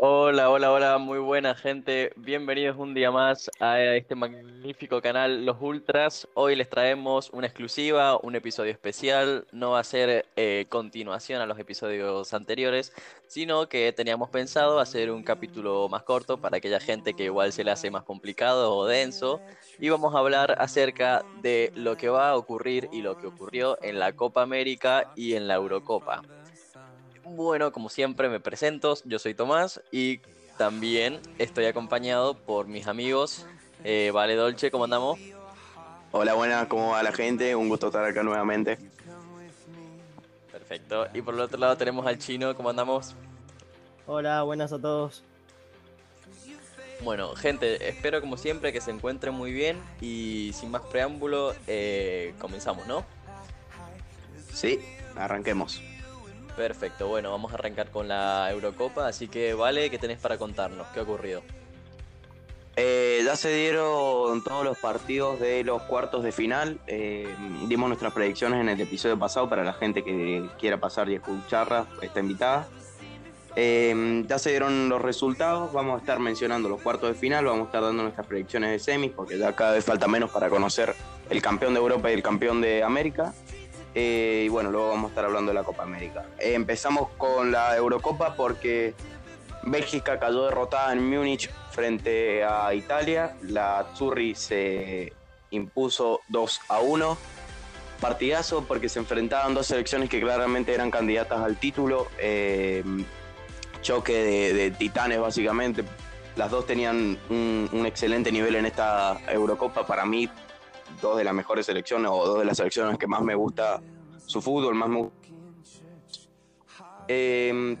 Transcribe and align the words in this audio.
Hola, 0.00 0.48
hola, 0.48 0.70
hola, 0.70 0.98
muy 0.98 1.18
buena 1.18 1.56
gente. 1.56 2.12
Bienvenidos 2.14 2.76
un 2.78 2.94
día 2.94 3.10
más 3.10 3.50
a 3.58 3.82
este 3.82 4.14
magnífico 4.14 5.02
canal 5.02 5.44
Los 5.44 5.56
Ultras. 5.60 6.28
Hoy 6.34 6.54
les 6.54 6.70
traemos 6.70 7.30
una 7.30 7.48
exclusiva, 7.48 8.16
un 8.22 8.36
episodio 8.36 8.70
especial. 8.70 9.48
No 9.50 9.72
va 9.72 9.80
a 9.80 9.84
ser 9.84 10.26
eh, 10.36 10.66
continuación 10.68 11.42
a 11.42 11.46
los 11.46 11.58
episodios 11.58 12.32
anteriores, 12.32 12.92
sino 13.26 13.68
que 13.68 13.92
teníamos 13.92 14.30
pensado 14.30 14.78
hacer 14.78 15.10
un 15.10 15.24
capítulo 15.24 15.88
más 15.88 16.04
corto 16.04 16.40
para 16.40 16.58
aquella 16.58 16.78
gente 16.78 17.14
que 17.14 17.24
igual 17.24 17.52
se 17.52 17.64
le 17.64 17.72
hace 17.72 17.90
más 17.90 18.04
complicado 18.04 18.76
o 18.76 18.86
denso. 18.86 19.40
Y 19.80 19.88
vamos 19.88 20.14
a 20.14 20.20
hablar 20.20 20.54
acerca 20.60 21.24
de 21.42 21.72
lo 21.74 21.96
que 21.96 22.08
va 22.08 22.30
a 22.30 22.36
ocurrir 22.36 22.88
y 22.92 23.02
lo 23.02 23.18
que 23.18 23.26
ocurrió 23.26 23.76
en 23.82 23.98
la 23.98 24.12
Copa 24.12 24.42
América 24.42 25.10
y 25.16 25.34
en 25.34 25.48
la 25.48 25.54
Eurocopa. 25.54 26.22
Bueno, 27.38 27.70
como 27.70 27.88
siempre 27.88 28.28
me 28.28 28.40
presento, 28.40 28.98
yo 29.04 29.20
soy 29.20 29.32
Tomás 29.32 29.80
y 29.92 30.18
también 30.56 31.20
estoy 31.38 31.66
acompañado 31.66 32.34
por 32.34 32.66
mis 32.66 32.88
amigos. 32.88 33.46
Eh, 33.84 34.10
vale 34.12 34.34
Dolce, 34.34 34.72
¿cómo 34.72 34.82
andamos? 34.82 35.20
Hola, 36.10 36.34
buenas, 36.34 36.66
¿cómo 36.66 36.90
va 36.90 37.02
la 37.04 37.12
gente? 37.12 37.54
Un 37.54 37.68
gusto 37.68 37.86
estar 37.86 38.04
acá 38.04 38.24
nuevamente. 38.24 38.76
Perfecto. 40.50 41.06
Y 41.14 41.22
por 41.22 41.34
el 41.34 41.40
otro 41.42 41.60
lado 41.60 41.76
tenemos 41.76 42.04
al 42.08 42.18
chino, 42.18 42.56
¿cómo 42.56 42.70
andamos? 42.70 43.14
Hola, 44.08 44.42
buenas 44.42 44.72
a 44.72 44.80
todos. 44.80 45.22
Bueno, 47.04 47.36
gente, 47.36 47.88
espero 47.88 48.20
como 48.20 48.36
siempre 48.36 48.72
que 48.72 48.80
se 48.80 48.90
encuentren 48.90 49.32
muy 49.32 49.52
bien 49.52 49.80
y 50.00 50.50
sin 50.54 50.72
más 50.72 50.82
preámbulo, 50.82 51.54
eh, 51.68 52.34
comenzamos, 52.40 52.84
¿no? 52.88 53.04
Sí, 54.52 54.80
arranquemos. 55.14 55.80
Perfecto, 56.58 57.06
bueno, 57.06 57.30
vamos 57.30 57.52
a 57.52 57.54
arrancar 57.54 57.88
con 57.92 58.08
la 58.08 58.50
Eurocopa, 58.50 59.06
así 59.06 59.28
que 59.28 59.54
vale, 59.54 59.90
¿qué 59.90 59.96
tenés 59.96 60.18
para 60.18 60.38
contarnos? 60.38 60.88
¿Qué 60.88 60.98
ha 60.98 61.04
ocurrido? 61.04 61.40
Eh, 62.74 63.22
ya 63.24 63.36
se 63.36 63.54
dieron 63.54 64.42
todos 64.42 64.64
los 64.64 64.76
partidos 64.76 65.38
de 65.38 65.62
los 65.62 65.82
cuartos 65.82 66.24
de 66.24 66.32
final. 66.32 66.80
Eh, 66.88 67.32
dimos 67.68 67.86
nuestras 67.86 68.12
predicciones 68.12 68.60
en 68.60 68.68
el 68.70 68.80
episodio 68.80 69.16
pasado 69.16 69.48
para 69.48 69.62
la 69.62 69.72
gente 69.72 70.02
que 70.02 70.48
quiera 70.58 70.80
pasar 70.80 71.08
y 71.08 71.14
escucharla, 71.14 71.86
está 72.02 72.18
invitada. 72.18 72.66
Eh, 73.54 74.24
ya 74.26 74.40
se 74.40 74.50
dieron 74.50 74.88
los 74.88 75.00
resultados, 75.00 75.72
vamos 75.72 75.94
a 75.94 75.98
estar 76.00 76.18
mencionando 76.18 76.68
los 76.68 76.82
cuartos 76.82 77.08
de 77.10 77.14
final, 77.14 77.44
vamos 77.44 77.62
a 77.62 77.64
estar 77.66 77.82
dando 77.82 78.02
nuestras 78.02 78.26
predicciones 78.26 78.70
de 78.70 78.80
semis, 78.80 79.12
porque 79.12 79.38
ya 79.38 79.54
cada 79.54 79.74
vez 79.74 79.84
falta 79.84 80.08
menos 80.08 80.30
para 80.30 80.50
conocer 80.50 80.92
el 81.30 81.40
campeón 81.40 81.74
de 81.74 81.78
Europa 81.78 82.10
y 82.10 82.14
el 82.14 82.22
campeón 82.22 82.60
de 82.60 82.82
América. 82.82 83.32
Eh, 83.94 84.44
y 84.46 84.48
bueno, 84.48 84.70
luego 84.70 84.90
vamos 84.90 85.06
a 85.06 85.08
estar 85.08 85.24
hablando 85.24 85.50
de 85.50 85.54
la 85.54 85.64
Copa 85.64 85.82
América. 85.82 86.24
Empezamos 86.38 87.08
con 87.16 87.50
la 87.50 87.76
Eurocopa 87.76 88.34
porque 88.34 88.94
Bélgica 89.62 90.18
cayó 90.18 90.44
derrotada 90.44 90.92
en 90.92 91.08
Múnich 91.08 91.50
frente 91.70 92.44
a 92.44 92.72
Italia. 92.74 93.36
La 93.42 93.86
Zurri 93.96 94.34
se 94.34 95.12
impuso 95.50 96.20
2 96.28 96.60
a 96.68 96.80
1. 96.80 97.18
Partidazo 98.00 98.64
porque 98.64 98.88
se 98.88 99.00
enfrentaban 99.00 99.54
dos 99.54 99.66
selecciones 99.66 100.08
que 100.08 100.20
claramente 100.20 100.72
eran 100.72 100.90
candidatas 100.90 101.40
al 101.40 101.56
título. 101.56 102.08
Eh, 102.18 102.84
choque 103.82 104.52
de, 104.52 104.70
titanes 104.70 105.18
básicamente. 105.18 105.84
Las 106.36 106.52
dos 106.52 106.66
tenían 106.66 107.18
un 107.30 107.84
excelente 107.84 108.30
nivel 108.30 108.54
en 108.54 108.66
esta 108.66 109.18
Eurocopa. 109.28 109.84
Para 109.84 110.06
mí, 110.06 110.28
dos 111.00 111.16
de 111.16 111.24
las 111.24 111.34
mejores 111.34 111.66
selecciones 111.66 112.10
o 112.12 112.26
dos 112.26 112.38
de 112.38 112.44
las 112.44 112.56
selecciones 112.56 112.98
que 112.98 113.06
más 113.06 113.22
me 113.22 113.34
gusta 113.34 113.80
su 114.26 114.40
fútbol, 114.42 114.74
más 114.74 114.88
me 114.88 115.10
eh, 117.08 117.76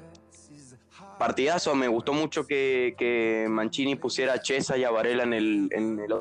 partidazo, 1.18 1.74
me 1.74 1.88
gustó 1.88 2.12
mucho 2.12 2.46
que, 2.46 3.46
Mancini 3.48 3.96
pusiera 3.96 4.34
a 4.34 4.40
Chesa 4.40 4.78
y 4.78 4.84
a 4.84 4.90
en 4.90 5.32
el, 5.32 5.68
en 5.72 5.98
el 5.98 6.12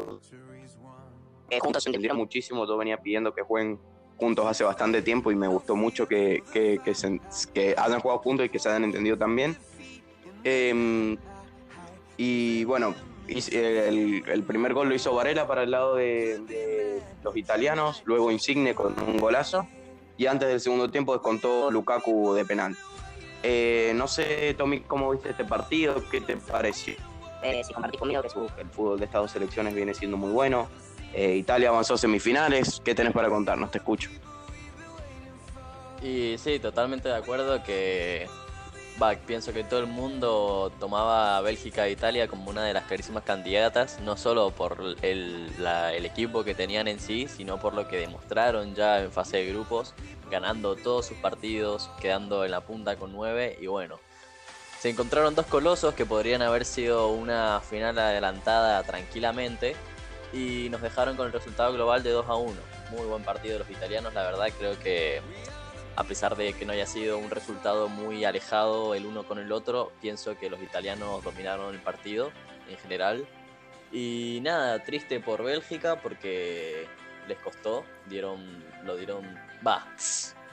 eh, 1.49 1.59
juntos 1.59 1.83
se 1.83 1.89
entendieron 1.89 2.17
muchísimo, 2.17 2.67
yo 2.67 2.75
venía 2.75 2.97
pidiendo 2.97 3.33
que 3.33 3.41
jueguen 3.41 3.79
juntos 4.17 4.45
hace 4.45 4.63
bastante 4.63 5.01
tiempo 5.01 5.31
y 5.31 5.35
me 5.35 5.47
gustó 5.47 5.75
mucho 5.75 6.07
que, 6.07 6.43
que, 6.51 6.81
que, 7.53 7.75
hayan 7.77 7.99
jugado 8.01 8.19
juntos 8.19 8.47
y 8.47 8.49
que 8.49 8.59
se 8.59 8.67
hayan 8.67 8.83
entendido 8.83 9.17
también. 9.17 9.55
Eh, 10.43 11.17
y 12.17 12.63
bueno, 12.65 12.95
el, 13.27 14.43
primer 14.47 14.73
gol 14.73 14.89
lo 14.89 14.95
hizo 14.95 15.13
Varela 15.13 15.47
para 15.47 15.63
el 15.63 15.71
lado 15.71 15.95
de, 15.95 17.01
los 17.23 17.35
italianos, 17.35 18.01
luego 18.05 18.31
Insigne 18.31 18.73
con 18.73 18.95
un 19.01 19.17
golazo 19.17 19.67
y 20.17 20.25
antes 20.25 20.49
del 20.49 20.59
segundo 20.59 20.89
tiempo 20.89 21.13
descontó 21.13 21.69
Lukaku 21.71 22.33
de 22.33 22.45
penal. 22.45 22.75
Eh, 23.43 23.91
no 23.95 24.07
sé, 24.07 24.55
Tommy, 24.57 24.81
cómo 24.81 25.11
viste 25.11 25.29
este 25.29 25.45
partido, 25.45 26.03
qué 26.09 26.21
te 26.21 26.37
pareció. 26.37 26.95
Eh, 27.43 27.61
sí, 27.63 27.73
compartí 27.73 27.97
conmigo 27.97 28.21
que 28.21 28.61
el 28.61 28.69
fútbol 28.69 28.99
de 28.99 29.05
estas 29.05 29.21
dos 29.21 29.31
selecciones 29.31 29.75
viene 29.75 29.93
siendo 29.93 30.17
muy 30.17 30.31
bueno. 30.31 30.67
Eh, 31.13 31.35
Italia 31.35 31.69
avanzó 31.69 31.93
a 31.93 31.97
semifinales. 31.97 32.81
¿Qué 32.83 32.95
tenés 32.95 33.13
para 33.13 33.29
contarnos? 33.29 33.71
Te 33.71 33.77
escucho. 33.77 34.09
Y 36.01 36.35
sí, 36.37 36.59
totalmente 36.59 37.09
de 37.09 37.15
acuerdo 37.15 37.63
que 37.63 38.27
pienso 39.25 39.53
que 39.53 39.63
todo 39.63 39.79
el 39.79 39.87
mundo 39.87 40.71
tomaba 40.79 41.37
a 41.37 41.41
Bélgica 41.41 41.85
e 41.85 41.91
Italia 41.91 42.27
como 42.27 42.49
una 42.49 42.63
de 42.63 42.73
las 42.73 42.85
clarísimas 42.85 43.23
candidatas, 43.23 43.99
no 44.01 44.17
solo 44.17 44.51
por 44.51 44.77
el, 45.01 45.51
equipo 46.03 46.43
que 46.43 46.55
tenían 46.55 46.87
en 46.87 46.99
sí, 46.99 47.27
sino 47.27 47.59
por 47.59 47.73
lo 47.73 47.87
que 47.87 47.97
demostraron 47.97 48.73
ya 48.73 49.01
en 49.01 49.11
fase 49.11 49.37
de 49.37 49.49
grupos, 49.49 49.93
ganando 50.31 50.75
todos 50.75 51.05
sus 51.05 51.17
partidos, 51.17 51.89
quedando 52.01 52.43
en 52.43 52.51
la 52.51 52.61
punta 52.61 52.95
con 52.95 53.11
9 53.11 53.59
y 53.61 53.67
bueno. 53.67 53.99
Se 54.79 54.89
encontraron 54.89 55.35
dos 55.35 55.47
colosos 55.47 55.93
que 55.93 56.05
podrían 56.05 56.41
haber 56.41 56.63
sido 56.63 57.09
una 57.09 57.61
final 57.61 57.97
adelantada 57.97 58.81
tranquilamente 58.83 59.75
y 60.33 60.69
nos 60.69 60.81
dejaron 60.81 61.17
con 61.17 61.27
el 61.27 61.33
resultado 61.33 61.73
global 61.73 62.03
de 62.03 62.11
2 62.11 62.25
a 62.27 62.35
1. 62.35 62.53
Muy 62.91 63.05
buen 63.05 63.23
partido 63.23 63.59
los 63.59 63.69
italianos, 63.69 64.13
la 64.13 64.23
verdad 64.23 64.47
creo 64.57 64.77
que 64.79 65.21
a 65.97 66.03
pesar 66.03 66.37
de 66.37 66.53
que 66.53 66.63
no 66.63 66.73
haya 66.73 66.85
sido 66.85 67.17
un 67.17 67.31
resultado 67.31 67.89
muy 67.89 68.23
alejado 68.23 68.93
el 68.93 69.07
uno 69.07 69.23
con 69.27 69.39
el 69.39 69.51
otro, 69.51 69.91
pienso 69.99 70.37
que 70.37 70.47
los 70.47 70.61
italianos 70.61 71.23
dominaron 71.23 71.73
el 71.73 71.81
partido 71.81 72.31
en 72.69 72.77
general. 72.77 73.27
Y 73.91 74.37
nada, 74.43 74.83
triste 74.83 75.19
por 75.19 75.43
Bélgica 75.43 75.99
porque 75.99 76.85
les 77.27 77.39
costó, 77.39 77.83
dieron, 78.07 78.63
lo 78.85 78.95
dieron, 78.95 79.25
va, 79.65 79.87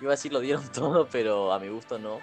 iba 0.01 0.13
a 0.13 0.17
decir 0.17 0.33
lo 0.33 0.41
dieron 0.41 0.67
todo, 0.73 1.07
pero 1.13 1.53
a 1.53 1.59
mi 1.59 1.69
gusto 1.69 1.99
no. 1.99 2.21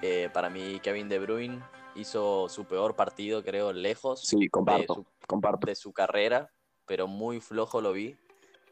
Eh, 0.00 0.30
para 0.32 0.48
mí 0.48 0.80
Kevin 0.82 1.10
De 1.10 1.18
Bruyne 1.18 1.62
hizo 1.94 2.48
su 2.48 2.64
peor 2.64 2.96
partido, 2.96 3.44
creo, 3.44 3.74
lejos 3.74 4.22
sí, 4.22 4.48
comparto, 4.48 4.94
de, 4.94 5.00
su, 5.02 5.06
comparto. 5.26 5.66
de 5.66 5.74
su 5.74 5.92
carrera, 5.92 6.50
pero 6.86 7.06
muy 7.06 7.38
flojo 7.38 7.82
lo 7.82 7.92
vi. 7.92 8.16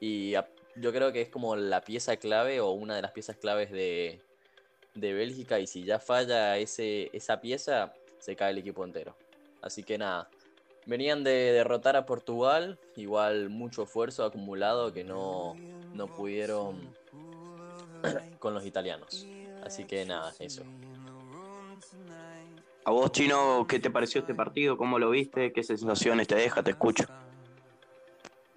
Y 0.00 0.34
yo 0.76 0.92
creo 0.92 1.12
que 1.12 1.22
es 1.22 1.28
como 1.28 1.56
la 1.56 1.80
pieza 1.82 2.16
clave 2.16 2.60
o 2.60 2.70
una 2.70 2.96
de 2.96 3.02
las 3.02 3.12
piezas 3.12 3.36
claves 3.36 3.70
de, 3.70 4.20
Bélgica 4.94 5.58
y 5.60 5.66
si 5.66 5.84
ya 5.84 5.98
falla 5.98 6.58
ese, 6.58 7.10
esa 7.12 7.40
pieza, 7.40 7.92
se 8.18 8.36
cae 8.36 8.50
el 8.50 8.58
equipo 8.58 8.84
entero. 8.84 9.16
Así 9.62 9.82
que 9.82 9.98
nada, 9.98 10.28
venían 10.86 11.24
de 11.24 11.52
derrotar 11.52 11.96
a 11.96 12.06
Portugal, 12.06 12.78
igual 12.96 13.48
mucho 13.48 13.84
esfuerzo 13.84 14.24
acumulado 14.24 14.92
que 14.92 15.04
no, 15.04 15.56
no 15.94 16.06
pudieron 16.08 16.94
con 18.38 18.54
los 18.54 18.66
italianos. 18.66 19.26
Así 19.64 19.84
que 19.84 20.04
nada, 20.04 20.32
eso. 20.38 20.64
A 22.84 22.90
vos, 22.92 23.12
Chino, 23.12 23.66
¿qué 23.68 23.78
te 23.78 23.90
pareció 23.90 24.20
este 24.20 24.34
partido? 24.34 24.76
¿Cómo 24.76 24.98
lo 24.98 25.10
viste? 25.10 25.52
¿Qué 25.52 25.62
sensaciones 25.62 26.26
te 26.26 26.34
deja? 26.34 26.62
Te 26.62 26.70
escucho. 26.70 27.04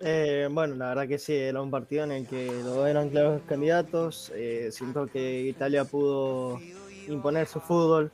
Eh, 0.05 0.49
bueno, 0.51 0.75
la 0.75 0.89
verdad 0.89 1.07
que 1.07 1.17
sí, 1.17 1.33
era 1.33 1.61
un 1.61 1.71
partido 1.71 2.03
en 2.03 2.11
el 2.11 2.27
que 2.27 2.47
los 2.47 2.75
dos 2.75 2.87
eran 2.89 3.09
claros 3.09 3.41
candidatos. 3.47 4.33
Eh, 4.35 4.69
siento 4.71 5.07
que 5.07 5.43
Italia 5.43 5.85
pudo 5.85 6.59
imponer 7.07 7.47
su 7.47 7.61
fútbol. 7.61 8.11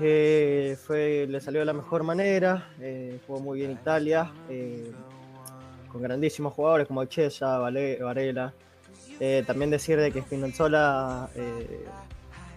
Eh, 0.00 0.78
fue, 0.82 1.26
le 1.28 1.40
salió 1.40 1.60
de 1.60 1.66
la 1.66 1.74
mejor 1.74 2.04
manera, 2.04 2.70
jugó 3.26 3.40
muy 3.40 3.58
bien 3.58 3.72
Italia, 3.72 4.32
con 5.92 6.00
grandísimos 6.00 6.54
jugadores 6.54 6.86
como 6.86 7.04
Chesa, 7.04 7.58
Varela. 7.58 8.54
también 9.46 9.70
decir 9.70 10.00
de 10.00 10.10
que 10.10 10.22
Spinazzola 10.22 11.28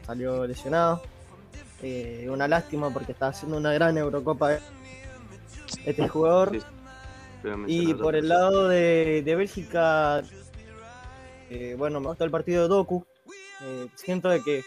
salió 0.05 0.47
lesionado. 0.47 1.01
una 2.29 2.47
lástima 2.47 2.93
porque 2.93 3.11
está 3.11 3.27
haciendo 3.27 3.57
una 3.57 3.73
gran 3.73 3.97
Eurocopa 3.97 4.57
este 5.85 6.07
jugador. 6.07 6.51
Y 7.67 7.93
por 7.95 8.15
el 8.15 8.29
lado 8.29 8.67
de, 8.67 9.23
Bélgica, 9.25 10.21
eh, 11.49 11.75
bueno, 11.77 11.99
me 11.99 12.07
gusta 12.07 12.23
el 12.23 12.31
partido 12.31 12.63
de 12.63 12.69
Doku. 12.69 13.05
Eh, 13.63 13.87
siento 13.95 14.29
de 14.29 14.43
que 14.43 14.63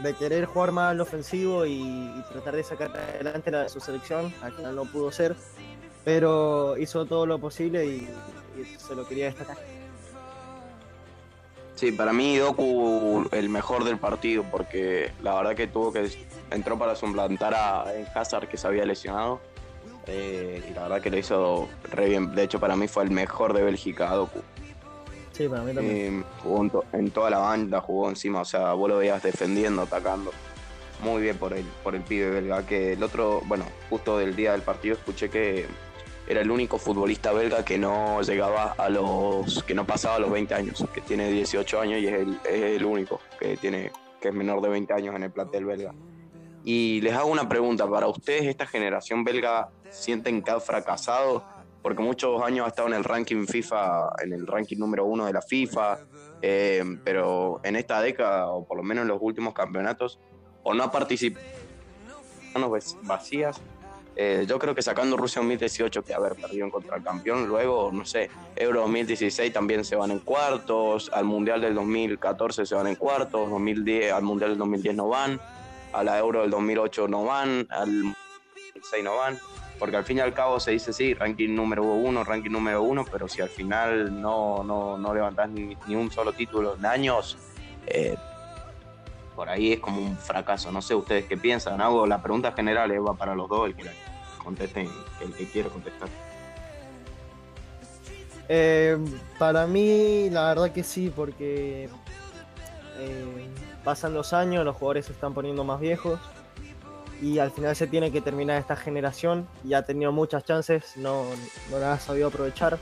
de 0.00 0.14
querer 0.14 0.44
jugar 0.46 0.72
más 0.72 0.90
al 0.90 1.00
ofensivo 1.00 1.66
y, 1.66 2.10
tratar 2.32 2.56
de 2.56 2.64
sacar 2.64 2.90
adelante 2.96 3.50
la, 3.50 3.68
su 3.68 3.80
selección, 3.80 4.32
al 4.42 4.52
final 4.52 4.74
no 4.74 4.84
pudo 4.84 5.12
ser, 5.12 5.36
pero 6.04 6.76
hizo 6.78 7.04
todo 7.06 7.26
lo 7.26 7.38
posible 7.38 7.86
y, 7.86 8.08
se 8.78 8.94
lo 8.94 9.06
quería 9.06 9.26
destacar. 9.26 9.56
Sí, 11.74 11.90
para 11.90 12.12
mí 12.12 12.36
Doku 12.36 13.28
el 13.32 13.48
mejor 13.48 13.82
del 13.82 13.98
partido 13.98 14.44
porque 14.48 15.10
la 15.22 15.34
verdad 15.34 15.56
que 15.56 15.66
tuvo 15.66 15.92
que 15.92 16.08
entró 16.52 16.78
para 16.78 16.94
suplantar 16.94 17.52
a 17.52 17.86
Hazard 18.14 18.46
que 18.48 18.56
se 18.56 18.68
había 18.68 18.84
lesionado 18.84 19.40
eh, 20.06 20.62
y 20.70 20.74
la 20.74 20.82
verdad 20.82 21.00
que 21.02 21.10
lo 21.10 21.18
hizo 21.18 21.68
re 21.90 22.08
bien. 22.08 22.34
De 22.34 22.42
hecho 22.42 22.58
para 22.60 22.76
mí 22.76 22.88
fue 22.88 23.04
el 23.04 23.10
mejor 23.10 23.52
de 23.52 23.62
Bélgica 23.62 24.10
Doku. 24.10 24.40
Sí, 25.32 25.48
para 25.48 25.62
mí 25.62 25.74
también. 25.74 26.20
Eh, 26.20 26.24
jugó 26.42 26.62
en, 26.62 26.70
to- 26.70 26.84
en 26.92 27.10
toda 27.10 27.30
la 27.30 27.38
banda, 27.38 27.80
jugó 27.80 28.08
encima, 28.08 28.40
o 28.42 28.44
sea, 28.44 28.72
vos 28.74 28.88
lo 28.88 28.98
veías 28.98 29.22
defendiendo, 29.22 29.82
atacando. 29.82 30.30
Muy 31.02 31.22
bien 31.22 31.36
por 31.36 31.52
el, 31.52 31.64
por 31.82 31.94
el 31.96 32.02
pibe 32.02 32.30
belga, 32.30 32.64
que 32.64 32.92
el 32.92 33.02
otro, 33.02 33.42
bueno, 33.46 33.64
justo 33.90 34.16
del 34.16 34.36
día 34.36 34.52
del 34.52 34.62
partido 34.62 34.94
escuché 34.94 35.28
que 35.28 35.66
era 36.28 36.40
el 36.40 36.50
único 36.50 36.78
futbolista 36.78 37.32
belga 37.32 37.64
que 37.64 37.76
no 37.78 38.22
llegaba 38.22 38.74
a 38.78 38.88
los, 38.88 39.62
que 39.64 39.74
no 39.74 39.84
pasaba 39.84 40.14
a 40.14 40.18
los 40.20 40.30
20 40.30 40.54
años, 40.54 40.84
que 40.94 41.00
tiene 41.00 41.28
18 41.30 41.80
años 41.80 42.00
y 42.00 42.06
es 42.06 42.12
el, 42.14 42.38
es 42.48 42.62
el 42.80 42.84
único 42.84 43.20
que 43.38 43.56
tiene, 43.56 43.90
que 44.20 44.28
es 44.28 44.34
menor 44.34 44.62
de 44.62 44.68
20 44.68 44.94
años 44.94 45.16
en 45.16 45.24
el 45.24 45.30
plantel 45.32 45.64
belga. 45.66 45.92
Y 46.64 47.00
les 47.02 47.12
hago 47.12 47.26
una 47.28 47.46
pregunta, 47.48 47.86
para 47.90 48.06
ustedes 48.06 48.44
esta 48.46 48.64
generación 48.66 49.22
belga 49.24 49.68
sienten 49.94 50.42
que 50.42 50.50
ha 50.50 50.60
fracasado 50.60 51.44
porque 51.84 52.02
muchos 52.02 52.42
años 52.42 52.64
ha 52.64 52.68
estado 52.68 52.88
en 52.88 52.94
el 52.94 53.04
ranking 53.04 53.46
FIFA, 53.46 54.14
en 54.24 54.32
el 54.32 54.46
ranking 54.46 54.78
número 54.78 55.04
uno 55.04 55.26
de 55.26 55.34
la 55.34 55.42
FIFA, 55.42 55.98
eh, 56.40 56.82
pero 57.04 57.60
en 57.62 57.76
esta 57.76 58.00
década, 58.00 58.48
o 58.48 58.66
por 58.66 58.78
lo 58.78 58.82
menos 58.82 59.02
en 59.02 59.08
los 59.08 59.18
últimos 59.20 59.52
campeonatos, 59.52 60.18
o 60.62 60.72
no 60.72 60.82
ha 60.82 60.90
participado 60.90 61.44
manos 62.54 62.96
vacías. 63.02 63.60
Eh, 64.16 64.46
yo 64.48 64.58
creo 64.58 64.74
que 64.74 64.80
sacando 64.80 65.18
Rusia 65.18 65.42
2018, 65.42 66.02
que 66.02 66.14
haber 66.14 66.36
perdido 66.36 66.70
contra 66.70 66.96
el 66.96 67.02
campeón, 67.02 67.48
luego, 67.48 67.90
no 67.92 68.06
sé, 68.06 68.30
Euro 68.56 68.80
2016 68.80 69.52
también 69.52 69.84
se 69.84 69.94
van 69.94 70.10
en 70.10 70.20
cuartos, 70.20 71.10
al 71.12 71.26
Mundial 71.26 71.60
del 71.60 71.74
2014 71.74 72.64
se 72.64 72.74
van 72.74 72.86
en 72.86 72.94
cuartos, 72.94 73.50
2010, 73.50 74.10
al 74.10 74.22
Mundial 74.22 74.52
del 74.52 74.58
2010 74.58 74.94
no 74.94 75.08
van, 75.08 75.38
a 75.92 76.02
la 76.02 76.18
Euro 76.18 76.40
del 76.40 76.50
2008 76.50 77.08
no 77.08 77.24
van, 77.24 77.66
al 77.68 78.14
2006 78.72 79.04
no 79.04 79.16
van 79.16 79.38
porque 79.78 79.96
al 79.96 80.04
fin 80.04 80.18
y 80.18 80.20
al 80.20 80.32
cabo 80.32 80.60
se 80.60 80.70
dice 80.70 80.92
sí, 80.92 81.14
ranking 81.14 81.54
número 81.54 81.82
uno, 81.82 82.24
ranking 82.24 82.50
número 82.50 82.82
uno, 82.82 83.04
pero 83.10 83.28
si 83.28 83.42
al 83.42 83.48
final 83.48 84.20
no, 84.20 84.62
no, 84.62 84.96
no 84.96 85.14
levantás 85.14 85.48
ni, 85.50 85.76
un 85.94 86.10
solo 86.10 86.32
título 86.32 86.76
en 86.76 86.86
años, 86.86 87.36
eh, 87.86 88.16
por 89.34 89.48
ahí 89.48 89.72
es 89.72 89.80
como 89.80 90.00
un 90.00 90.16
fracaso. 90.16 90.70
No 90.70 90.80
sé 90.80 90.94
ustedes 90.94 91.24
qué 91.24 91.36
piensan. 91.36 91.80
Hago 91.80 92.06
la 92.06 92.22
pregunta 92.22 92.52
general, 92.52 92.90
va 93.06 93.14
para 93.14 93.34
los 93.34 93.48
dos, 93.48 93.66
el 93.66 93.74
que 93.74 93.90
contesten, 94.42 94.88
el 95.20 95.32
que 95.32 95.46
quiera 95.46 95.68
contestar. 95.68 96.08
Eh, 98.48 98.96
para 99.38 99.66
mí, 99.66 100.28
la 100.30 100.48
verdad 100.48 100.70
que 100.70 100.84
sí, 100.84 101.12
porque 101.14 101.88
eh, 102.98 103.48
pasan 103.82 104.14
los 104.14 104.32
años, 104.32 104.64
los 104.64 104.76
jugadores 104.76 105.06
se 105.06 105.12
están 105.12 105.34
poniendo 105.34 105.64
más 105.64 105.80
viejos 105.80 106.20
y 107.20 107.38
al 107.38 107.50
final 107.50 107.74
se 107.76 107.86
tiene 107.86 108.10
que 108.10 108.20
terminar 108.20 108.60
esta 108.60 108.76
generación 108.76 109.46
y 109.64 109.74
ha 109.74 109.82
tenido 109.82 110.12
muchas 110.12 110.44
chances, 110.44 110.96
no, 110.96 111.24
no 111.70 111.78
las 111.78 112.02
ha 112.02 112.06
sabido 112.06 112.28
aprovechar. 112.28 112.78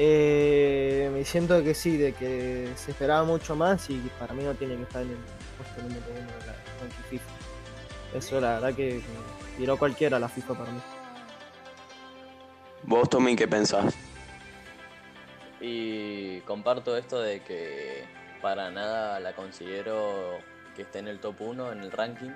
Eh, 0.00 1.10
me 1.12 1.24
siento 1.24 1.62
que 1.62 1.74
sí, 1.74 1.96
de 1.96 2.12
que 2.12 2.68
se 2.76 2.92
esperaba 2.92 3.24
mucho 3.24 3.56
más 3.56 3.90
y 3.90 3.98
para 4.18 4.32
mí 4.32 4.44
no 4.44 4.54
tiene 4.54 4.76
que 4.76 4.82
estar 4.82 5.02
en 5.02 5.10
el 5.10 5.16
puesto 5.56 5.82
número 5.82 6.06
uno 6.10 6.38
de 6.38 6.46
la 6.46 6.52
ranking 6.80 7.02
FIFA. 7.10 7.30
Eso 8.14 8.40
la 8.40 8.54
verdad 8.54 8.74
que 8.74 9.00
tiró 9.56 9.76
cualquiera 9.76 10.18
la 10.18 10.28
FIFA 10.28 10.54
para 10.54 10.70
mí. 10.70 10.80
Vos, 12.84 13.10
Tommy, 13.10 13.34
¿qué 13.34 13.48
pensás? 13.48 13.94
Y 15.60 16.40
comparto 16.42 16.96
esto 16.96 17.20
de 17.20 17.42
que 17.42 18.04
para 18.40 18.70
nada 18.70 19.18
la 19.18 19.34
considero 19.34 20.38
que 20.76 20.82
esté 20.82 21.00
en 21.00 21.08
el 21.08 21.18
top 21.18 21.40
1 21.40 21.72
en 21.72 21.80
el 21.80 21.90
ranking, 21.90 22.30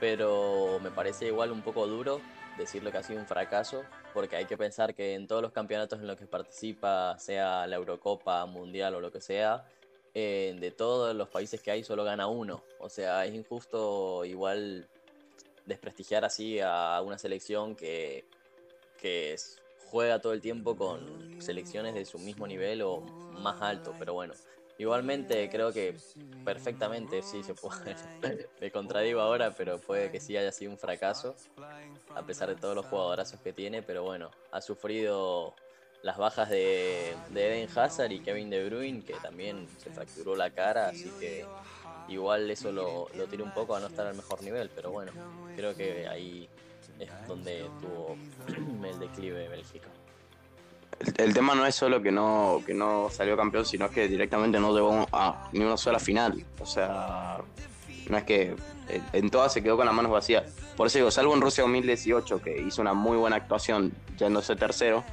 pero 0.00 0.78
me 0.82 0.90
parece 0.90 1.26
igual 1.26 1.52
un 1.52 1.62
poco 1.62 1.86
duro 1.86 2.20
decirlo 2.56 2.92
que 2.92 2.98
ha 2.98 3.02
sido 3.02 3.20
un 3.20 3.26
fracaso, 3.26 3.82
porque 4.12 4.36
hay 4.36 4.44
que 4.44 4.56
pensar 4.56 4.94
que 4.94 5.14
en 5.14 5.26
todos 5.26 5.42
los 5.42 5.52
campeonatos 5.52 6.00
en 6.00 6.06
los 6.06 6.16
que 6.16 6.26
participa, 6.26 7.18
sea 7.18 7.66
la 7.66 7.76
Eurocopa, 7.76 8.46
Mundial 8.46 8.94
o 8.94 9.00
lo 9.00 9.10
que 9.10 9.20
sea, 9.20 9.64
eh, 10.14 10.56
de 10.60 10.70
todos 10.70 11.14
los 11.14 11.28
países 11.28 11.60
que 11.60 11.70
hay 11.70 11.82
solo 11.82 12.04
gana 12.04 12.28
uno. 12.28 12.62
O 12.78 12.88
sea, 12.88 13.26
es 13.26 13.34
injusto 13.34 14.24
igual 14.24 14.86
desprestigiar 15.66 16.24
así 16.24 16.60
a 16.60 17.00
una 17.04 17.18
selección 17.18 17.74
que, 17.74 18.24
que 19.00 19.36
juega 19.90 20.20
todo 20.20 20.32
el 20.32 20.40
tiempo 20.40 20.76
con 20.76 21.40
selecciones 21.40 21.94
de 21.94 22.04
su 22.04 22.18
mismo 22.18 22.46
nivel 22.46 22.82
o 22.82 23.00
más 23.00 23.60
alto, 23.60 23.94
pero 23.98 24.14
bueno. 24.14 24.34
Igualmente 24.78 25.48
creo 25.50 25.72
que 25.72 25.96
perfectamente 26.44 27.22
sí 27.22 27.42
se 27.42 27.54
puede. 27.54 27.96
Me 28.60 28.70
contradigo 28.70 29.20
ahora, 29.20 29.52
pero 29.56 29.78
puede 29.78 30.10
que 30.10 30.20
sí 30.20 30.36
haya 30.36 30.52
sido 30.52 30.72
un 30.72 30.78
fracaso, 30.78 31.34
a 32.14 32.22
pesar 32.22 32.48
de 32.48 32.56
todos 32.56 32.74
los 32.74 32.86
jugadorazos 32.86 33.40
que 33.40 33.52
tiene, 33.52 33.82
pero 33.82 34.02
bueno, 34.02 34.30
ha 34.52 34.60
sufrido 34.60 35.54
las 36.02 36.18
bajas 36.18 36.50
de, 36.50 37.16
de 37.30 37.46
Eden 37.46 37.68
Hazard 37.74 38.12
y 38.12 38.20
Kevin 38.20 38.50
De 38.50 38.64
Bruyne, 38.66 39.02
que 39.02 39.14
también 39.14 39.66
se 39.78 39.90
fracturó 39.90 40.36
la 40.36 40.50
cara, 40.50 40.88
así 40.88 41.10
que 41.18 41.46
igual 42.08 42.50
eso 42.50 42.70
lo, 42.72 43.08
lo 43.14 43.26
tira 43.26 43.42
un 43.42 43.52
poco 43.52 43.74
a 43.74 43.80
no 43.80 43.86
estar 43.86 44.06
al 44.06 44.14
mejor 44.14 44.42
nivel, 44.42 44.70
pero 44.74 44.90
bueno, 44.90 45.12
creo 45.56 45.74
que 45.74 46.06
ahí 46.06 46.48
es 46.98 47.10
donde 47.26 47.70
tuvo 47.80 48.16
el 48.84 48.98
declive 48.98 49.38
de 49.38 49.48
Bélgica. 49.48 49.88
El, 51.00 51.14
el 51.28 51.34
tema 51.34 51.54
no 51.54 51.66
es 51.66 51.74
solo 51.74 52.02
que 52.02 52.10
no, 52.12 52.62
que 52.66 52.74
no 52.74 53.08
salió 53.10 53.36
campeón, 53.36 53.64
sino 53.66 53.90
que 53.90 54.08
directamente 54.08 54.58
no 54.60 54.72
llegó 54.74 55.06
a 55.12 55.48
ni 55.52 55.64
una 55.64 55.76
sola 55.76 55.98
final. 55.98 56.44
O 56.60 56.66
sea, 56.66 57.38
no 58.08 58.16
es 58.16 58.24
que 58.24 58.54
en, 58.88 59.02
en 59.12 59.30
todas 59.30 59.52
se 59.52 59.62
quedó 59.62 59.76
con 59.76 59.86
las 59.86 59.94
manos 59.94 60.12
vacías. 60.12 60.44
Por 60.76 60.86
eso 60.88 60.98
digo, 60.98 61.10
salvo 61.10 61.34
en 61.34 61.40
Rusia 61.40 61.62
2018, 61.62 62.40
que 62.42 62.60
hizo 62.60 62.82
una 62.82 62.94
muy 62.94 63.16
buena 63.16 63.36
actuación 63.36 63.92
yéndose 64.18 64.56
tercero, 64.56 65.04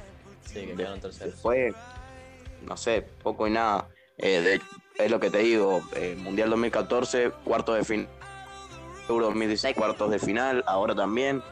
Sí, 0.44 0.66
que 0.66 0.74
quedaron 0.74 1.00
terceros. 1.00 1.34
después, 1.34 1.74
no 2.66 2.76
sé, 2.76 3.02
poco 3.22 3.46
y 3.46 3.50
nada. 3.50 3.88
Eh, 4.18 4.40
de- 4.40 4.60
es 5.02 5.10
lo 5.10 5.18
que 5.20 5.30
te 5.30 5.38
digo, 5.38 5.82
eh, 5.96 6.16
Mundial 6.18 6.50
2014, 6.50 7.30
cuartos 7.44 7.76
de 7.76 7.84
final, 7.84 8.08
Euro 9.08 9.26
2016, 9.26 9.74
cuartos 9.74 10.10
de 10.10 10.18
final, 10.18 10.62
ahora 10.66 10.94
también. 10.94 11.42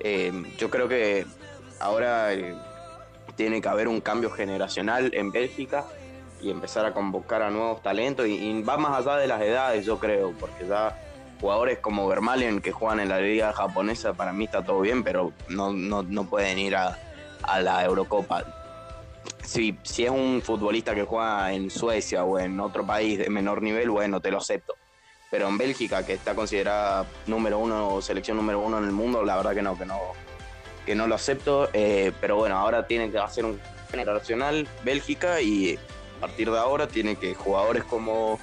Eh, 0.00 0.32
yo 0.58 0.70
creo 0.70 0.86
que 0.88 1.26
ahora 1.80 2.32
eh, 2.34 2.54
tiene 3.34 3.60
que 3.60 3.68
haber 3.68 3.88
un 3.88 4.00
cambio 4.00 4.30
generacional 4.30 5.10
en 5.14 5.32
Bélgica 5.32 5.84
y 6.40 6.50
empezar 6.50 6.86
a 6.86 6.92
convocar 6.92 7.42
a 7.42 7.50
nuevos 7.50 7.82
talentos 7.82 8.26
y, 8.26 8.62
va 8.62 8.76
más 8.76 8.98
allá 8.98 9.16
de 9.16 9.26
las 9.26 9.40
edades, 9.40 9.84
yo 9.84 9.98
creo, 9.98 10.32
porque 10.38 10.66
ya 10.66 10.96
jugadores 11.40 11.78
como 11.78 12.06
Vermalen 12.08 12.60
que 12.60 12.72
juegan 12.72 13.00
en 13.00 13.08
la 13.08 13.20
liga 13.20 13.52
japonesa, 13.52 14.14
para 14.14 14.32
mí 14.32 14.44
está 14.44 14.64
todo 14.64 14.80
bien, 14.80 15.02
pero 15.02 15.32
no, 15.48 15.72
no, 15.72 16.02
no 16.02 16.24
pueden 16.24 16.58
ir 16.58 16.76
a, 16.76 16.98
a 17.42 17.60
la 17.60 17.84
Eurocopa. 17.84 18.44
Si, 19.42 19.78
si 19.82 20.04
es 20.04 20.10
un 20.10 20.42
futbolista 20.42 20.94
que 20.94 21.04
juega 21.04 21.52
en 21.52 21.70
Suecia 21.70 22.24
o 22.24 22.38
en 22.38 22.58
otro 22.60 22.86
país 22.86 23.18
de 23.18 23.30
menor 23.30 23.62
nivel, 23.62 23.90
bueno, 23.90 24.20
te 24.20 24.30
lo 24.30 24.38
acepto. 24.38 24.74
Pero 25.30 25.48
en 25.48 25.58
Bélgica, 25.58 26.04
que 26.06 26.14
está 26.14 26.34
considerada 26.34 27.06
número 27.26 27.58
uno, 27.58 28.00
selección 28.00 28.36
número 28.36 28.60
uno 28.60 28.78
en 28.78 28.84
el 28.84 28.92
mundo, 28.92 29.24
la 29.24 29.36
verdad 29.36 29.54
que 29.54 29.62
no, 29.62 29.76
que 29.76 29.84
no, 29.84 29.98
que 30.86 30.94
no 30.94 31.06
lo 31.06 31.16
acepto. 31.16 31.68
Eh, 31.74 32.12
pero 32.20 32.36
bueno, 32.36 32.56
ahora 32.56 32.86
tiene 32.86 33.10
que 33.10 33.18
hacer 33.18 33.44
un 33.44 33.60
generacional 33.90 34.66
Bélgica 34.84 35.40
y 35.40 35.78
a 36.18 36.20
partir 36.20 36.50
de 36.50 36.58
ahora 36.58 36.88
tiene 36.88 37.16
que 37.16 37.34
jugadores 37.34 37.84
como 37.84 38.38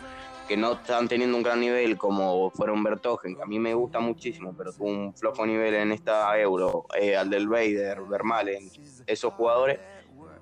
que 0.47 0.57
no 0.57 0.73
están 0.73 1.07
teniendo 1.07 1.38
un 1.38 1.43
gran 1.43 1.62
nivel, 1.62 1.97
como 1.97 2.51
fueron 2.51 2.83
Bertogen, 2.83 3.35
que 3.35 3.41
a 3.41 3.45
mí 3.45 3.59
me 3.59 3.73
gusta 3.73 4.00
muchísimo, 4.00 4.53
pero 4.57 4.73
tuvo 4.73 4.89
un 4.89 5.15
flojo 5.15 5.45
nivel 5.45 5.73
en 5.73 5.93
esta 5.93 6.38
Euro, 6.38 6.85
eh, 7.00 7.15
al 7.15 7.29
del 7.29 7.47
Vader, 7.47 8.01
Vermalen, 8.01 8.69
esos 9.07 9.33
jugadores, 9.33 9.79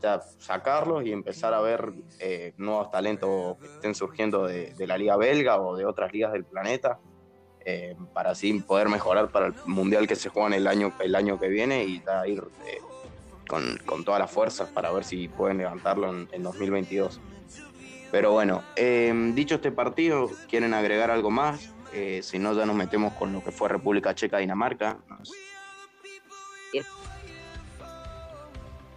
ya 0.01 0.20
sacarlos 0.39 1.05
y 1.05 1.12
empezar 1.12 1.53
a 1.53 1.62
ver 1.62 1.93
eh, 2.20 2.53
nuevos 2.58 2.89
talentos 2.89 3.58
que 3.60 3.67
estén 3.67 3.93
surgiendo 3.93 4.48
de 4.48 4.88
la 4.88 4.98
liga 4.98 5.15
belga 5.17 5.62
o 5.62 5.75
de 5.75 5.86
otras 5.86 6.12
ligas 6.12 6.34
del 6.34 6.46
planeta, 6.46 7.00
eh, 7.65 7.96
para 8.13 8.32
así 8.32 8.53
poder 8.60 8.89
mejorar 8.89 9.30
para 9.30 9.48
el 9.48 9.53
mundial 9.65 10.08
que 10.08 10.15
se 10.15 10.30
juega 10.30 10.48
en 10.50 10.53
el 10.53 10.68
año, 10.68 10.94
el 11.00 11.15
año 11.15 11.39
que 11.39 11.48
viene 11.48 11.84
y 11.84 12.01
ya 12.03 12.27
ir 12.27 12.44
eh, 12.65 12.80
con, 13.48 13.77
con 13.86 14.03
todas 14.03 14.20
las 14.20 14.32
fuerzas 14.32 14.70
para 14.70 14.91
ver 14.91 15.03
si 15.03 15.27
pueden 15.27 15.58
levantarlo 15.58 16.10
en, 16.10 16.27
en 16.32 16.44
2022. 16.44 17.20
Pero 18.12 18.32
bueno, 18.32 18.62
eh, 18.75 19.13
dicho 19.34 19.56
este 19.56 19.72
partido, 19.72 20.30
¿quieren 20.50 20.74
agregar 20.74 21.12
algo 21.12 21.32
más? 21.32 21.74
Eh, 21.94 22.22
si 22.24 22.39
no, 22.39 22.53
ya 22.53 22.65
nos 22.65 22.75
metemos 22.75 23.13
con 23.13 23.34
lo 23.34 23.44
que 23.44 23.51
fue 23.51 23.70
República 23.70 24.13
Checa-Dinamarca. 24.13 24.98
No 25.08 25.25
sé. 25.25 25.34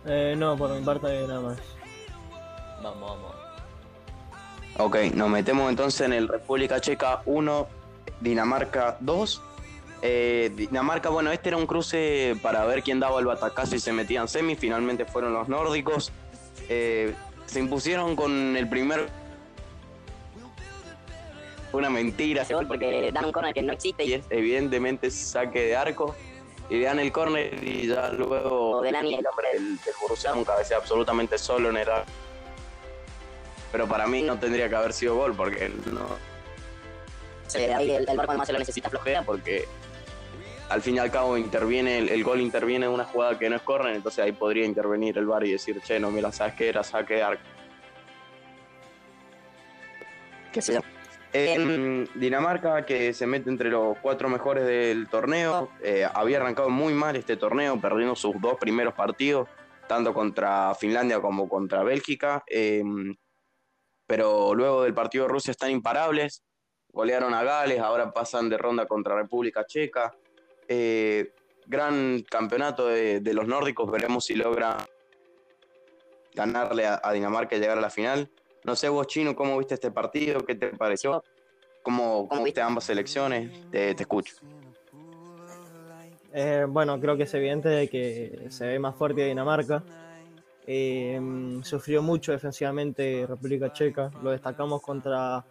Eh, 0.06 0.34
no, 0.36 0.56
por 0.56 0.70
mi 0.74 0.84
parte 0.84 1.26
nada 1.26 1.40
más. 1.40 1.58
Vamos, 2.82 3.10
vamos. 3.10 3.34
Ok, 4.76 4.96
nos 5.14 5.30
metemos 5.30 5.70
entonces 5.70 6.00
en 6.02 6.12
el 6.12 6.28
República 6.28 6.80
Checa 6.80 7.22
1, 7.24 7.68
Dinamarca 8.20 8.96
2. 9.00 9.42
Eh, 10.02 10.52
Dinamarca, 10.54 11.08
bueno, 11.08 11.32
este 11.32 11.48
era 11.48 11.56
un 11.56 11.66
cruce 11.66 12.36
para 12.42 12.64
ver 12.66 12.82
quién 12.82 13.00
daba 13.00 13.18
el 13.20 13.26
batacazo 13.26 13.74
y 13.74 13.80
se 13.80 13.92
metían 13.92 14.28
semi. 14.28 14.54
Finalmente 14.54 15.04
fueron 15.04 15.32
los 15.32 15.48
nórdicos. 15.48 16.12
Eh, 16.68 17.14
se 17.46 17.60
impusieron 17.60 18.16
con 18.16 18.56
el 18.56 18.68
primer 18.68 19.08
una 21.72 21.90
mentira. 21.90 22.46
porque 22.68 23.10
dan 23.12 23.24
un 23.24 23.32
corner 23.32 23.52
que 23.52 23.62
no 23.62 23.72
existe 23.72 24.04
Y 24.04 24.14
es 24.14 24.24
evidentemente 24.30 25.10
saque 25.10 25.66
de 25.66 25.76
arco. 25.76 26.14
Y 26.70 26.80
dan 26.80 26.98
el 26.98 27.12
córner 27.12 27.62
y 27.62 27.88
ya 27.88 28.08
luego 28.08 28.80
Delany, 28.80 29.14
el 29.14 29.26
hombre 29.26 29.48
del, 29.52 29.76
del 29.76 29.94
Borussia 30.00 30.32
un 30.32 30.44
cabecea 30.44 30.78
absolutamente 30.78 31.36
solo 31.36 31.68
en 31.68 31.76
el 31.76 31.88
arco. 31.90 32.10
Pero 33.70 33.86
para 33.86 34.06
mí 34.06 34.22
no 34.22 34.38
tendría 34.38 34.68
que 34.68 34.76
haber 34.76 34.92
sido 34.92 35.16
gol 35.16 35.34
porque 35.34 35.68
no, 35.68 36.06
se, 37.54 37.72
ahí 37.74 37.90
el, 37.90 38.08
el 38.08 38.16
barco 38.16 38.34
más 38.34 38.46
se 38.46 38.52
lo 38.52 38.58
necesita 38.58 38.90
flojera. 38.90 39.22
porque 39.22 39.66
al 40.68 40.82
fin 40.82 40.96
y 40.96 40.98
al 40.98 41.10
cabo 41.10 41.36
interviene, 41.36 41.98
el, 41.98 42.08
el 42.08 42.24
gol 42.24 42.40
interviene 42.40 42.86
en 42.86 42.92
una 42.92 43.04
jugada 43.04 43.38
que 43.38 43.48
no 43.48 43.56
es 43.56 43.62
córner, 43.62 43.94
entonces 43.94 44.24
ahí 44.24 44.32
podría 44.32 44.64
intervenir 44.64 45.16
el 45.18 45.26
VAR 45.26 45.44
y 45.44 45.52
decir, 45.52 45.80
che, 45.82 46.00
no, 46.00 46.10
mira, 46.10 46.32
sabes 46.32 46.54
que 46.54 46.68
era 46.68 46.82
saque 46.82 47.14
de 47.14 47.22
arco. 47.22 47.42
qué 50.52 50.62
sé 50.62 50.74
yo. 50.74 50.80
Eh, 51.36 52.06
Dinamarca, 52.14 52.86
que 52.86 53.12
se 53.12 53.26
mete 53.26 53.50
entre 53.50 53.68
los 53.68 53.98
cuatro 53.98 54.28
mejores 54.28 54.64
del 54.64 55.08
torneo, 55.08 55.68
eh, 55.82 56.06
había 56.14 56.38
arrancado 56.38 56.70
muy 56.70 56.94
mal 56.94 57.16
este 57.16 57.36
torneo, 57.36 57.80
perdiendo 57.80 58.14
sus 58.14 58.40
dos 58.40 58.56
primeros 58.58 58.94
partidos, 58.94 59.48
tanto 59.88 60.14
contra 60.14 60.74
Finlandia 60.76 61.20
como 61.20 61.48
contra 61.48 61.82
Bélgica. 61.82 62.44
eh, 62.48 62.82
pero 64.06 64.54
luego 64.54 64.82
del 64.82 64.94
partido 64.94 65.24
de 65.24 65.32
Rusia 65.32 65.50
están 65.50 65.70
imparables, 65.70 66.44
golearon 66.94 67.34
a 67.34 67.42
Gales, 67.42 67.80
ahora 67.80 68.12
pasan 68.12 68.48
de 68.48 68.56
ronda 68.56 68.86
contra 68.86 69.14
República 69.14 69.66
Checa. 69.66 70.14
Eh, 70.68 71.32
gran 71.66 72.22
campeonato 72.22 72.86
de, 72.86 73.20
de 73.20 73.34
los 73.34 73.46
nórdicos, 73.46 73.90
veremos 73.90 74.24
si 74.24 74.34
logra 74.34 74.78
ganarle 76.34 76.86
a, 76.86 77.00
a 77.02 77.12
Dinamarca 77.12 77.56
y 77.56 77.60
llegar 77.60 77.76
a 77.78 77.80
la 77.80 77.90
final. 77.90 78.30
No 78.64 78.74
sé 78.76 78.88
vos, 78.88 79.06
Chino, 79.06 79.36
¿cómo 79.36 79.58
viste 79.58 79.74
este 79.74 79.90
partido? 79.90 80.40
¿Qué 80.40 80.54
te 80.54 80.68
pareció? 80.68 81.22
¿Cómo, 81.82 82.26
cómo 82.28 82.42
viste 82.42 82.62
ambas 82.62 82.84
selecciones? 82.84 83.70
Te, 83.70 83.94
te 83.94 84.02
escucho. 84.04 84.36
Eh, 86.32 86.64
bueno, 86.66 86.98
creo 86.98 87.16
que 87.16 87.24
es 87.24 87.34
evidente 87.34 87.68
de 87.68 87.88
que 87.88 88.46
se 88.48 88.66
ve 88.66 88.78
más 88.78 88.96
fuerte 88.96 89.26
Dinamarca. 89.26 89.84
Eh, 90.66 91.20
sufrió 91.62 92.00
mucho 92.00 92.32
defensivamente 92.32 93.26
República 93.28 93.72
Checa. 93.72 94.10
Lo 94.22 94.30
destacamos 94.30 94.80
contra 94.80 95.44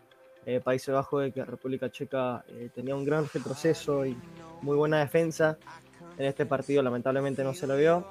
eh, 0.46 0.60
Países 0.60 0.94
Bajos, 0.94 1.24
de 1.24 1.32
que 1.32 1.44
República 1.44 1.90
Checa 1.90 2.44
eh, 2.48 2.70
tenía 2.74 2.96
un 2.96 3.06
gran 3.06 3.28
retroceso 3.34 4.06
y 4.06 4.18
muy 4.62 4.78
buena 4.78 5.00
defensa. 5.00 5.58
En 6.18 6.26
este 6.26 6.46
partido 6.46 6.84
lamentablemente 6.84 7.44
no 7.44 7.54
se 7.54 7.68
lo 7.68 7.78
vio. 7.78 8.06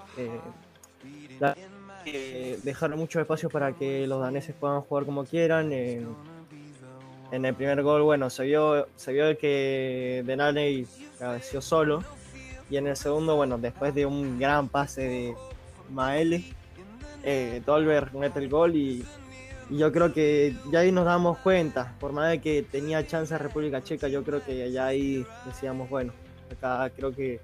Eh, 2.05 2.59
dejaron 2.65 2.99
muchos 2.99 3.21
espacios 3.21 3.53
para 3.53 3.73
que 3.73 4.07
los 4.07 4.21
daneses 4.21 4.55
puedan 4.59 4.81
jugar 4.83 5.05
como 5.05 5.25
quieran. 5.25 5.73
eh, 5.73 6.05
en 7.33 7.47
el 7.47 7.55
primer 7.55 7.83
gol, 7.83 8.03
bueno, 8.03 8.29
se 8.29 8.45
vio, 8.45 8.89
se 8.95 9.13
vio 9.15 9.39
que 9.39 10.23
Denaley 10.27 10.87
cabeció 11.19 11.63
solo. 11.63 12.05
Y 12.69 12.77
en 12.77 12.87
el 12.87 12.97
segundo, 12.97 13.37
bueno, 13.37 13.57
después 13.57 13.95
de 13.95 14.05
un 14.05 14.39
gran 14.39 14.69
pase 14.69 15.03
de 15.03 15.35
Maele, 15.91 16.45
eh, 17.23 17.63
Dolberg 17.65 18.15
mete 18.15 18.39
el 18.39 18.51
gol 18.51 18.77
y, 18.77 19.03
y 19.71 19.79
yo 19.79 19.91
creo 19.93 20.13
que 20.13 20.55
ya 20.71 20.81
ahí 20.81 20.93
nos 20.93 21.05
damos 21.05 21.39
cuenta, 21.39 21.95
por 22.01 22.13
más 22.13 22.31
de 22.31 22.41
que 22.41 22.63
tenía 22.63 23.07
chance 23.07 23.37
República 23.39 23.83
Checa, 23.83 24.09
yo 24.09 24.23
creo 24.23 24.43
que 24.45 24.71
ya 24.71 24.87
ahí 24.87 25.27
decíamos, 25.47 25.89
bueno, 25.89 26.13
acá 26.51 26.91
creo 26.95 27.15
que 27.15 27.41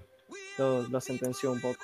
lo, 0.59 0.83
lo 0.83 1.01
sentenció 1.01 1.53
un 1.53 1.61
poco. 1.61 1.79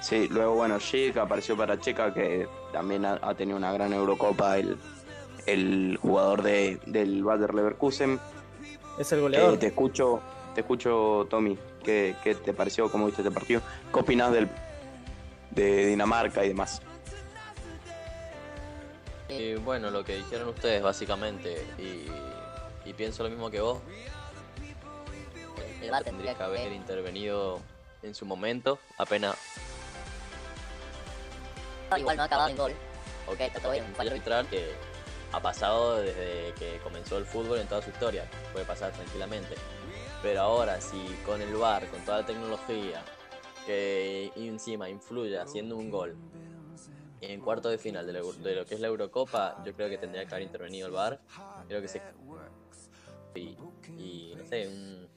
Sí, 0.00 0.28
luego, 0.28 0.54
bueno, 0.54 0.78
Schick 0.78 1.16
apareció 1.16 1.56
para 1.56 1.78
Checa, 1.78 2.14
que 2.14 2.46
también 2.72 3.04
ha, 3.04 3.18
ha 3.20 3.34
tenido 3.34 3.56
una 3.56 3.72
gran 3.72 3.92
Eurocopa, 3.92 4.56
el, 4.56 4.76
el 5.46 5.98
jugador 6.00 6.42
de, 6.42 6.80
del 6.86 7.24
Bayer 7.24 7.52
Leverkusen. 7.54 8.18
Es 8.98 9.12
el 9.12 9.18
Eh, 9.18 9.22
goleador. 9.22 9.58
te 9.58 9.66
escucho, 9.66 10.20
te 10.54 10.60
escucho, 10.60 11.26
Tommy. 11.28 11.58
¿Qué, 11.82 12.14
qué 12.22 12.34
te 12.36 12.52
pareció? 12.52 12.90
¿Cómo 12.90 13.06
viste 13.06 13.22
este 13.22 13.32
partido? 13.32 13.60
¿Qué 13.92 13.98
opinás 14.00 14.32
del, 14.32 14.48
de 15.50 15.86
Dinamarca 15.86 16.44
y 16.44 16.48
demás? 16.48 16.80
Y 19.28 19.54
bueno, 19.56 19.90
lo 19.90 20.04
que 20.04 20.16
dijeron 20.16 20.48
ustedes 20.48 20.82
básicamente, 20.82 21.66
y, 21.78 22.06
y 22.88 22.92
pienso 22.94 23.22
lo 23.22 23.28
mismo 23.28 23.50
que 23.50 23.60
vos, 23.60 23.80
El 25.82 25.90
VAR 25.90 26.02
tendría 26.02 26.34
que 26.34 26.42
haber 26.42 26.72
intervenido 26.72 27.60
en 28.02 28.14
su 28.14 28.24
momento, 28.26 28.78
apenas 28.96 29.36
Igual 31.96 32.16
no 32.16 32.22
ha 32.22 32.26
acabado 32.26 32.48
en 32.50 32.56
gol. 32.56 32.72
Ok, 33.26 33.40
está 33.40 33.60
todo 33.60 33.72
bien. 33.72 33.84
un 33.84 33.94
fallo 33.94 34.10
arbitral 34.10 34.46
que 34.48 34.72
ha 35.32 35.40
pasado 35.40 35.96
desde 35.98 36.52
que 36.58 36.78
comenzó 36.82 37.18
el 37.18 37.24
fútbol 37.24 37.58
en 37.58 37.66
toda 37.66 37.82
su 37.82 37.90
historia, 37.90 38.28
puede 38.52 38.64
pasar 38.64 38.92
tranquilamente. 38.92 39.54
Pero 40.22 40.40
ahora, 40.40 40.80
si 40.80 40.98
con 41.24 41.40
el 41.40 41.54
VAR, 41.54 41.86
con 41.88 42.00
toda 42.04 42.20
la 42.20 42.26
tecnología 42.26 43.02
que 43.66 44.32
encima 44.36 44.88
influye 44.88 45.38
haciendo 45.38 45.76
un 45.76 45.90
gol 45.90 46.16
en 47.20 47.40
cuarto 47.40 47.68
de 47.68 47.78
final 47.78 48.06
de 48.06 48.12
lo, 48.12 48.32
de 48.32 48.54
lo 48.54 48.64
que 48.64 48.74
es 48.74 48.80
la 48.80 48.88
Eurocopa, 48.88 49.62
yo 49.64 49.74
creo 49.74 49.88
que 49.88 49.98
tendría 49.98 50.24
que 50.26 50.34
haber 50.34 50.46
intervenido 50.46 50.86
el 50.86 50.92
VAR. 50.92 51.20
Creo 51.66 51.80
que 51.80 51.88
se. 51.88 52.00
Y, 53.34 53.56
y 53.96 54.34
no 54.36 54.44
sé, 54.46 54.68
un, 54.68 55.08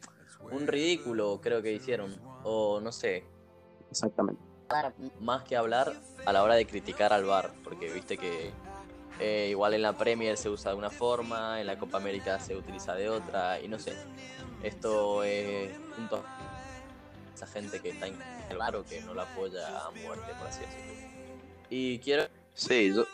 un 0.52 0.68
ridículo 0.68 1.40
creo 1.42 1.62
que 1.62 1.72
hicieron. 1.72 2.16
O 2.44 2.80
no 2.80 2.92
sé, 2.92 3.24
Exactamente. 3.90 4.42
más 5.20 5.44
que 5.44 5.56
hablar 5.56 5.94
a 6.26 6.34
la 6.34 6.44
hora 6.44 6.56
de 6.56 6.66
criticar 6.66 7.14
al 7.14 7.26
VAR, 7.26 7.52
porque 7.64 7.92
viste 7.92 8.18
que 8.18 8.52
eh, 9.20 9.48
igual 9.52 9.74
en 9.74 9.84
la 9.84 9.98
Premier 9.98 10.38
se 10.38 10.50
usa 10.50 10.72
de 10.72 10.78
una 10.78 10.90
forma, 10.90 11.62
en 11.62 11.68
la 11.68 11.78
Copa 11.78 11.98
América 11.98 12.40
se 12.40 12.56
utiliza 12.56 12.96
de 12.96 13.10
otra, 13.10 13.60
y 13.60 13.68
no 13.68 13.78
sé. 13.80 13.94
Esto 14.64 15.24
es 15.24 15.76
junto 15.96 16.18
a 16.18 16.24
esa 17.34 17.48
gente 17.48 17.80
que 17.80 17.90
está 17.90 18.08
en 18.08 18.18
el 18.50 18.58
VAR 18.58 18.76
o 18.76 18.84
que 18.84 19.02
no 19.02 19.14
la 19.14 19.24
apoya 19.24 19.86
a 19.86 19.92
muerte, 19.92 20.32
por 20.38 20.48
así 20.48 20.62
decirlo. 20.62 21.11
Y 21.72 21.98
quiero 22.00 22.26
Sí, 22.54 22.94
yo... 22.94 23.06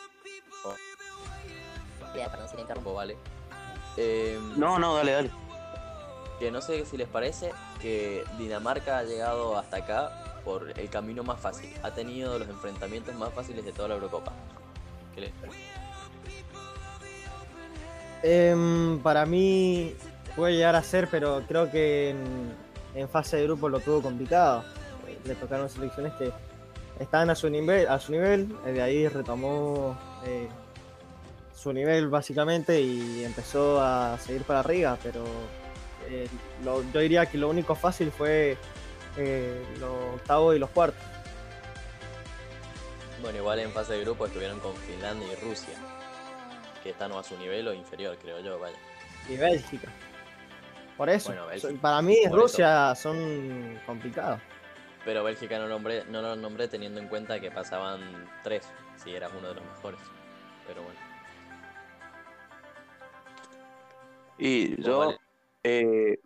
Ya, 2.15 2.29
perdón 2.31 2.49
si 2.49 2.55
le 2.55 2.61
interrumpo. 2.63 2.93
¿vale? 2.95 3.15
Eh, 3.95 4.39
No, 4.57 4.79
no, 4.79 4.95
dale, 4.95 5.11
dale. 5.11 5.31
que 6.39 6.49
no 6.51 6.61
sé 6.61 6.83
si 6.85 6.97
les 6.97 7.07
parece 7.07 7.51
que 7.79 8.23
Dinamarca 8.39 8.97
ha 8.97 9.03
llegado 9.03 9.57
hasta 9.57 9.77
acá 9.77 10.41
por 10.43 10.71
el 10.79 10.89
camino 10.89 11.23
más 11.23 11.39
fácil. 11.39 11.71
Ha 11.83 11.91
tenido 11.91 12.39
los 12.39 12.49
enfrentamientos 12.49 13.13
más 13.15 13.31
fáciles 13.33 13.63
de 13.63 13.71
toda 13.71 13.89
la 13.89 13.95
Eurocopa. 13.95 14.33
¿Qué 15.13 15.21
les 15.21 15.31
parece? 15.33 15.57
Em, 18.23 18.99
para 19.03 19.25
mí 19.27 19.95
puede 20.35 20.53
llegar 20.55 20.75
a 20.75 20.81
ser, 20.83 21.07
pero 21.09 21.43
creo 21.47 21.69
que 21.69 22.09
en, 22.11 22.53
en 22.95 23.07
fase 23.09 23.37
de 23.37 23.43
grupo 23.43 23.69
lo 23.69 23.79
tuvo 23.79 24.01
complicado. 24.01 24.63
Eh, 25.07 25.19
Le 25.25 25.35
tocaron 25.35 25.69
selecciones 25.69 26.13
que 26.13 26.31
estaban 26.99 27.29
a 27.29 27.35
su 27.35 27.49
nivel, 27.49 27.87
a 27.87 27.99
su 27.99 28.11
nivel, 28.11 28.55
eh, 28.65 28.71
de 28.71 28.81
ahí 28.81 29.07
retomó 29.07 29.97
eh, 30.25 30.47
su 31.55 31.73
nivel 31.73 32.07
básicamente 32.09 32.79
y 32.81 33.23
empezó 33.23 33.81
a 33.81 34.17
seguir 34.19 34.43
para 34.43 34.59
arriba, 34.59 34.97
pero 35.01 35.23
eh, 36.09 36.27
lo- 36.63 36.83
yo 36.91 36.99
diría 36.99 37.25
que 37.25 37.37
lo 37.37 37.49
único 37.49 37.75
fácil 37.75 38.11
fue 38.11 38.57
eh, 39.17 39.63
los 39.79 40.15
octavos 40.15 40.55
y 40.55 40.59
los 40.59 40.69
cuartos. 40.69 41.01
Bueno, 43.21 43.39
igual 43.39 43.59
en 43.59 43.71
fase 43.71 43.93
de 43.93 44.01
grupo 44.01 44.27
estuvieron 44.27 44.59
con 44.59 44.75
Finlandia 44.75 45.27
y 45.33 45.35
Rusia, 45.43 45.73
que 46.83 46.91
están 46.91 47.11
a 47.13 47.23
su 47.23 47.35
nivel 47.37 47.67
o 47.67 47.73
inferior, 47.73 48.15
creo 48.21 48.39
yo, 48.41 48.59
vaya. 48.59 48.77
Y 49.27 49.35
Bélgica. 49.37 49.87
Por 50.95 51.09
eso, 51.09 51.29
Bueno, 51.29 51.47
Bélgica. 51.47 51.73
so- 51.73 51.79
para 51.81 52.01
mí 52.01 52.17
Por 52.29 52.39
Rusia 52.39 52.93
son 52.95 53.79
complicados. 53.85 54.39
Pero 55.07 55.23
Bélgica 55.23 55.57
no 55.57 55.69
nombré, 55.69 56.03
no 56.09 56.21
lo 56.21 56.35
nombré 56.35 56.67
teniendo 56.67 56.99
en 56.99 57.07
cuenta 57.07 57.39
que 57.39 57.49
pasaban 57.49 58.01
tres, 58.43 58.69
si 58.97 59.15
eras 59.15 59.31
uno 59.39 59.47
de 59.47 59.55
los 59.55 59.63
mejores. 59.63 60.01
Pero 60.67 60.83
bueno. 60.83 60.99
Y 64.37 64.81
yo, 64.83 64.99
Vale. 64.99 65.17
eh, 65.63 66.19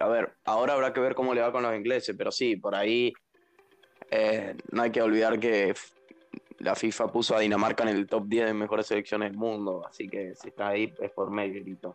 a 0.00 0.08
ver, 0.08 0.32
ahora 0.44 0.72
habrá 0.72 0.92
que 0.92 0.98
ver 0.98 1.14
cómo 1.14 1.34
le 1.34 1.40
va 1.40 1.52
con 1.52 1.62
los 1.62 1.72
ingleses, 1.72 2.16
pero 2.18 2.32
sí, 2.32 2.56
por 2.56 2.74
ahí 2.74 3.12
eh, 4.10 4.56
no 4.72 4.82
hay 4.82 4.90
que 4.90 5.02
olvidar 5.02 5.38
que 5.38 5.72
la 6.58 6.74
FIFA 6.74 7.12
puso 7.12 7.36
a 7.36 7.38
Dinamarca 7.38 7.84
en 7.84 7.90
el 7.96 8.08
top 8.08 8.24
10 8.26 8.46
de 8.46 8.54
mejores 8.54 8.88
selecciones 8.88 9.30
del 9.30 9.38
mundo, 9.38 9.86
así 9.86 10.08
que 10.08 10.34
si 10.34 10.48
está 10.48 10.70
ahí 10.70 10.92
es 11.00 11.12
por 11.12 11.30
mérito. 11.30 11.94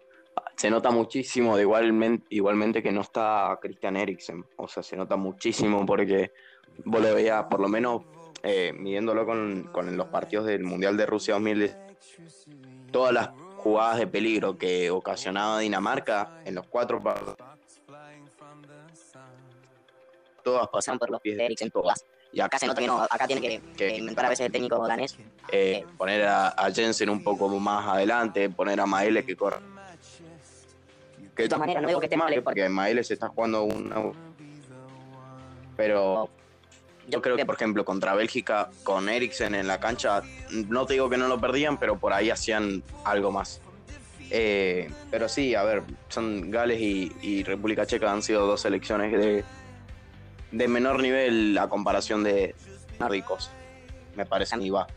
Se 0.55 0.69
nota 0.69 0.89
muchísimo, 0.89 1.55
de 1.55 1.63
igualmente, 1.63 2.25
igualmente 2.29 2.81
que 2.81 2.91
no 2.91 3.01
está 3.01 3.57
Christian 3.61 3.97
Eriksen, 3.97 4.45
o 4.55 4.67
sea, 4.67 4.83
se 4.83 4.95
nota 4.95 5.15
muchísimo 5.15 5.85
porque 5.85 6.31
vos 6.85 7.01
lo 7.01 7.13
veías, 7.13 7.43
por 7.45 7.59
lo 7.59 7.67
menos 7.67 8.03
eh, 8.41 8.71
midiéndolo 8.73 9.25
con, 9.25 9.63
con 9.71 9.95
los 9.97 10.07
partidos 10.07 10.45
del 10.45 10.63
Mundial 10.63 10.95
de 10.95 11.05
Rusia 11.05 11.33
2010, 11.33 11.77
todas 12.91 13.13
las 13.13 13.29
jugadas 13.57 13.97
de 13.97 14.07
peligro 14.07 14.57
que 14.57 14.91
ocasionaba 14.91 15.59
Dinamarca 15.59 16.41
en 16.45 16.55
los 16.55 16.67
cuatro 16.67 17.01
partidos. 17.01 17.35
Todas 20.43 20.67
Pasan 20.67 20.99
por 20.99 21.09
los 21.09 21.19
pies 21.19 21.37
de 21.37 21.45
Eriksen. 21.45 21.71
todas. 21.71 22.05
Y 22.31 22.39
acá 22.39 22.59
se 22.59 22.67
nota 22.67 22.81
que 22.81 22.87
no, 22.87 23.01
acá 23.01 23.25
tiene 23.25 23.61
que, 23.75 23.97
inventar 23.97 24.25
a 24.25 24.29
veces 24.29 24.45
el 24.45 24.51
técnico 24.51 24.87
danés. 24.87 25.17
eh, 25.51 25.83
poner 25.97 26.23
a, 26.25 26.49
a 26.49 26.71
Jensen 26.71 27.09
un 27.09 27.23
poco 27.23 27.47
más 27.59 27.87
adelante, 27.87 28.49
poner 28.49 28.79
a 28.79 28.85
Maele 28.85 29.25
que 29.25 29.35
corra. 29.35 29.59
Que 31.35 31.43
De 31.43 31.49
todas 31.49 31.59
maneras, 31.59 31.81
no 31.81 31.87
digo 31.87 31.99
que 31.99 32.05
esté 32.05 32.17
mal, 32.17 32.31
eh, 32.33 32.41
porque 32.41 32.69
Maele 32.69 33.03
se 33.03 33.13
está 33.13 33.27
jugando 33.27 33.63
una. 33.63 34.11
Pero 35.75 36.29
yo 37.07 37.21
creo 37.21 37.35
que, 37.35 37.45
por 37.45 37.55
ejemplo, 37.55 37.83
contra 37.83 38.15
Bélgica, 38.15 38.69
con 38.83 39.09
Eriksen 39.09 39.53
en 39.53 39.67
la 39.67 39.79
cancha, 39.79 40.21
no 40.69 40.85
te 40.85 40.93
digo 40.93 41.09
que 41.09 41.17
no 41.17 41.27
lo 41.27 41.39
perdían, 41.39 41.77
pero 41.77 41.97
por 41.97 42.13
ahí 42.13 42.29
hacían 42.29 42.83
algo 43.03 43.31
más. 43.31 43.61
Eh, 44.31 44.89
pero 45.11 45.29
sí, 45.29 45.55
a 45.55 45.63
ver, 45.63 45.83
son 46.09 46.49
Gales 46.49 46.79
y, 46.79 47.11
y 47.21 47.43
República 47.43 47.85
Checa 47.85 48.11
han 48.11 48.23
sido 48.23 48.47
dos 48.47 48.61
selecciones 48.61 49.11
de, 49.11 49.43
de 50.51 50.67
menor 50.67 51.01
nivel 51.01 51.57
a 51.57 51.67
comparación 51.67 52.23
de 52.23 52.55
nórdicos, 52.99 53.51
me 54.15 54.25
parece 54.25 54.57
que 54.57 54.71
va. 54.71 54.87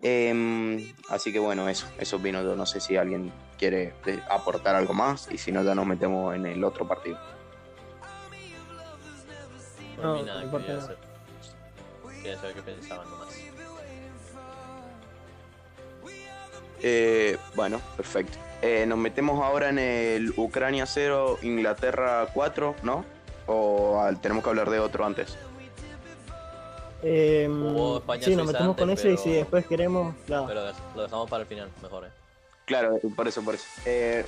Em, 0.00 0.92
así 1.08 1.32
que 1.32 1.38
bueno, 1.38 1.68
eso, 1.68 1.86
eso 1.98 2.16
opino 2.16 2.42
yo. 2.42 2.54
No 2.56 2.66
sé 2.66 2.80
si 2.80 2.96
alguien 2.96 3.32
quiere 3.58 3.94
eh, 4.06 4.20
aportar 4.30 4.74
algo 4.74 4.94
más 4.94 5.28
y 5.30 5.38
si 5.38 5.52
no, 5.52 5.62
ya 5.62 5.74
nos 5.74 5.86
metemos 5.86 6.34
en 6.34 6.46
el 6.46 6.62
otro 6.64 6.86
partido. 6.86 7.18
Por 9.96 10.04
No, 10.04 10.14
mí 10.16 10.22
nada, 10.22 10.38
no 10.40 10.44
importa 10.46 10.66
quería, 10.66 10.80
nada. 10.82 10.94
saber, 10.94 12.16
quería 12.22 12.36
saber 12.38 12.54
qué 12.54 12.62
pensaban 12.62 13.10
nomás. 13.10 13.28
Eh, 16.82 17.38
bueno, 17.54 17.80
perfecto. 17.96 18.36
Eh, 18.60 18.84
nos 18.86 18.98
metemos 18.98 19.42
ahora 19.42 19.68
en 19.70 19.78
el 19.78 20.32
Ucrania 20.36 20.86
0, 20.86 21.38
Inglaterra 21.42 22.28
4, 22.34 22.76
¿no? 22.82 23.04
¿O 23.46 24.00
ah, 24.00 24.12
tenemos 24.20 24.42
que 24.42 24.50
hablar 24.50 24.70
de 24.70 24.80
otro 24.80 25.04
antes? 25.04 25.36
Eh, 27.02 27.46
sí, 28.20 28.34
nos 28.34 28.46
metemos 28.46 28.76
con 28.76 28.88
ese 28.90 29.12
y 29.12 29.16
si 29.18 29.30
después 29.32 29.66
queremos, 29.66 30.14
claro. 30.26 30.46
Pero 30.46 30.62
lo 30.96 31.02
dejamos 31.02 31.28
para 31.28 31.42
el 31.42 31.46
final, 31.46 31.68
mejor, 31.82 32.06
eh. 32.06 32.23
Claro, 32.64 32.98
por 33.14 33.28
eso, 33.28 33.42
por 33.42 33.54
eso. 33.54 33.66
Eh. 33.84 34.24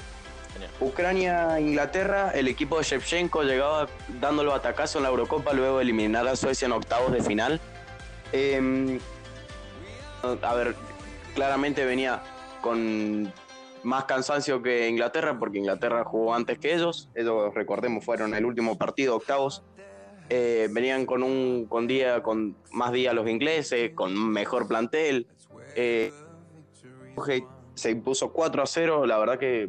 Ucrania, 0.80 1.60
Inglaterra, 1.60 2.30
el 2.34 2.48
equipo 2.48 2.78
de 2.78 2.84
Shevchenko 2.84 3.42
llegaba 3.42 3.88
dándolo 4.20 4.54
atacazo 4.54 4.98
en 4.98 5.04
la 5.04 5.10
Eurocopa 5.10 5.52
luego 5.52 5.78
de 5.78 5.82
eliminar 5.82 6.26
a 6.26 6.34
Suecia 6.34 6.66
en 6.66 6.72
octavos 6.72 7.12
de 7.12 7.22
final. 7.22 7.60
Eh, 8.32 8.98
a 10.42 10.54
ver, 10.54 10.74
claramente 11.34 11.84
venía 11.84 12.22
con 12.60 13.32
más 13.82 14.04
cansancio 14.04 14.62
que 14.62 14.88
Inglaterra, 14.88 15.38
porque 15.38 15.58
Inglaterra 15.58 16.04
jugó 16.04 16.34
antes 16.34 16.58
que 16.58 16.74
ellos. 16.74 17.08
Ellos, 17.14 17.54
recordemos, 17.54 18.04
fueron 18.04 18.34
el 18.34 18.44
último 18.44 18.76
partido, 18.76 19.16
octavos. 19.16 19.62
Eh, 20.28 20.68
venían 20.72 21.06
con 21.06 21.22
un 21.22 21.66
con 21.66 21.86
día 21.86 22.20
con 22.20 22.56
más 22.72 22.92
días 22.92 23.14
los 23.14 23.28
ingleses, 23.28 23.92
con 23.94 24.32
mejor 24.32 24.66
plantel. 24.66 25.28
Eh, 25.76 26.12
se 27.76 27.90
impuso 27.90 28.32
4 28.32 28.62
a 28.62 28.66
0, 28.66 29.06
la 29.06 29.18
verdad 29.18 29.38
que 29.38 29.68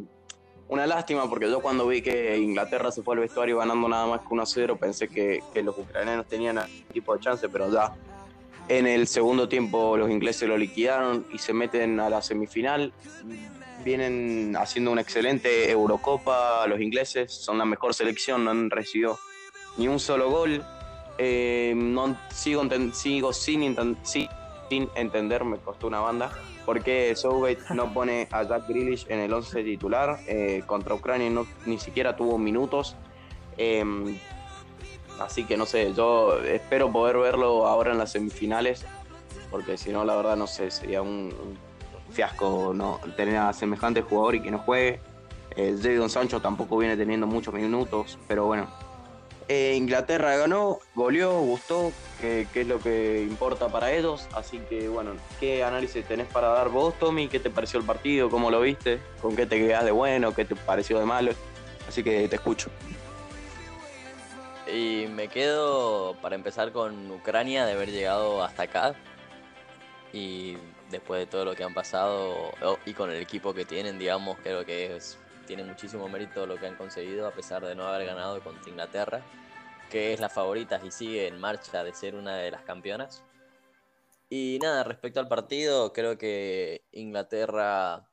una 0.70 0.88
lástima 0.88 1.30
porque 1.30 1.50
yo 1.50 1.62
cuando 1.62 1.86
vi 1.88 2.02
que 2.02 2.38
Inglaterra 2.38 2.90
se 2.92 3.04
fue 3.04 3.16
al 3.16 3.22
vestuario 3.22 3.58
ganando 3.58 3.88
nada 3.88 4.08
más 4.08 4.22
que 4.22 4.28
1 4.32 4.42
a 4.42 4.46
0 4.46 4.78
pensé 4.80 5.08
que, 5.10 5.42
los 5.62 5.78
ucranianos 5.78 6.26
tenían 6.28 6.58
algún 6.58 6.84
tipo 6.94 7.14
de 7.14 7.20
chance, 7.20 7.48
pero 7.50 7.72
ya 7.72 7.94
en 8.70 8.88
el 8.88 9.08
segundo 9.08 9.48
tiempo 9.50 9.98
los 9.98 10.10
ingleses 10.10 10.48
lo 10.48 10.58
liquidaron 10.58 11.26
y 11.34 11.38
se 11.38 11.54
meten 11.54 12.00
a 12.00 12.10
la 12.10 12.22
semifinal. 12.22 12.94
Vienen 13.84 14.56
haciendo 14.58 14.92
una 14.92 15.02
excelente 15.02 15.70
Eurocopa 15.70 16.66
los 16.68 16.80
ingleses, 16.80 17.32
son 17.32 17.58
la 17.58 17.66
mejor 17.66 17.94
selección, 17.94 18.44
no 18.44 18.52
han 18.52 18.70
recibido 18.70 19.20
ni 19.78 19.88
un 19.88 20.00
solo 20.00 20.30
gol. 20.30 20.64
Eh, 21.18 21.76
sigo, 22.34 23.34
sin, 23.34 23.76
sí- 24.04 24.30
sin 24.69 24.89
entender, 24.95 25.43
me 25.45 25.57
costó 25.57 25.88
una 25.88 26.00
banda, 26.00 26.31
por 26.65 26.83
qué 26.83 27.15
Southgate 27.15 27.59
no 27.74 27.93
pone 27.93 28.27
a 28.31 28.43
Jack 28.43 28.67
Grealish 28.67 29.05
en 29.09 29.19
el 29.19 29.33
11 29.33 29.63
titular. 29.63 30.19
Eh, 30.27 30.63
contra 30.65 30.95
Ucrania 30.95 31.29
no, 31.29 31.45
ni 31.65 31.79
siquiera 31.79 32.15
tuvo 32.15 32.38
minutos. 32.38 32.95
Eh, 33.57 33.83
así 35.19 35.45
que 35.45 35.58
no 35.58 35.65
sé, 35.65 35.93
yo 35.93 36.39
espero 36.43 36.91
poder 36.91 37.17
verlo 37.17 37.67
ahora 37.67 37.91
en 37.91 37.97
las 37.97 38.12
semifinales, 38.12 38.86
porque 39.49 39.77
si 39.77 39.91
no, 39.91 40.03
la 40.03 40.15
verdad, 40.15 40.36
no 40.36 40.47
sé, 40.47 40.69
sería 40.69 41.01
un, 41.01 41.34
un 41.34 42.13
fiasco 42.13 42.73
no 42.73 42.99
tener 43.15 43.38
a 43.38 43.53
semejante 43.53 44.01
jugador 44.01 44.36
y 44.36 44.41
que 44.41 44.51
no 44.51 44.60
juegue. 44.60 44.99
Eh, 45.56 45.75
Jadon 45.82 46.10
Sancho 46.10 46.39
tampoco 46.39 46.77
viene 46.77 46.95
teniendo 46.95 47.25
muchos 47.27 47.53
minutos, 47.53 48.19
pero 48.27 48.45
bueno. 48.45 48.67
Eh, 49.49 49.75
Inglaterra 49.77 50.36
ganó, 50.36 50.79
goleó, 50.93 51.39
gustó, 51.39 51.93
que, 52.19 52.47
es 52.53 52.67
lo 52.67 52.79
que 52.79 53.21
importa 53.21 53.69
para 53.69 53.91
ellos. 53.91 54.27
Así 54.33 54.60
que 54.69 54.89
bueno, 54.89 55.12
¿qué 55.39 55.63
análisis 55.63 56.05
tenés 56.05 56.27
para 56.27 56.49
dar 56.49 56.69
vos, 56.69 56.93
Tommy? 56.99 57.29
¿Qué 57.29 57.39
te 57.39 57.49
pareció 57.49 57.79
el 57.79 57.86
partido? 57.86 58.29
¿Cómo 58.29 58.51
lo 58.51 58.60
viste? 58.62 58.99
¿Con 59.21 59.36
qué 59.36 59.45
te 59.45 59.57
quedás 59.57 59.86
de 59.86 59.91
bueno? 59.91 60.33
¿Qué 60.33 60.43
te 60.43 60.55
pareció 60.55 60.99
de 60.99 61.05
malo? 61.05 61.31
Así 61.88 62.03
que 62.03 62.27
te 62.27 62.36
escucho. 62.36 62.69
Y 64.71 65.07
me 65.07 65.29
quedo, 65.29 66.17
para 66.21 66.36
empezar, 66.36 66.73
con 66.73 67.10
Ucrania 67.10 67.65
de 67.65 67.71
haber 67.71 67.89
llegado 67.89 68.43
hasta 68.43 68.63
acá. 68.63 68.95
Y 70.12 70.57
después 70.89 71.19
de 71.21 71.25
todo 71.25 71.45
lo 71.45 71.55
que 71.55 71.63
han 71.63 71.73
pasado 71.73 72.51
y 72.86 72.93
con 72.93 73.12
el 73.12 73.21
equipo 73.21 73.53
que 73.53 73.63
tienen, 73.63 73.97
digamos, 73.97 74.38
creo 74.43 74.65
que 74.65 74.97
es, 74.97 75.17
tiene 75.47 75.63
muchísimo 75.63 76.07
mérito 76.07 76.45
lo 76.45 76.57
que 76.57 76.67
han 76.67 76.75
conseguido 76.75 77.25
a 77.27 77.31
pesar 77.31 77.65
de 77.65 77.73
no 77.73 77.88
haber 77.88 78.05
ganado 78.05 78.39
contra 78.43 78.69
Inglaterra, 78.69 79.21
que 79.89 80.13
es 80.13 80.19
la 80.19 80.29
favorita 80.29 80.79
y 80.86 80.91
sigue 80.91 81.27
en 81.27 81.39
marcha 81.39 81.83
de 81.83 81.93
ser 81.93 82.13
una 82.13 82.38
de 82.38 82.51
las 82.51 82.62
campeonas. 82.62 83.23
Y 84.29 84.60
nada, 84.62 84.83
respecto 84.83 85.19
al 85.21 85.27
partido, 85.29 85.93
creo 85.93 86.17
que 86.17 86.83
Inglaterra 86.91 88.07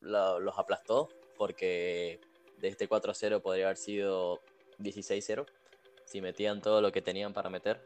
lo- 0.00 0.38
los 0.38 0.58
aplastó 0.58 1.08
porque 1.38 2.20
de 2.58 2.68
este 2.68 2.86
4-0 2.86 3.40
podría 3.40 3.64
haber 3.64 3.78
sido 3.78 4.40
16-0 4.78 5.46
si 6.04 6.20
metían 6.20 6.60
todo 6.60 6.82
lo 6.82 6.92
que 6.92 7.00
tenían 7.00 7.32
para 7.32 7.48
meter. 7.48 7.80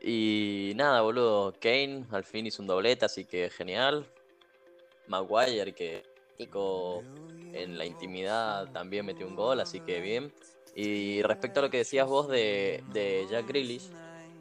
Y 0.00 0.72
nada, 0.76 1.00
boludo, 1.00 1.54
Kane 1.60 2.06
al 2.10 2.24
fin 2.24 2.46
hizo 2.46 2.60
un 2.60 2.68
doblete, 2.68 3.04
así 3.04 3.24
que 3.24 3.50
genial. 3.50 4.06
Maguire 5.06 5.72
que 5.74 6.04
en 7.52 7.78
la 7.78 7.84
intimidad 7.86 8.68
también 8.72 9.06
metió 9.06 9.26
un 9.26 9.34
gol, 9.36 9.60
así 9.60 9.80
que 9.80 10.00
bien. 10.00 10.32
Y 10.74 11.22
respecto 11.22 11.60
a 11.60 11.64
lo 11.64 11.70
que 11.70 11.78
decías 11.78 12.06
vos 12.06 12.28
de, 12.28 12.82
de 12.86 13.26
Jack 13.28 13.46
Grealish, 13.46 13.90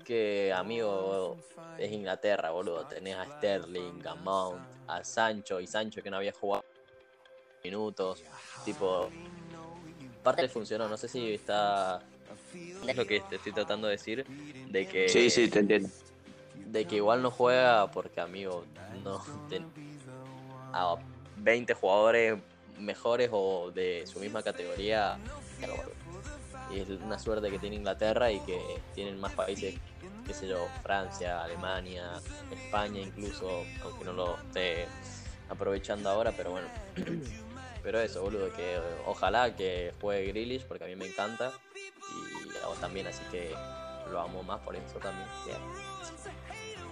que 0.05 0.53
amigo 0.53 1.37
es 1.77 1.91
Inglaterra, 1.91 2.51
boludo. 2.51 2.85
Tenés 2.85 3.15
a 3.15 3.25
Sterling, 3.25 4.05
a 4.05 4.15
Mount, 4.15 4.67
a 4.87 5.03
Sancho 5.03 5.59
y 5.59 5.67
Sancho 5.67 6.01
que 6.01 6.09
no 6.09 6.17
había 6.17 6.31
jugado 6.31 6.63
minutos. 7.63 8.23
Tipo, 8.63 9.09
parte 10.23 10.47
funcionó. 10.47 10.87
No 10.87 10.97
sé 10.97 11.07
si 11.07 11.33
está. 11.33 12.03
Es 12.87 12.95
lo 12.95 13.05
que 13.05 13.21
te 13.21 13.37
estoy 13.37 13.53
tratando 13.53 13.87
de 13.87 13.93
decir. 13.93 14.25
De 14.67 14.87
que. 14.87 15.09
Sí, 15.09 15.29
sí, 15.29 15.49
te 15.49 15.59
entiendo. 15.59 15.89
De 16.53 16.85
que 16.85 16.95
igual 16.97 17.21
no 17.21 17.31
juega 17.31 17.89
porque, 17.91 18.19
amigo, 18.21 18.65
no. 19.03 19.21
ten- 19.49 19.65
a 20.73 20.97
20 21.37 21.73
jugadores 21.73 22.39
mejores 22.79 23.29
o 23.31 23.71
de 23.71 24.05
su 24.07 24.19
misma 24.19 24.43
categoría. 24.43 25.17
Y 26.71 26.79
es 26.79 26.89
una 26.89 27.17
suerte 27.17 27.49
que 27.49 27.59
tiene 27.59 27.77
Inglaterra 27.77 28.31
y 28.31 28.39
que 28.41 28.59
tienen 28.93 29.19
más 29.19 29.33
países, 29.33 29.75
qué 30.25 30.33
sé 30.33 30.47
yo, 30.47 30.67
Francia, 30.83 31.43
Alemania, 31.43 32.21
España 32.51 32.99
incluso, 32.99 33.63
aunque 33.83 34.03
no 34.03 34.13
lo 34.13 34.37
esté 34.37 34.87
aprovechando 35.49 36.09
ahora, 36.09 36.31
pero 36.35 36.51
bueno. 36.51 36.67
Pero 37.83 38.01
eso, 38.01 38.21
boludo, 38.21 38.51
que 38.51 38.81
ojalá 39.05 39.55
que 39.55 39.93
juegue 40.01 40.27
Grealish 40.33 40.65
porque 40.65 40.83
a 40.83 40.87
mí 40.87 40.97
me 40.97 41.07
encanta 41.07 41.53
y 41.73 42.57
a 42.61 42.67
vos 42.67 42.77
también, 42.81 43.07
así 43.07 43.23
que 43.31 43.55
lo 44.11 44.19
amo 44.19 44.43
más 44.43 44.59
por 44.59 44.75
eso 44.75 44.99
también. 44.99 45.25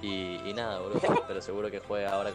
Y, 0.02 0.50
y 0.50 0.54
nada, 0.54 0.80
boludo, 0.80 1.02
pero 1.28 1.42
seguro 1.42 1.70
que 1.70 1.80
juegue 1.80 2.06
ahora. 2.06 2.32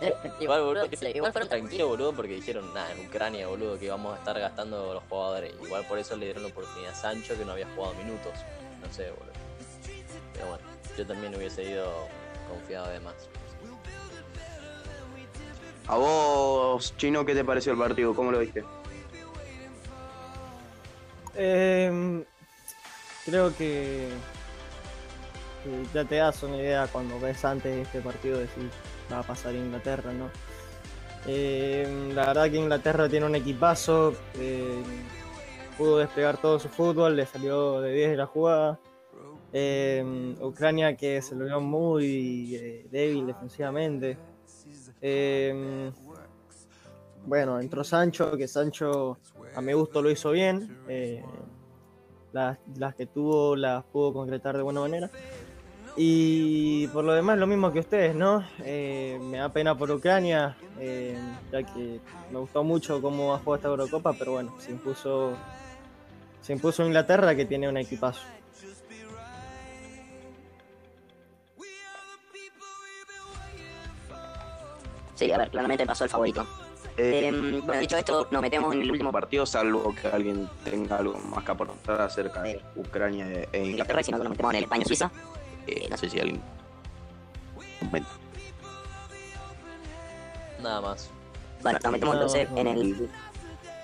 Igual, 0.40 0.62
boludo, 0.62 0.88
igual 1.14 1.32
fueron 1.32 1.48
tranquilos, 1.48 1.88
boludo, 1.88 2.12
porque 2.12 2.34
dijeron, 2.34 2.72
nada, 2.74 2.92
en 2.92 3.06
Ucrania, 3.06 3.46
boludo, 3.48 3.78
que 3.78 3.88
vamos 3.88 4.14
a 4.14 4.18
estar 4.18 4.38
gastando 4.38 4.92
los 4.92 5.02
jugadores. 5.04 5.54
Igual 5.62 5.86
por 5.86 5.98
eso 5.98 6.16
le 6.16 6.26
dieron 6.26 6.42
la 6.42 6.50
oportunidad 6.50 6.92
a 6.92 6.94
Sancho, 6.94 7.36
que 7.36 7.44
no 7.44 7.52
había 7.52 7.66
jugado 7.74 7.94
minutos. 7.94 8.32
No 8.82 8.92
sé, 8.92 9.10
boludo. 9.10 9.32
Pero 10.34 10.46
bueno, 10.48 10.64
yo 10.98 11.06
también 11.06 11.34
hubiese 11.34 11.64
ido 11.64 11.90
confiado 12.48 12.88
de 12.88 13.00
más. 13.00 13.14
A 15.88 15.96
vos, 15.96 16.94
Chino, 16.96 17.24
¿qué 17.24 17.34
te 17.34 17.44
pareció 17.44 17.72
el 17.72 17.78
partido? 17.78 18.14
¿Cómo 18.14 18.32
lo 18.32 18.40
viste? 18.40 18.64
Eh, 21.36 22.24
creo 23.24 23.56
que, 23.56 24.08
que 25.62 25.86
ya 25.94 26.04
te 26.04 26.16
das 26.16 26.42
una 26.42 26.56
idea 26.56 26.86
cuando 26.88 27.20
ves 27.20 27.44
antes 27.44 27.74
de 27.74 27.82
este 27.82 28.00
partido 28.00 28.38
de 28.38 28.46
si 28.46 28.60
va 29.10 29.20
a 29.20 29.22
pasar 29.22 29.54
Inglaterra, 29.54 30.12
¿no? 30.12 30.30
Eh, 31.26 32.12
la 32.14 32.26
verdad 32.26 32.50
que 32.50 32.56
Inglaterra 32.56 33.08
tiene 33.08 33.26
un 33.26 33.34
equipazo, 33.34 34.14
eh, 34.34 34.82
pudo 35.76 35.98
despegar 35.98 36.40
todo 36.40 36.60
su 36.60 36.68
fútbol, 36.68 37.16
le 37.16 37.26
salió 37.26 37.80
de 37.80 37.92
10 37.92 38.10
de 38.10 38.16
la 38.16 38.26
jugada. 38.26 38.78
Eh, 39.52 40.34
Ucrania 40.40 40.96
que 40.96 41.22
se 41.22 41.34
lo 41.34 41.46
vio 41.46 41.60
muy 41.60 42.86
débil 42.90 43.26
defensivamente. 43.26 44.18
Bueno, 47.24 47.58
entró 47.58 47.82
Sancho, 47.82 48.36
que 48.36 48.46
Sancho 48.46 49.18
a 49.56 49.60
mi 49.60 49.72
gusto 49.72 50.00
lo 50.02 50.10
hizo 50.10 50.30
bien. 50.30 50.78
las 52.32 52.94
que 52.94 53.06
tuvo 53.06 53.56
las 53.56 53.82
pudo 53.84 54.12
concretar 54.12 54.56
de 54.56 54.62
buena 54.62 54.80
manera. 54.80 55.10
Y 55.98 56.86
por 56.88 57.04
lo 57.04 57.14
demás, 57.14 57.38
lo 57.38 57.46
mismo 57.46 57.72
que 57.72 57.80
ustedes, 57.80 58.14
¿no? 58.14 58.44
Eh, 58.58 59.18
me 59.22 59.38
da 59.38 59.48
pena 59.48 59.74
por 59.76 59.90
Ucrania, 59.90 60.54
eh, 60.78 61.18
ya 61.50 61.62
que 61.62 62.00
me 62.30 62.38
gustó 62.38 62.62
mucho 62.62 63.00
cómo 63.00 63.34
ha 63.34 63.38
jugado 63.38 63.56
esta 63.56 63.68
Eurocopa, 63.68 64.12
pero 64.12 64.32
bueno, 64.32 64.54
se 64.58 64.72
impuso, 64.72 65.32
se 66.42 66.52
impuso 66.52 66.84
Inglaterra, 66.84 67.34
que 67.34 67.46
tiene 67.46 67.66
un 67.68 67.78
equipazo. 67.78 68.20
Sí, 75.14 75.32
a 75.32 75.38
ver, 75.38 75.50
claramente 75.50 75.86
pasó 75.86 76.04
el 76.04 76.10
favorito. 76.10 76.46
Eh, 76.98 77.28
Eh, 77.28 77.60
bueno, 77.64 77.80
dicho 77.80 77.96
esto, 77.96 78.28
nos 78.30 78.42
metemos 78.42 78.74
en 78.74 78.82
el 78.82 78.90
último 78.90 79.12
partido. 79.12 79.46
salvo 79.46 79.94
que 79.94 80.08
alguien 80.08 80.48
tenga 80.64 80.96
algo 80.96 81.18
más 81.18 81.44
que 81.44 81.52
aportar 81.52 82.00
acerca 82.02 82.42
de 82.42 82.60
Ucrania 82.74 83.26
e. 83.52 83.64
Inglaterra, 83.64 84.02
sino 84.02 84.18
que 84.18 84.24
nos 84.24 84.30
metemos 84.30 84.52
en 84.52 84.56
el 84.58 84.64
España-Suiza. 84.64 85.10
Eh, 85.66 85.86
no 85.90 85.96
sé 85.96 86.08
si 86.10 86.20
alguien. 86.20 86.40
comenta. 87.80 88.08
Nada 90.62 90.80
más. 90.80 91.10
Bueno, 91.62 91.78
nos 91.82 91.92
metemos 91.92 92.14
entonces 92.14 92.48
en 92.56 92.66
el... 92.66 93.10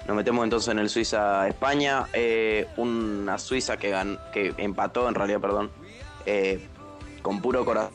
Nos 0.06 0.16
metemos 0.16 0.44
entonces 0.44 0.68
en 0.72 0.78
el 0.80 0.90
Suiza-España. 0.90 2.06
eh, 2.12 2.66
una 2.76 3.38
Suiza 3.38 3.76
que, 3.76 3.92
gan- 3.94 4.18
que 4.32 4.52
empató, 4.58 5.08
en 5.08 5.14
realidad, 5.14 5.40
perdón, 5.40 5.70
eh, 6.26 6.66
con 7.22 7.40
puro 7.40 7.64
corazón. 7.64 7.92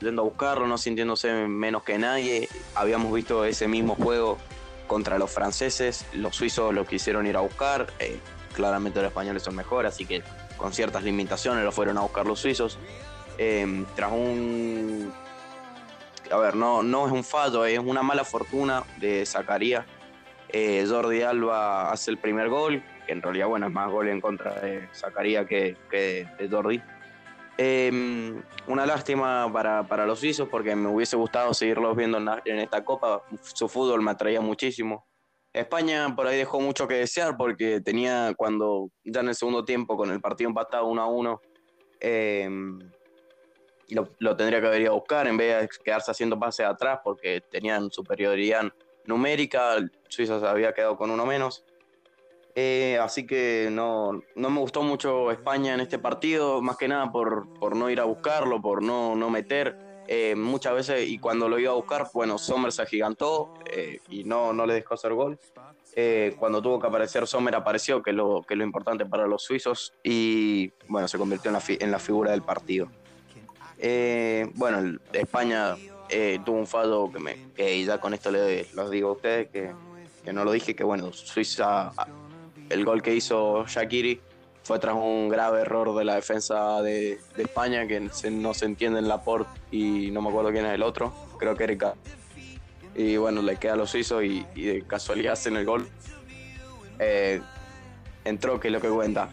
Yendo 0.00 0.22
a 0.22 0.24
buscarlo, 0.24 0.66
no 0.66 0.78
sintiéndose 0.78 1.32
menos 1.46 1.82
que 1.84 1.98
nadie. 1.98 2.48
Habíamos 2.74 3.12
visto 3.12 3.44
ese 3.44 3.66
mismo 3.68 3.94
juego 3.96 4.38
contra 4.86 5.18
los 5.18 5.30
franceses. 5.30 6.06
Los 6.12 6.36
suizos 6.36 6.72
lo 6.74 6.84
quisieron 6.86 7.26
ir 7.26 7.36
a 7.36 7.40
buscar. 7.40 7.92
eh, 7.98 8.18
claramente 8.54 9.00
los 9.00 9.08
españoles 9.08 9.42
son 9.42 9.56
mejores, 9.56 9.94
así 9.94 10.04
que 10.04 10.22
con 10.62 10.72
ciertas 10.72 11.02
limitaciones 11.02 11.64
lo 11.64 11.72
fueron 11.72 11.98
a 11.98 12.02
buscar 12.02 12.24
los 12.24 12.38
suizos. 12.38 12.78
Eh, 13.36 13.84
tras 13.96 14.12
un. 14.12 15.12
A 16.30 16.36
ver, 16.38 16.54
no, 16.54 16.82
no 16.84 17.04
es 17.06 17.12
un 17.12 17.24
fallo, 17.24 17.64
es 17.66 17.78
una 17.80 18.02
mala 18.02 18.24
fortuna 18.24 18.84
de 18.98 19.26
Zacarías. 19.26 19.84
Eh, 20.48 20.86
Jordi 20.88 21.22
Alba 21.22 21.90
hace 21.90 22.10
el 22.12 22.18
primer 22.18 22.48
gol, 22.48 22.82
que 23.06 23.12
en 23.12 23.20
realidad, 23.22 23.48
bueno, 23.48 23.66
es 23.66 23.72
más 23.72 23.90
gol 23.90 24.08
en 24.08 24.20
contra 24.20 24.52
de 24.60 24.88
Zacarías 24.94 25.46
que, 25.46 25.76
que 25.90 26.28
de 26.38 26.48
Jordi. 26.48 26.80
Eh, 27.58 28.40
una 28.66 28.86
lástima 28.86 29.50
para, 29.52 29.82
para 29.82 30.06
los 30.06 30.20
suizos 30.20 30.48
porque 30.48 30.74
me 30.76 30.88
hubiese 30.88 31.16
gustado 31.16 31.52
seguirlos 31.54 31.96
viendo 31.96 32.18
en, 32.18 32.24
la- 32.26 32.40
en 32.44 32.60
esta 32.60 32.84
copa. 32.84 33.22
Su 33.42 33.68
fútbol 33.68 34.00
me 34.02 34.12
atraía 34.12 34.40
muchísimo. 34.40 35.04
España 35.52 36.14
por 36.16 36.26
ahí 36.26 36.38
dejó 36.38 36.60
mucho 36.60 36.88
que 36.88 36.94
desear 36.94 37.36
porque 37.36 37.80
tenía 37.80 38.32
cuando 38.36 38.90
ya 39.04 39.20
en 39.20 39.28
el 39.28 39.34
segundo 39.34 39.64
tiempo 39.64 39.96
con 39.96 40.10
el 40.10 40.20
partido 40.20 40.48
empatado 40.48 40.86
1 40.86 41.02
a 41.02 41.06
1 41.06 41.40
eh, 42.00 42.48
lo, 43.90 44.08
lo 44.18 44.36
tendría 44.36 44.60
que 44.60 44.66
haber 44.66 44.82
ido 44.82 44.92
a 44.92 44.94
buscar 44.94 45.26
en 45.26 45.36
vez 45.36 45.60
de 45.60 45.68
quedarse 45.84 46.10
haciendo 46.10 46.38
pases 46.38 46.66
atrás 46.66 47.00
porque 47.04 47.42
tenían 47.50 47.90
superioridad 47.90 48.72
numérica, 49.06 49.76
Suiza 50.08 50.40
se 50.40 50.46
había 50.46 50.72
quedado 50.72 50.96
con 50.96 51.10
uno 51.10 51.26
menos. 51.26 51.64
Eh, 52.54 52.98
así 53.00 53.26
que 53.26 53.68
no, 53.70 54.20
no 54.34 54.50
me 54.50 54.60
gustó 54.60 54.82
mucho 54.82 55.30
España 55.30 55.74
en 55.74 55.80
este 55.80 55.98
partido, 55.98 56.60
más 56.60 56.76
que 56.76 56.86
nada 56.88 57.10
por, 57.10 57.52
por 57.54 57.76
no 57.76 57.88
ir 57.88 57.98
a 58.00 58.04
buscarlo, 58.04 58.60
por 58.60 58.82
no, 58.82 59.16
no 59.16 59.30
meter. 59.30 59.91
Eh, 60.14 60.34
muchas 60.36 60.74
veces, 60.74 61.08
y 61.08 61.18
cuando 61.18 61.48
lo 61.48 61.58
iba 61.58 61.70
a 61.70 61.74
buscar, 61.74 62.06
bueno, 62.12 62.36
Sommer 62.36 62.70
se 62.70 62.82
agigantó 62.82 63.54
eh, 63.64 64.00
y 64.10 64.24
no, 64.24 64.52
no 64.52 64.66
le 64.66 64.74
dejó 64.74 64.92
hacer 64.92 65.14
gol. 65.14 65.38
Eh, 65.96 66.36
cuando 66.38 66.60
tuvo 66.60 66.78
que 66.78 66.86
aparecer 66.86 67.26
Sommer 67.26 67.54
apareció, 67.54 68.02
que 68.02 68.10
es 68.10 68.16
lo, 68.16 68.42
que 68.46 68.54
lo 68.54 68.62
importante 68.62 69.06
para 69.06 69.26
los 69.26 69.42
suizos, 69.42 69.94
y 70.02 70.70
bueno, 70.86 71.08
se 71.08 71.16
convirtió 71.16 71.48
en 71.48 71.54
la, 71.54 71.60
fi- 71.60 71.78
en 71.80 71.90
la 71.90 71.98
figura 71.98 72.32
del 72.32 72.42
partido. 72.42 72.88
Eh, 73.78 74.50
bueno, 74.54 74.98
España 75.14 75.76
eh, 76.10 76.38
tuvo 76.44 76.58
un 76.58 76.66
fallo 76.66 77.10
que, 77.10 77.18
me, 77.18 77.38
que 77.54 77.82
ya 77.82 77.98
con 77.98 78.12
esto 78.12 78.30
le, 78.30 78.66
los 78.74 78.90
digo 78.90 79.08
a 79.08 79.12
ustedes, 79.12 79.48
que, 79.48 79.72
que 80.22 80.32
no 80.34 80.44
lo 80.44 80.52
dije, 80.52 80.76
que 80.76 80.84
bueno, 80.84 81.10
Suiza, 81.14 81.90
el 82.68 82.84
gol 82.84 83.00
que 83.00 83.14
hizo 83.14 83.64
Shakiri 83.66 84.20
fue 84.64 84.78
tras 84.78 84.94
un 84.94 85.28
grave 85.28 85.62
error 85.62 85.94
de 85.96 86.04
la 86.04 86.14
defensa 86.14 86.80
de, 86.82 87.18
España, 87.36 87.86
que 87.86 88.08
se- 88.12 88.30
no 88.30 88.54
se 88.54 88.64
entiende 88.66 89.00
en 89.00 89.08
Laporte 89.08 89.50
y 89.70 90.10
no 90.10 90.22
me 90.22 90.28
acuerdo 90.28 90.50
quién 90.52 90.66
es 90.66 90.72
el 90.74 90.82
otro, 90.82 91.12
creo 91.38 91.56
que 91.56 91.64
Erika. 91.64 91.94
Y 92.94 93.16
bueno, 93.16 93.42
le 93.42 93.56
queda 93.56 93.74
los 93.76 93.90
suizos 93.90 94.22
y, 94.22 94.46
y 94.54 94.64
de 94.66 94.82
casualidad 94.82 95.32
hacen 95.32 95.56
el 95.56 95.64
gol. 95.64 95.88
Eh, 96.98 97.40
entró, 98.24 98.60
que 98.60 98.68
es 98.68 98.72
lo 98.72 98.80
que 98.80 98.88
cuenta. 98.88 99.30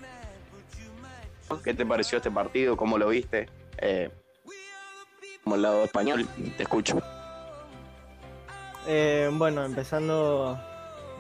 ¿Qué 1.64 1.74
te 1.74 1.86
pareció 1.86 2.18
este 2.18 2.32
partido? 2.32 2.78
¿Cómo 2.78 2.98
lo 2.98 3.10
viste? 3.10 3.50
Eh, 3.80 4.10
como 5.44 5.56
el 5.56 5.62
lado 5.62 5.84
español, 5.84 6.28
te 6.58 6.64
escucho. 6.64 7.00
Eh, 8.88 9.30
bueno, 9.34 9.66
empezando, 9.66 10.60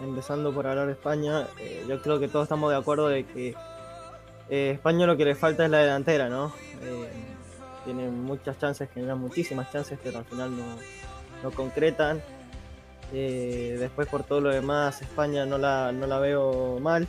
empezando 0.01 0.53
por 0.53 0.65
hablar 0.67 0.87
de 0.87 0.93
España, 0.93 1.47
eh, 1.59 1.83
yo 1.87 2.01
creo 2.01 2.19
que 2.19 2.27
todos 2.27 2.43
estamos 2.43 2.71
de 2.71 2.77
acuerdo 2.77 3.07
de 3.09 3.25
que 3.25 3.55
eh, 4.49 4.71
España 4.71 5.05
lo 5.05 5.15
que 5.15 5.25
le 5.25 5.35
falta 5.35 5.65
es 5.65 5.71
la 5.71 5.79
delantera, 5.79 6.29
¿no? 6.29 6.53
Eh, 6.81 7.09
tiene 7.85 8.09
muchas 8.09 8.57
chances, 8.57 8.89
generan 8.91 9.19
muchísimas 9.19 9.71
chances, 9.71 9.97
pero 10.03 10.19
al 10.19 10.25
final 10.25 10.55
no, 10.57 10.65
no 11.43 11.51
concretan. 11.51 12.21
Eh, 13.13 13.77
después 13.79 14.07
por 14.07 14.23
todo 14.23 14.41
lo 14.41 14.49
demás, 14.49 15.01
España 15.01 15.45
no 15.45 15.57
la, 15.57 15.91
no 15.91 16.07
la 16.07 16.19
veo 16.19 16.79
mal. 16.79 17.07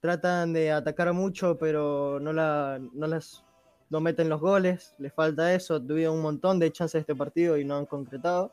Tratan 0.00 0.52
de 0.52 0.72
atacar 0.72 1.12
mucho, 1.12 1.56
pero 1.58 2.18
no, 2.20 2.32
la, 2.32 2.80
no 2.92 3.06
las 3.06 3.44
no 3.92 4.00
meten 4.00 4.30
los 4.30 4.40
goles, 4.40 4.94
les 4.98 5.12
falta 5.12 5.52
eso, 5.54 5.80
tuvieron 5.80 6.16
un 6.16 6.22
montón 6.22 6.58
de 6.58 6.72
chances 6.72 7.00
este 7.00 7.14
partido 7.14 7.58
y 7.58 7.64
no 7.66 7.76
han 7.76 7.84
concretado. 7.84 8.50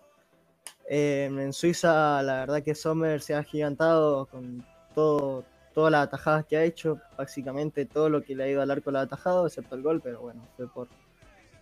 Eh, 0.92 1.26
en 1.26 1.54
Suiza, 1.54 2.22
la 2.24 2.40
verdad 2.40 2.64
que 2.64 2.74
Sommer 2.74 3.22
se 3.22 3.36
ha 3.36 3.44
gigantado 3.44 4.26
con 4.26 4.66
todo, 4.96 5.46
todas 5.76 5.92
las 5.92 6.08
atajadas 6.08 6.46
que 6.48 6.58
ha 6.58 6.64
hecho, 6.64 7.00
básicamente 7.16 7.86
todo 7.86 8.10
lo 8.10 8.24
que 8.24 8.36
le 8.36 8.44
ha 8.44 8.50
ido 8.50 8.62
al 8.64 8.72
arco 8.72 8.90
lo 8.90 8.98
ha 8.98 9.04
atajado, 9.04 9.46
excepto 9.46 9.76
el 9.76 9.84
gol, 9.84 10.02
pero 10.02 10.22
bueno, 10.22 10.42
fue 10.58 10.68
por 10.68 10.88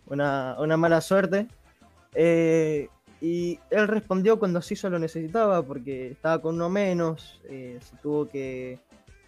una, 0.05 0.55
una 0.59 0.77
mala 0.77 1.01
suerte. 1.01 1.45
Eh, 2.15 2.87
y 3.19 3.59
él 3.69 3.87
respondió 3.87 4.39
cuando 4.39 4.61
Suiza 4.61 4.89
lo 4.89 4.97
necesitaba, 4.97 5.61
porque 5.61 6.11
estaba 6.11 6.41
con 6.41 6.55
uno 6.55 6.69
menos, 6.69 7.41
eh, 7.49 7.79
se 7.81 7.97
tuvo 7.97 8.29
que 8.29 8.79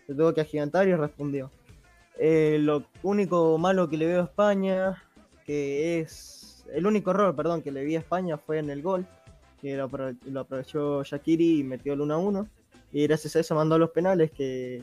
se 0.08 0.16
tuvo 0.16 0.34
que 0.34 0.42
agigantar 0.42 0.88
y 0.88 0.96
respondió. 0.96 1.52
Eh, 2.18 2.58
lo 2.60 2.86
único 3.04 3.58
malo 3.58 3.90
que 3.90 3.98
le 3.98 4.08
veo 4.08 4.22
a 4.22 4.26
España, 4.26 5.04
que 5.46 6.00
es 6.00 6.66
el 6.74 6.88
único 6.88 7.12
error, 7.12 7.36
perdón, 7.36 7.62
que 7.62 7.72
le 7.72 7.84
vi 7.84 7.96
a 7.96 8.00
España 8.00 8.38
fue 8.38 8.60
en 8.60 8.70
el 8.70 8.82
gol, 8.82 9.06
que 9.62 9.76
lo, 9.78 9.90
apro- 9.90 10.18
lo 10.26 10.40
aprovechó 10.42 11.04
Shakiri 11.04 11.60
y 11.60 11.64
metió 11.64 11.94
el 11.94 12.02
1 12.02 12.14
a 12.14 12.18
1. 12.18 12.48
Y 12.92 13.06
gracias 13.08 13.36
a 13.36 13.40
eso 13.42 13.56
mandó 13.56 13.78
los 13.78 13.92
penales, 13.92 14.32
que, 14.32 14.82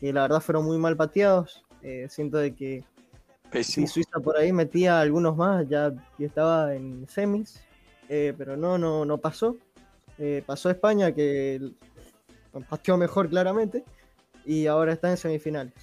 que 0.00 0.12
la 0.12 0.22
verdad 0.22 0.40
fueron 0.40 0.64
muy 0.64 0.78
mal 0.78 0.96
pateados. 0.96 1.64
Eh, 1.82 2.06
siento 2.08 2.38
de 2.38 2.54
que 2.54 2.84
si 3.62 3.86
Suiza 3.86 4.18
por 4.20 4.36
ahí 4.36 4.52
metía 4.52 5.00
algunos 5.00 5.36
más, 5.36 5.68
ya, 5.68 5.92
ya 6.18 6.26
estaba 6.26 6.74
en 6.74 7.06
semis, 7.08 7.60
eh, 8.08 8.34
pero 8.36 8.56
no, 8.56 8.78
no, 8.78 9.04
no 9.04 9.18
pasó. 9.18 9.56
Eh, 10.18 10.42
pasó 10.44 10.70
España, 10.70 11.12
que 11.12 11.70
pateó 12.68 12.96
mejor 12.96 13.28
claramente, 13.28 13.84
y 14.44 14.66
ahora 14.66 14.92
está 14.92 15.10
en 15.10 15.16
semifinales. 15.16 15.74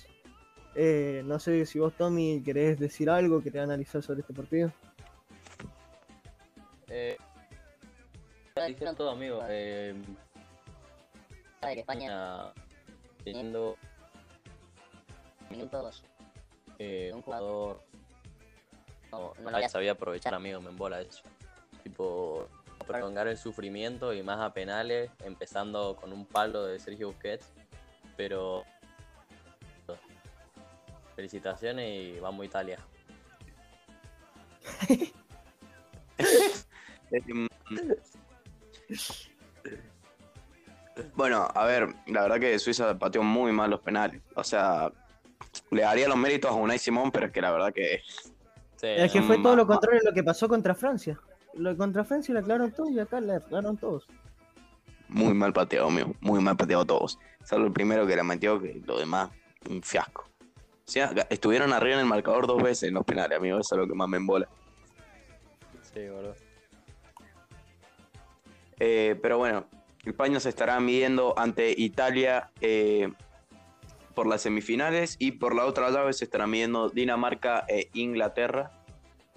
Eh, 0.75 1.23
no 1.25 1.39
sé 1.39 1.65
si 1.65 1.79
vos, 1.79 1.93
Tommy, 1.95 2.41
querés 2.43 2.77
decir 2.77 3.09
algo, 3.09 3.41
querés 3.41 3.63
analizar 3.63 4.03
sobre 4.03 4.21
este 4.21 4.33
partido. 4.33 4.73
Eh, 6.89 7.17
dijeron 8.67 8.95
todo, 8.95 9.11
amigo. 9.11 9.41
Eh, 9.47 9.95
Sabe 11.59 11.73
que 11.73 11.79
España, 11.81 12.53
teniendo 13.23 13.77
minutos, 15.49 16.03
eh, 16.77 17.11
un 17.13 17.21
jugador. 17.21 17.81
No, 19.11 19.33
no 19.39 19.69
sabía 19.69 19.93
aprovechar, 19.93 20.33
amigo, 20.33 20.61
me 20.61 20.69
embola 20.69 21.01
eso. 21.01 21.23
Tipo, 21.83 22.47
prolongar 22.85 23.27
el 23.27 23.37
sufrimiento 23.37 24.13
y 24.13 24.21
más 24.21 24.41
a 24.41 24.53
penales, 24.53 25.09
empezando 25.23 25.95
con 25.95 26.11
un 26.11 26.25
palo 26.25 26.65
de 26.65 26.79
Sergio 26.79 27.07
Busquets. 27.07 27.53
Pero. 28.17 28.63
Felicitaciones 31.15 31.89
y 31.89 32.19
vamos 32.19 32.43
a 32.43 32.45
Italia. 32.45 32.77
Bueno, 41.15 41.47
a 41.53 41.65
ver, 41.65 41.93
la 42.07 42.21
verdad 42.23 42.39
que 42.39 42.57
Suiza 42.59 42.97
pateó 42.97 43.21
muy 43.23 43.51
mal 43.51 43.69
los 43.69 43.81
penales. 43.81 44.21
O 44.35 44.43
sea, 44.43 44.91
le 45.71 45.81
daría 45.81 46.07
los 46.07 46.17
méritos 46.17 46.51
a 46.51 46.53
Unai 46.53 46.79
Simón, 46.79 47.11
pero 47.11 47.27
es 47.27 47.31
que 47.31 47.41
la 47.41 47.51
verdad 47.51 47.73
que 47.73 48.01
Sí, 48.77 48.87
Es 48.87 49.11
que 49.11 49.21
fue 49.21 49.37
Mm, 49.37 49.43
todo 49.43 49.55
lo 49.55 49.67
contrario 49.67 49.99
de 50.01 50.09
lo 50.09 50.13
que 50.13 50.23
pasó 50.23 50.47
contra 50.49 50.75
Francia. 50.75 51.17
Lo 51.53 51.69
de 51.69 51.77
contra 51.77 52.03
Francia 52.03 52.33
la 52.33 52.41
aclararon 52.41 52.71
todos 52.71 52.91
y 52.91 52.99
acá 52.99 53.19
la 53.21 53.37
aclararon 53.37 53.77
todos. 53.77 54.05
muy 55.07 55.33
mal 55.33 55.53
pateado, 55.53 55.89
mío. 55.89 56.13
Muy 56.19 56.41
mal 56.41 56.57
pateado 56.57 56.83
todos. 56.85 57.17
Salvo 57.43 57.67
el 57.67 57.71
primero 57.73 58.05
que 58.07 58.15
la 58.15 58.23
metió, 58.23 58.59
que 58.61 58.81
lo 58.85 58.97
demás, 58.99 59.29
un 59.69 59.81
fiasco. 59.83 60.25
O 60.87 60.91
sea, 60.91 61.11
ga- 61.11 61.27
estuvieron 61.29 61.71
arriba 61.73 61.95
en 61.95 62.01
el 62.01 62.05
marcador 62.07 62.47
dos 62.47 62.61
veces 62.61 62.89
en 62.89 62.95
los 62.95 63.05
penales, 63.05 63.37
amigo. 63.37 63.59
Eso 63.59 63.75
es 63.75 63.79
lo 63.79 63.87
que 63.87 63.93
más 63.93 64.09
me 64.09 64.17
embola. 64.17 64.47
Sí, 65.93 66.07
boludo. 66.09 66.35
Eh, 68.79 69.17
pero 69.21 69.37
bueno, 69.37 69.67
España 70.03 70.39
se 70.39 70.49
estará 70.49 70.79
midiendo 70.79 71.37
ante 71.37 71.73
Italia 71.77 72.51
eh, 72.61 73.09
por 74.13 74.27
las 74.27 74.41
semifinales 74.41 75.15
y 75.19 75.33
por 75.33 75.55
la 75.55 75.65
otra 75.65 75.89
llave 75.89 76.13
se 76.13 76.25
estará 76.25 76.47
midiendo 76.47 76.89
Dinamarca 76.89 77.65
e 77.67 77.89
Inglaterra. 77.93 78.71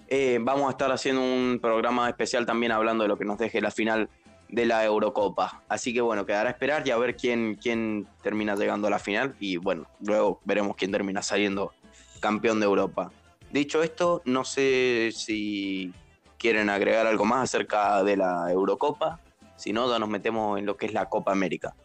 Eh, 0.07 0.39
vamos 0.41 0.67
a 0.67 0.71
estar 0.71 0.91
haciendo 0.91 1.21
un 1.21 1.59
programa 1.61 2.09
especial 2.09 2.45
también 2.45 2.71
hablando 2.71 3.03
de 3.03 3.07
lo 3.07 3.17
que 3.17 3.25
nos 3.25 3.37
deje 3.37 3.61
la 3.61 3.71
final 3.71 4.09
de 4.47 4.65
la 4.65 4.83
Eurocopa. 4.83 5.61
Así 5.69 5.93
que 5.93 6.01
bueno, 6.01 6.25
quedará 6.25 6.49
a 6.49 6.51
esperar 6.51 6.87
y 6.87 6.91
a 6.91 6.97
ver 6.97 7.15
quién, 7.15 7.55
quién 7.55 8.07
termina 8.23 8.55
llegando 8.55 8.87
a 8.87 8.89
la 8.89 8.99
final 8.99 9.35
y 9.39 9.57
bueno, 9.57 9.87
luego 9.99 10.39
veremos 10.45 10.75
quién 10.75 10.91
termina 10.91 11.21
saliendo 11.21 11.73
campeón 12.19 12.59
de 12.59 12.65
Europa. 12.65 13.11
Dicho 13.51 13.81
esto, 13.83 14.21
no 14.25 14.43
sé 14.43 15.11
si 15.13 15.93
quieren 16.37 16.69
agregar 16.69 17.05
algo 17.05 17.25
más 17.25 17.43
acerca 17.43 18.03
de 18.03 18.17
la 18.17 18.51
Eurocopa. 18.51 19.19
Si 19.59 19.73
no, 19.73 19.91
ya 19.91 19.99
nos 19.99 20.07
metemos 20.07 20.57
en 20.57 20.65
lo 20.65 20.77
que 20.77 20.85
es 20.85 20.93
la 20.93 21.09
Copa 21.09 21.33
América. 21.33 21.75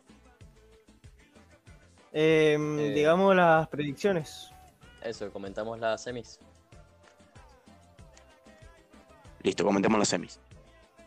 Eh, 2.12 2.56
Eh. 2.56 2.92
Digamos 2.94 3.34
las 3.34 3.66
predicciones. 3.66 4.52
Eso, 5.02 5.32
comentamos 5.32 5.80
las 5.80 6.00
semis. 6.04 6.38
Listo, 9.42 9.64
comentemos 9.64 9.98
las 9.98 10.08
semis. 10.08 10.38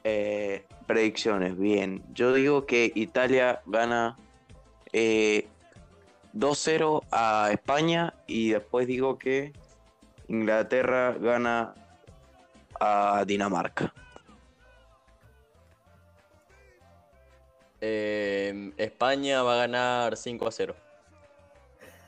Eh, 0.04 0.66
predicciones, 0.86 1.58
bien. 1.58 2.04
Yo 2.14 2.34
digo 2.34 2.66
que 2.66 2.92
Italia 2.94 3.62
gana 3.66 4.18
eh, 4.92 5.48
2-0 6.34 7.02
a 7.12 7.50
España 7.54 8.14
y 8.28 8.50
después 8.50 8.88
digo 8.88 9.18
que 9.18 9.54
Inglaterra 10.28 11.16
gana 11.18 11.74
a 12.80 13.24
Dinamarca. 13.26 13.94
Eh, 17.82 18.72
España 18.78 19.44
va 19.44 19.54
a 19.54 19.58
ganar 19.58 20.18
5 20.18 20.48
a 20.48 20.52
0. 20.52 20.76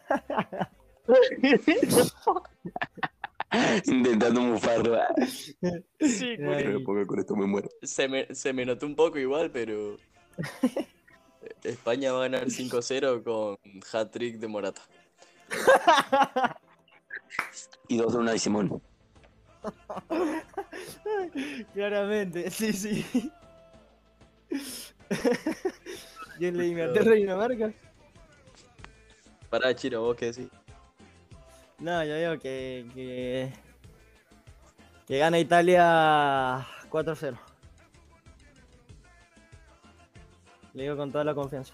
Intentando 3.85 4.41
mufarlo. 4.41 4.99
Sí, 5.99 6.37
Ay. 6.39 6.83
con 6.83 7.19
esto 7.19 7.35
me 7.35 7.45
muero. 7.45 7.69
se, 7.81 8.07
me, 8.07 8.33
se 8.33 8.53
me 8.53 8.65
notó 8.65 8.85
un 8.85 8.95
poco 8.95 9.19
igual, 9.19 9.51
pero. 9.51 9.97
España 11.63 12.11
va 12.11 12.19
a 12.19 12.29
ganar 12.29 12.49
5 12.49 12.77
a 12.77 12.81
0 12.81 13.23
con 13.23 13.57
hat-trick 13.91 14.37
de 14.37 14.47
Morata. 14.47 14.81
Y 17.87 17.97
dos 17.97 18.13
de 18.13 18.19
una 18.19 18.31
de 18.31 18.39
Simón. 18.39 18.81
Claramente, 21.73 22.49
sí, 22.51 22.71
sí. 22.71 23.31
¿Y 26.39 26.45
el 26.45 26.57
de 26.57 26.67
Inglaterra 26.67 27.15
y 27.15 27.19
Dinamarca? 27.19 27.73
Pará, 29.49 29.75
Chino, 29.75 30.01
vos 30.01 30.15
qué 30.15 30.27
decís. 30.27 30.49
No, 31.79 32.03
yo 32.03 32.15
digo 32.15 32.39
que, 32.39 32.85
que, 32.93 33.53
que 35.07 35.17
gana 35.17 35.39
Italia 35.39 36.65
4-0. 36.89 37.37
Le 40.73 40.83
digo 40.83 40.95
con 40.97 41.11
toda 41.11 41.23
la 41.23 41.33
confianza. 41.33 41.73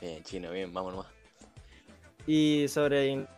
Bien, 0.00 0.22
Chino, 0.22 0.50
bien, 0.50 0.72
vamos 0.72 0.94
nomás. 0.94 1.12
Y 2.26 2.66
sobre 2.68 3.08
In- 3.08 3.28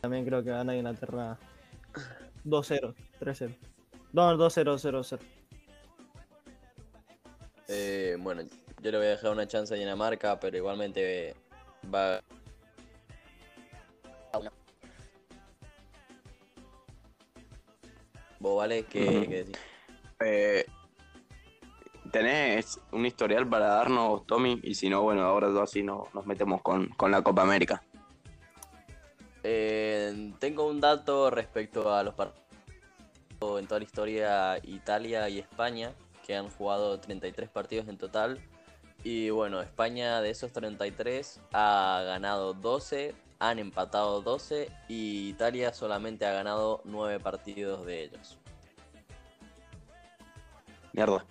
también 0.00 0.24
creo 0.24 0.42
que 0.42 0.50
gana 0.50 0.76
Inglaterra 0.76 1.38
2-0, 2.44 2.94
3-0. 3.20 3.54
No, 4.12 4.32
2-0, 4.36 4.78
0-0. 4.78 5.18
Eh, 7.74 8.16
bueno, 8.20 8.42
yo 8.82 8.90
le 8.90 8.98
voy 8.98 9.06
a 9.06 9.10
dejar 9.10 9.30
una 9.32 9.48
chance 9.48 9.72
a 9.72 9.78
Dinamarca, 9.78 10.38
pero 10.38 10.56
igualmente 10.58 11.34
va. 11.92 12.20
¿Vos 18.40 18.56
vale? 18.58 18.84
¿Qué, 18.84 19.26
qué 19.28 19.36
decís? 19.44 19.58
Eh, 20.20 20.66
¿Tenés 22.10 22.80
un 22.90 23.06
historial 23.06 23.48
para 23.48 23.66
darnos, 23.68 24.26
Tommy? 24.26 24.60
Y 24.62 24.74
si 24.74 24.88
no, 24.90 25.02
bueno, 25.02 25.22
ahora 25.22 25.48
ya 25.54 25.66
sí 25.66 25.82
no- 25.82 26.08
nos 26.12 26.26
metemos 26.26 26.60
con, 26.60 26.88
con 26.88 27.10
la 27.10 27.22
Copa 27.22 27.42
América. 27.42 27.82
Eh, 29.44 30.32
tengo 30.38 30.66
un 30.66 30.80
dato 30.80 31.30
respecto 31.30 31.92
a 31.94 32.02
los 32.02 32.14
partidos 32.14 32.42
en 33.58 33.66
toda 33.66 33.80
la 33.80 33.84
historia 33.84 34.58
Italia 34.62 35.28
y 35.28 35.38
España, 35.40 35.92
que 36.26 36.36
han 36.36 36.48
jugado 36.50 36.98
33 37.00 37.48
partidos 37.48 37.88
en 37.88 37.98
total. 37.98 38.38
Y 39.04 39.30
bueno, 39.30 39.60
España 39.60 40.20
de 40.20 40.30
esos 40.30 40.52
33 40.52 41.40
ha 41.52 42.02
ganado 42.06 42.54
12, 42.54 43.14
han 43.40 43.58
empatado 43.58 44.22
12 44.22 44.70
y 44.88 45.28
Italia 45.30 45.72
solamente 45.74 46.24
ha 46.24 46.32
ganado 46.32 46.82
9 46.84 47.18
partidos 47.20 47.84
de 47.84 48.04
ellos. 48.04 48.38
Mierda. 50.92 51.24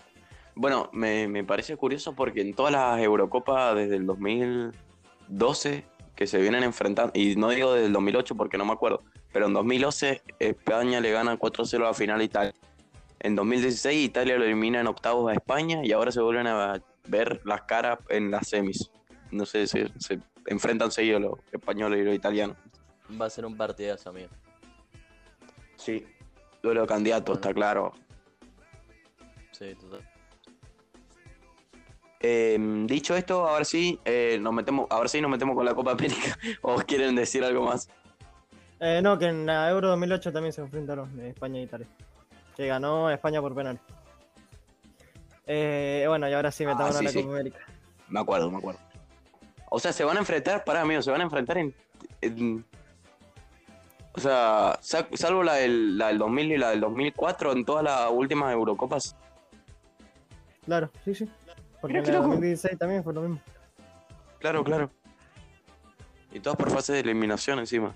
Bueno, 0.54 0.90
me, 0.92 1.28
me 1.28 1.44
parece 1.44 1.78
curioso 1.78 2.14
porque 2.14 2.42
en 2.42 2.54
todas 2.54 2.74
las 2.74 3.00
Eurocopas 3.00 3.76
desde 3.76 3.96
el 3.96 4.06
2012 4.06 5.86
que 6.16 6.28
se 6.28 6.40
vienen 6.40 6.64
enfrentando, 6.64 7.12
y 7.16 7.36
no 7.36 7.50
digo 7.50 7.74
desde 7.74 7.88
el 7.88 7.94
2008 7.94 8.36
porque 8.36 8.58
no 8.58 8.66
me 8.66 8.74
acuerdo, 8.74 9.02
pero 9.32 9.48
en 9.48 9.54
2011 9.54 10.22
España 10.40 11.00
le 11.00 11.12
gana 11.12 11.40
4-0 11.40 11.78
a 11.78 11.80
la 11.80 11.94
final 11.94 12.20
a 12.20 12.24
Italia. 12.24 12.54
En 13.24 13.36
2016 13.36 14.04
Italia 14.04 14.38
lo 14.38 14.46
elimina 14.46 14.80
en 14.80 14.88
octavos 14.88 15.30
a 15.30 15.34
España 15.34 15.82
y 15.84 15.92
ahora 15.92 16.12
se 16.12 16.22
vuelven 16.22 16.48
a 16.48 16.82
ver 17.08 17.42
las 17.46 17.62
caras 17.64 18.00
en 18.10 18.32
las 18.32 18.50
semis. 18.50 18.92
No 19.30 19.46
sé, 19.46 19.68
se, 19.68 19.92
se 20.00 20.20
enfrentan 20.48 20.92
seguido 20.92 21.20
los 21.20 21.40
españoles 21.52 22.00
y 22.02 22.04
los 22.04 22.16
italianos. 22.16 22.58
Va 23.20 23.28
a 23.28 23.30
ser 23.30 23.46
un 23.46 23.56
partidazo, 23.56 24.10
amigo. 24.10 24.30
Sí. 25.76 26.06
Duelo 26.64 26.82
de 26.82 26.88
candidatos, 26.88 27.36
está 27.36 27.54
claro. 27.54 27.94
Sí, 29.52 29.76
total. 29.76 30.08
Eh, 32.20 32.58
dicho 32.86 33.16
esto, 33.16 33.48
ahora 33.48 33.66
sí, 33.66 34.00
eh, 34.06 34.38
nos 34.40 34.54
metemos, 34.54 34.86
ahora 34.90 35.10
sí 35.10 35.20
nos 35.22 35.32
metemos 35.32 35.56
con 35.56 35.66
la 35.66 35.74
Copa 35.74 35.92
América. 35.92 36.38
¿O 36.62 36.76
quieren 36.78 37.16
decir 37.16 37.44
algo 37.44 37.66
más? 37.66 37.90
Eh, 38.80 39.00
no, 39.04 39.18
que 39.18 39.26
en 39.26 39.46
la 39.46 39.70
Euro 39.70 39.90
2008 39.90 40.32
también 40.32 40.54
se 40.54 40.62
enfrentaron 40.62 41.20
España 41.22 41.60
e 41.60 41.64
Italia. 41.64 41.88
Que 42.56 42.68
ganó 42.68 43.10
España 43.10 43.42
por 43.42 43.56
penal. 43.56 43.80
Eh, 45.48 46.06
bueno, 46.08 46.30
y 46.30 46.34
ahora 46.34 46.52
sí 46.52 46.66
metamos 46.66 46.96
Ah, 46.96 47.00
sí, 47.00 47.06
la 47.06 47.12
sí. 47.12 47.22
Copa 47.22 47.34
América. 47.36 47.60
Me 48.10 48.20
acuerdo, 48.20 48.52
me 48.52 48.58
acuerdo. 48.58 48.80
O 49.70 49.80
sea, 49.80 49.94
se 49.94 50.04
van 50.04 50.18
a 50.18 50.20
enfrentar, 50.20 50.64
pará, 50.64 50.82
amigo, 50.82 51.02
se 51.02 51.12
van 51.12 51.22
a 51.22 51.24
enfrentar 51.24 51.58
en. 51.58 51.74
en- 52.22 52.66
o 54.14 54.20
sea, 54.20 54.78
sa- 54.82 55.08
salvo 55.14 55.42
la 55.42 55.54
del, 55.56 55.98
la 55.98 56.08
del 56.08 56.18
2000 56.18 56.52
y 56.52 56.58
la 56.58 56.72
del 56.72 56.82
2004, 56.82 57.54
en 57.54 57.64
todas 57.64 57.84
las 57.84 58.10
últimas 58.12 58.52
Eurocopas. 58.54 59.16
Claro, 60.66 60.92
sí, 61.06 61.16
sí. 61.16 61.30
Porque 61.80 62.00
en 62.00 62.12
loco. 62.12 62.28
2016 62.28 62.78
también 62.78 63.04
fue 63.04 63.14
lo 63.14 63.22
mismo. 63.22 63.40
Claro, 64.40 64.64
claro. 64.64 64.92
Y 66.34 66.40
todas 66.42 66.58
por 66.58 66.70
fase 66.70 66.94
de 66.94 67.00
eliminación 67.00 67.60
encima. 67.60 67.94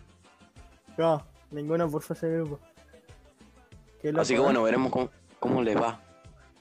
No, 0.97 1.21
ninguna 1.51 1.85
por 1.87 2.01
fase 2.01 2.27
de 2.27 2.37
grupo. 2.37 2.59
Así 4.17 4.33
que 4.33 4.39
¿eh? 4.39 4.43
bueno, 4.43 4.63
veremos 4.63 4.91
cómo, 4.91 5.09
cómo 5.39 5.61
les 5.61 5.75
va. 5.75 5.99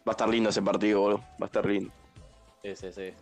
Va 0.06 0.10
a 0.10 0.10
estar 0.10 0.28
lindo 0.28 0.50
ese 0.50 0.62
partido, 0.62 1.00
boludo. 1.00 1.18
Va 1.40 1.42
a 1.42 1.46
estar 1.46 1.66
lindo. 1.66 1.90
Sí, 2.62 2.76
sí, 2.76 2.92
sí. 2.92 3.12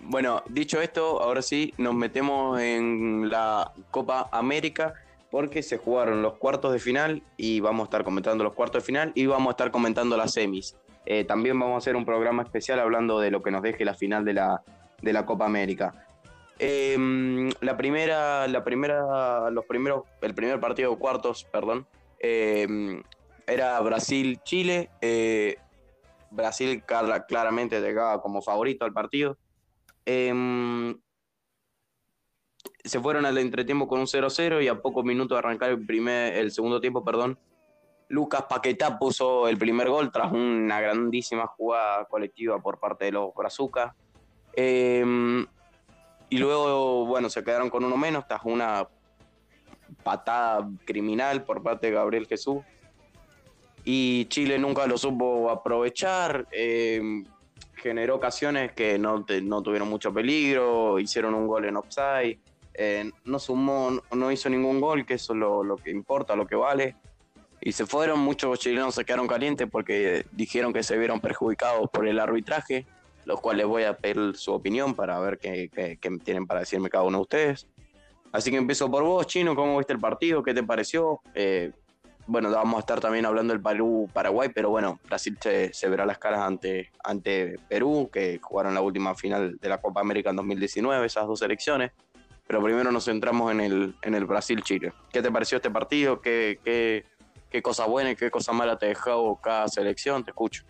Bueno, 0.00 0.42
dicho 0.48 0.80
esto, 0.80 1.20
ahora 1.20 1.42
sí 1.42 1.74
nos 1.76 1.94
metemos 1.94 2.60
en 2.60 3.28
la 3.28 3.72
Copa 3.90 4.28
América 4.32 4.94
porque 5.30 5.62
se 5.62 5.76
jugaron 5.76 6.22
los 6.22 6.34
cuartos 6.34 6.72
de 6.72 6.78
final 6.78 7.22
y 7.36 7.60
vamos 7.60 7.82
a 7.82 7.84
estar 7.84 8.04
comentando 8.04 8.44
los 8.44 8.54
cuartos 8.54 8.82
de 8.82 8.86
final 8.86 9.12
y 9.14 9.26
vamos 9.26 9.48
a 9.48 9.50
estar 9.50 9.70
comentando 9.70 10.16
las 10.16 10.32
semis. 10.32 10.76
Eh, 11.04 11.24
también 11.24 11.58
vamos 11.58 11.74
a 11.74 11.78
hacer 11.78 11.96
un 11.96 12.04
programa 12.04 12.42
especial 12.42 12.80
hablando 12.80 13.20
de 13.20 13.30
lo 13.30 13.42
que 13.42 13.50
nos 13.50 13.62
deje 13.62 13.84
la 13.84 13.94
final 13.94 14.24
de 14.24 14.34
la, 14.34 14.62
de 15.02 15.12
la 15.12 15.26
Copa 15.26 15.44
América. 15.44 16.06
Eh, 16.58 16.96
la 17.60 17.76
primera, 17.76 18.48
la 18.48 18.64
primera, 18.64 19.50
los 19.50 19.64
primeros, 19.66 20.04
el 20.22 20.34
primer 20.34 20.58
partido 20.58 20.90
de 20.90 20.96
cuartos, 20.96 21.44
perdón, 21.44 21.86
eh, 22.20 23.02
era 23.46 23.80
Brasil-Chile. 23.80 24.90
eh, 25.00 25.56
Brasil 26.30 26.82
clara- 26.84 27.24
claramente 27.24 27.80
llegaba 27.80 28.20
como 28.20 28.42
favorito 28.42 28.84
al 28.84 28.92
partido. 28.92 29.38
Em, 30.04 30.94
se 32.84 33.00
fueron 33.00 33.24
al 33.26 33.38
entretiempo 33.38 33.88
con 33.88 34.00
un 34.00 34.06
0-0 34.06 34.62
y 34.62 34.68
a 34.68 34.80
pocos 34.80 35.04
minutos 35.04 35.36
de 35.36 35.38
arrancar 35.38 35.70
el, 35.70 35.86
primer, 35.86 36.34
el 36.34 36.50
segundo 36.50 36.80
tiempo, 36.80 37.04
perdón, 37.04 37.38
Lucas 38.08 38.44
Paquetá 38.48 38.98
puso 38.98 39.48
el 39.48 39.58
primer 39.58 39.88
gol 39.88 40.10
tras 40.10 40.32
una 40.32 40.80
grandísima 40.80 41.46
jugada 41.46 42.04
colectiva 42.06 42.58
por 42.60 42.78
parte 42.78 43.06
de 43.06 43.12
los 43.12 43.34
Brazucas. 43.34 43.94
Em, 44.54 45.46
y 46.30 46.38
luego, 46.38 47.06
bueno, 47.06 47.28
se 47.30 47.44
quedaron 47.44 47.70
con 47.70 47.84
uno 47.84 47.96
menos 47.96 48.26
tras 48.26 48.40
una 48.44 48.86
patada 50.08 50.66
criminal 50.86 51.44
por 51.44 51.62
parte 51.62 51.88
de 51.88 51.92
Gabriel 51.92 52.26
Jesús. 52.26 52.62
Y 53.84 54.24
Chile 54.26 54.58
nunca 54.58 54.86
lo 54.86 54.96
supo 54.96 55.50
aprovechar. 55.50 56.46
em, 56.52 57.24
generó 57.76 58.16
ocasiones 58.16 58.72
que 58.72 58.98
no, 58.98 59.24
te- 59.24 59.40
no 59.40 59.62
tuvieron 59.62 59.88
mucho 59.88 60.12
peligro, 60.12 60.98
hicieron 60.98 61.32
un 61.34 61.46
gol 61.46 61.64
en 61.66 61.76
offside, 61.76 62.38
eh, 62.74 63.08
no 63.24 63.38
sumó, 63.38 64.00
no 64.10 64.32
hizo 64.32 64.48
ningún 64.48 64.80
gol, 64.80 65.06
que 65.06 65.14
eso 65.14 65.32
es 65.32 65.38
lo, 65.38 65.62
lo 65.62 65.76
que 65.76 65.90
importa, 65.92 66.34
lo 66.34 66.44
que 66.46 66.56
vale. 66.56 66.96
Y 67.60 67.70
se 67.72 67.86
fueron, 67.86 68.18
muchos 68.18 68.58
chilenos 68.58 68.94
se 68.96 69.04
quedaron 69.04 69.28
calientes 69.28 69.68
porque 69.70 70.24
dijeron 70.32 70.72
que 70.72 70.82
se 70.82 70.96
vieron 70.98 71.20
perjudicados 71.20 71.88
por 71.92 72.08
el 72.08 72.18
arbitraje, 72.18 72.84
los 73.26 73.40
cuales 73.40 73.66
voy 73.66 73.84
a 73.84 73.96
pedir 73.96 74.34
su 74.36 74.52
opinión 74.52 74.94
para 74.94 75.20
ver 75.20 75.38
qué, 75.38 75.68
qué- 75.72 75.98
qué 76.00 76.10
tienen 76.24 76.46
para 76.48 76.60
decirme 76.60 76.88
cada 76.90 77.04
uno 77.04 77.18
de 77.18 77.22
ustedes. 77.22 77.66
Así 78.32 78.50
que 78.50 78.56
empiezo 78.56 78.90
por 78.90 79.02
vos, 79.02 79.26
Chino, 79.26 79.54
¿cómo 79.54 79.78
viste 79.78 79.92
el 79.92 79.98
partido? 79.98 80.42
¿Qué 80.42 80.52
te 80.52 80.62
pareció? 80.62 81.20
Eh, 81.34 81.72
bueno, 82.26 82.50
vamos 82.50 82.76
a 82.76 82.80
estar 82.80 83.00
también 83.00 83.24
hablando 83.24 83.54
del 83.54 83.62
Perú-Paraguay, 83.62 84.50
pero 84.54 84.68
bueno, 84.68 85.00
Brasil 85.06 85.38
se, 85.40 85.88
verá 85.88 86.04
las 86.04 86.18
caras 86.18 86.40
ante, 86.40 86.90
ante 87.02 87.58
Perú, 87.68 88.10
que 88.12 88.38
jugaron 88.42 88.74
la 88.74 88.82
última 88.82 89.14
final 89.14 89.56
de 89.58 89.68
la 89.68 89.80
Copa 89.80 90.02
América 90.02 90.28
en 90.28 90.36
2019, 90.36 91.06
esas 91.06 91.26
dos 91.26 91.38
selecciones. 91.38 91.92
Pero 92.46 92.62
primero 92.62 92.92
nos 92.92 93.06
centramos 93.06 93.50
en 93.52 93.60
el, 93.60 93.94
en 94.02 94.14
el 94.14 94.26
Brasil-Chile. 94.26 94.92
¿Qué 95.10 95.22
te 95.22 95.30
pareció 95.30 95.56
este 95.56 95.70
partido? 95.70 96.20
¿Qué, 96.20 96.60
qué, 96.62 97.06
qué 97.50 97.62
cosa 97.62 97.86
buena 97.86 98.10
y 98.10 98.16
qué 98.16 98.30
cosa 98.30 98.52
mala 98.52 98.78
te 98.78 98.86
dejó 98.86 99.40
cada 99.40 99.68
selección? 99.68 100.22
Te 100.22 100.30
escucho. 100.30 100.64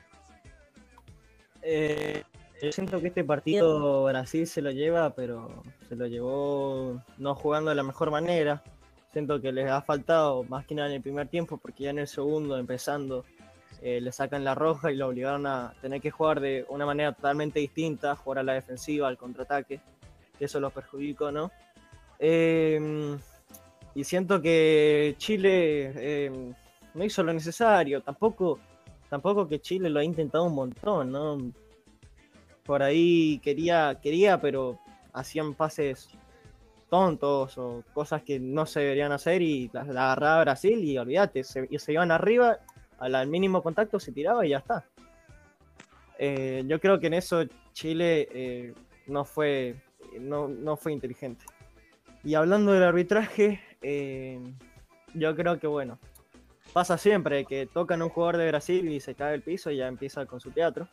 Eh, 1.63 2.23
yo 2.61 2.73
siento 2.73 3.01
que 3.01 3.09
este 3.09 3.25
partido 3.25 4.05
Brasil 4.05 4.47
se 4.47 4.63
lo 4.63 4.71
lleva, 4.71 5.11
pero 5.11 5.63
se 5.89 5.97
lo 5.97 6.07
llevó 6.07 7.03
no 7.17 7.35
jugando 7.35 7.71
de 7.71 7.77
la 7.77 7.83
mejor 7.83 8.11
manera. 8.11 8.63
Siento 9.13 9.41
que 9.41 9.53
les 9.53 9.71
ha 9.71 9.81
faltado 9.83 10.43
más 10.45 10.67
que 10.67 10.75
nada 10.75 10.89
en 10.89 10.97
el 10.97 11.03
primer 11.03 11.29
tiempo, 11.29 11.57
porque 11.57 11.85
ya 11.85 11.91
en 11.91 12.01
el 12.01 12.09
segundo, 12.09 12.59
empezando, 12.59 13.25
eh, 13.81 14.01
le 14.01 14.13
sacan 14.13 14.45
la 14.45 14.55
roja 14.55 14.91
y 14.91 14.97
lo 14.97 15.09
obligaron 15.09 15.47
a 15.47 15.73
tener 15.81 16.01
que 16.01 16.11
jugar 16.11 16.41
de 16.41 16.67
una 16.69 16.85
manera 16.85 17.13
totalmente 17.13 17.61
distinta, 17.61 18.17
jugar 18.17 18.41
a 18.41 18.43
la 18.43 18.55
defensiva, 18.55 19.09
al 19.09 19.17
contraataque, 19.17 19.81
que 20.39 20.45
eso 20.45 20.61
los 20.61 20.73
perjudicó, 20.73 21.31
¿no? 21.31 21.51
Eh, 22.19 23.17
y 23.95 24.05
siento 24.05 24.43
que 24.43 25.15
Chile 25.19 25.93
eh, 25.95 26.53
no 26.95 27.05
hizo 27.05 27.23
lo 27.23 27.33
necesario, 27.33 28.01
tampoco, 28.03 28.59
tampoco 29.09 29.49
que 29.49 29.61
Chile 29.61 29.89
lo 29.89 30.01
ha 30.01 30.05
intentado 30.05 30.45
un 30.45 30.55
montón, 30.55 31.13
¿no? 31.13 31.39
Por 32.69 32.83
ahí 32.83 33.39
quería, 33.39 33.99
quería, 34.03 34.43
pero 34.43 34.79
hacían 35.15 35.55
pases 35.55 36.11
tontos 36.91 37.57
o 37.57 37.83
cosas 37.95 38.23
que 38.23 38.39
no 38.39 38.67
se 38.67 38.81
deberían 38.81 39.11
hacer 39.11 39.41
y 39.41 39.71
la 39.73 39.81
agarraba 39.81 40.43
Brasil 40.43 40.85
y 40.85 40.99
olvídate, 40.99 41.45
se, 41.45 41.67
y 41.71 41.79
se 41.79 41.95
iban 41.95 42.11
arriba, 42.11 42.59
al, 42.99 43.15
al 43.15 43.27
mínimo 43.27 43.63
contacto 43.63 43.99
se 43.99 44.13
tiraba 44.13 44.45
y 44.45 44.51
ya 44.51 44.59
está. 44.59 44.85
Eh, 46.19 46.63
yo 46.67 46.79
creo 46.79 47.01
que 47.01 47.07
en 47.07 47.15
eso 47.15 47.43
Chile 47.73 48.29
eh, 48.35 48.75
no, 49.07 49.25
fue, 49.25 49.77
no, 50.21 50.47
no 50.47 50.77
fue 50.77 50.93
inteligente. 50.93 51.47
Y 52.23 52.35
hablando 52.35 52.73
del 52.73 52.83
arbitraje, 52.83 53.63
eh, 53.81 54.43
yo 55.15 55.35
creo 55.35 55.59
que 55.59 55.67
bueno, 55.67 55.99
pasa 56.75 56.99
siempre 56.99 57.47
que 57.47 57.65
tocan 57.65 58.03
a 58.03 58.05
un 58.05 58.11
jugador 58.11 58.37
de 58.37 58.49
Brasil 58.49 58.87
y 58.91 59.01
se 59.01 59.15
cae 59.15 59.37
el 59.37 59.41
piso 59.41 59.71
y 59.71 59.79
ya 59.79 59.89
empieza 59.89 60.27
con 60.27 60.39
su 60.39 60.51
teatro. 60.51 60.87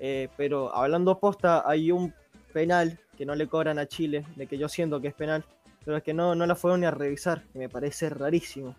Eh, 0.00 0.28
pero 0.36 0.74
hablando 0.74 1.18
posta, 1.18 1.62
hay 1.68 1.92
un 1.92 2.12
penal 2.52 2.98
que 3.16 3.26
no 3.26 3.34
le 3.34 3.46
cobran 3.46 3.78
a 3.78 3.86
Chile, 3.86 4.24
de 4.34 4.46
que 4.46 4.56
yo 4.58 4.68
siento 4.68 5.00
que 5.00 5.08
es 5.08 5.14
penal, 5.14 5.44
pero 5.84 5.98
es 5.98 6.02
que 6.02 6.14
no, 6.14 6.34
no 6.34 6.46
la 6.46 6.54
fueron 6.56 6.80
ni 6.80 6.86
a 6.86 6.90
revisar, 6.90 7.42
que 7.52 7.58
me 7.58 7.68
parece 7.68 8.08
rarísimo. 8.08 8.74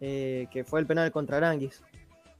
Eh, 0.00 0.48
que 0.50 0.64
fue 0.64 0.80
el 0.80 0.86
penal 0.86 1.10
contra 1.12 1.38
Aranguis. 1.38 1.82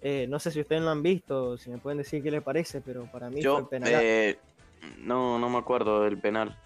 Eh, 0.02 0.26
no 0.28 0.38
sé 0.38 0.50
si 0.50 0.60
ustedes 0.60 0.82
lo 0.82 0.90
han 0.90 1.02
visto, 1.02 1.56
si 1.56 1.70
me 1.70 1.78
pueden 1.78 1.98
decir 1.98 2.22
qué 2.22 2.30
les 2.30 2.42
parece, 2.42 2.82
pero 2.82 3.04
para 3.10 3.30
mí 3.30 3.36
fue 3.36 3.40
el 3.40 3.44
Yo 3.44 3.68
penal. 3.68 3.90
eh, 3.94 4.38
no, 4.98 5.38
no 5.38 5.48
me 5.48 5.58
acuerdo 5.58 6.02
del 6.02 6.18
penal. 6.18 6.58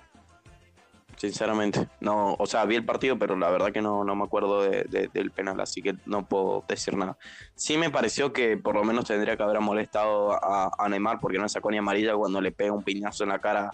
Sinceramente. 1.18 1.88
No, 2.00 2.36
o 2.38 2.46
sea, 2.46 2.64
vi 2.64 2.76
el 2.76 2.84
partido, 2.84 3.18
pero 3.18 3.36
la 3.36 3.50
verdad 3.50 3.72
que 3.72 3.82
no, 3.82 4.04
no 4.04 4.14
me 4.14 4.24
acuerdo 4.24 4.62
de- 4.62 4.84
de- 4.84 5.08
del 5.12 5.30
penal, 5.32 5.60
así 5.60 5.82
que 5.82 5.94
no 6.06 6.24
puedo 6.26 6.64
decir 6.68 6.96
nada. 6.96 7.18
Sí 7.56 7.76
me 7.76 7.90
pareció 7.90 8.32
que 8.32 8.56
por 8.56 8.76
lo 8.76 8.84
menos 8.84 9.04
tendría 9.06 9.36
que 9.36 9.42
haber 9.42 9.60
molestado 9.60 10.32
a, 10.32 10.70
a 10.78 10.88
Neymar 10.88 11.18
porque 11.18 11.38
no 11.38 11.48
sacó 11.48 11.70
ni 11.70 11.78
amarilla 11.78 12.14
cuando 12.14 12.40
le 12.40 12.52
pega 12.52 12.72
un 12.72 12.84
piñazo 12.84 13.24
en 13.24 13.30
la 13.30 13.40
cara, 13.40 13.70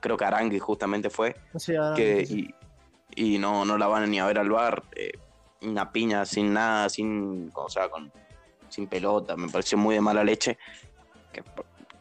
creo 0.00 0.16
que 0.18 0.24
Arangui 0.26 0.58
justamente 0.58 1.08
fue, 1.08 1.34
ahora 1.76 1.96
que, 1.96 2.22
y, 2.28 2.54
y 3.14 3.38
no, 3.38 3.64
no 3.64 3.78
la 3.78 3.86
van 3.86 4.10
ni 4.10 4.20
a 4.20 4.26
ver 4.26 4.38
al 4.38 4.50
bar. 4.50 4.82
una 5.62 5.92
piña 5.92 6.26
sin 6.26 6.52
nada, 6.52 6.88
sin, 6.90 7.50
o 7.54 7.68
sea, 7.70 7.88
con, 7.88 8.12
sin 8.68 8.86
pelota, 8.86 9.36
me 9.36 9.48
pareció 9.48 9.78
muy 9.78 9.94
de 9.94 10.00
mala 10.02 10.22
leche. 10.24 10.58
que- 11.32 11.42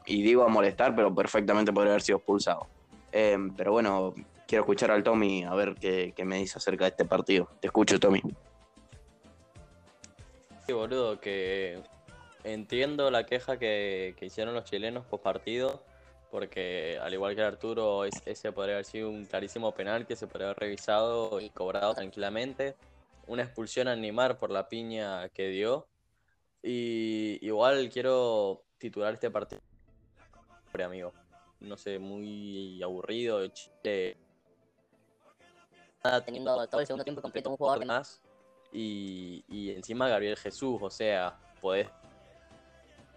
y 0.08 0.23
digo 0.23 0.43
a 0.43 0.49
molestar, 0.49 0.93
pero 0.95 1.13
perfectamente 1.15 1.71
podría 1.71 1.91
haber 1.93 2.01
sido 2.01 2.17
expulsado. 2.17 2.67
Eh, 3.13 3.38
pero 3.56 3.71
bueno, 3.73 4.13
quiero 4.52 4.64
escuchar 4.64 4.92
al 4.92 5.02
Tommy 5.02 5.46
a 5.46 5.54
ver 5.54 5.76
qué, 5.76 6.14
me 6.26 6.40
dice 6.40 6.58
acerca 6.58 6.84
de 6.84 6.90
este 6.90 7.06
partido. 7.06 7.48
Te 7.62 7.68
escucho, 7.68 7.98
Tommy. 7.98 8.22
Sí, 10.66 10.74
boludo, 10.74 11.22
que 11.22 11.82
entiendo 12.44 13.10
la 13.12 13.26
queja 13.26 13.58
que, 13.58 14.14
hicieron 14.20 14.54
los 14.54 14.66
chilenos 14.66 15.06
post 15.06 15.24
partido, 15.24 15.82
porque 16.32 17.00
al 17.02 17.14
igual 17.14 17.34
que 17.34 17.44
Arturo, 17.44 18.04
es- 18.04 18.22
ese 18.26 18.52
podría 18.52 18.76
haber 18.76 18.84
sido 18.84 19.10
un 19.10 19.26
clarísimo 19.26 19.74
penal 19.74 20.06
que 20.06 20.18
se 20.18 20.28
podría 20.28 20.48
haber 20.48 20.60
revisado 20.60 21.40
y 21.40 21.50
cobrado 21.50 21.94
tranquilamente. 21.94 22.76
Una 23.28 23.44
expulsión 23.44 23.88
a 23.88 23.96
Neymar 23.96 24.38
por 24.38 24.52
la 24.52 24.68
piña 24.68 25.30
que 25.30 25.48
dio. 25.48 25.88
Y 26.62 27.40
igual 27.42 27.90
quiero 27.90 28.66
titular 28.78 29.14
este 29.14 29.32
partido, 29.32 29.62
amigo. 30.84 31.14
No 31.62 31.78
sé, 31.78 32.00
muy 32.00 32.84
aburrido. 32.84 33.48
Chile 33.48 34.18
Teniendo 36.26 36.68
todo 36.68 36.82
el 36.82 36.88
segundo 36.88 37.04
tiempo 37.04 37.22
completo 37.22 37.50
un 37.50 37.58
jugador 37.58 37.80
de 37.80 37.86
más. 37.86 38.22
Y, 38.72 39.44
y 39.48 39.72
encima 39.72 40.08
Gabriel 40.08 40.38
Jesús, 40.38 40.80
o 40.82 40.90
sea, 40.90 41.38
podés. 41.62 41.88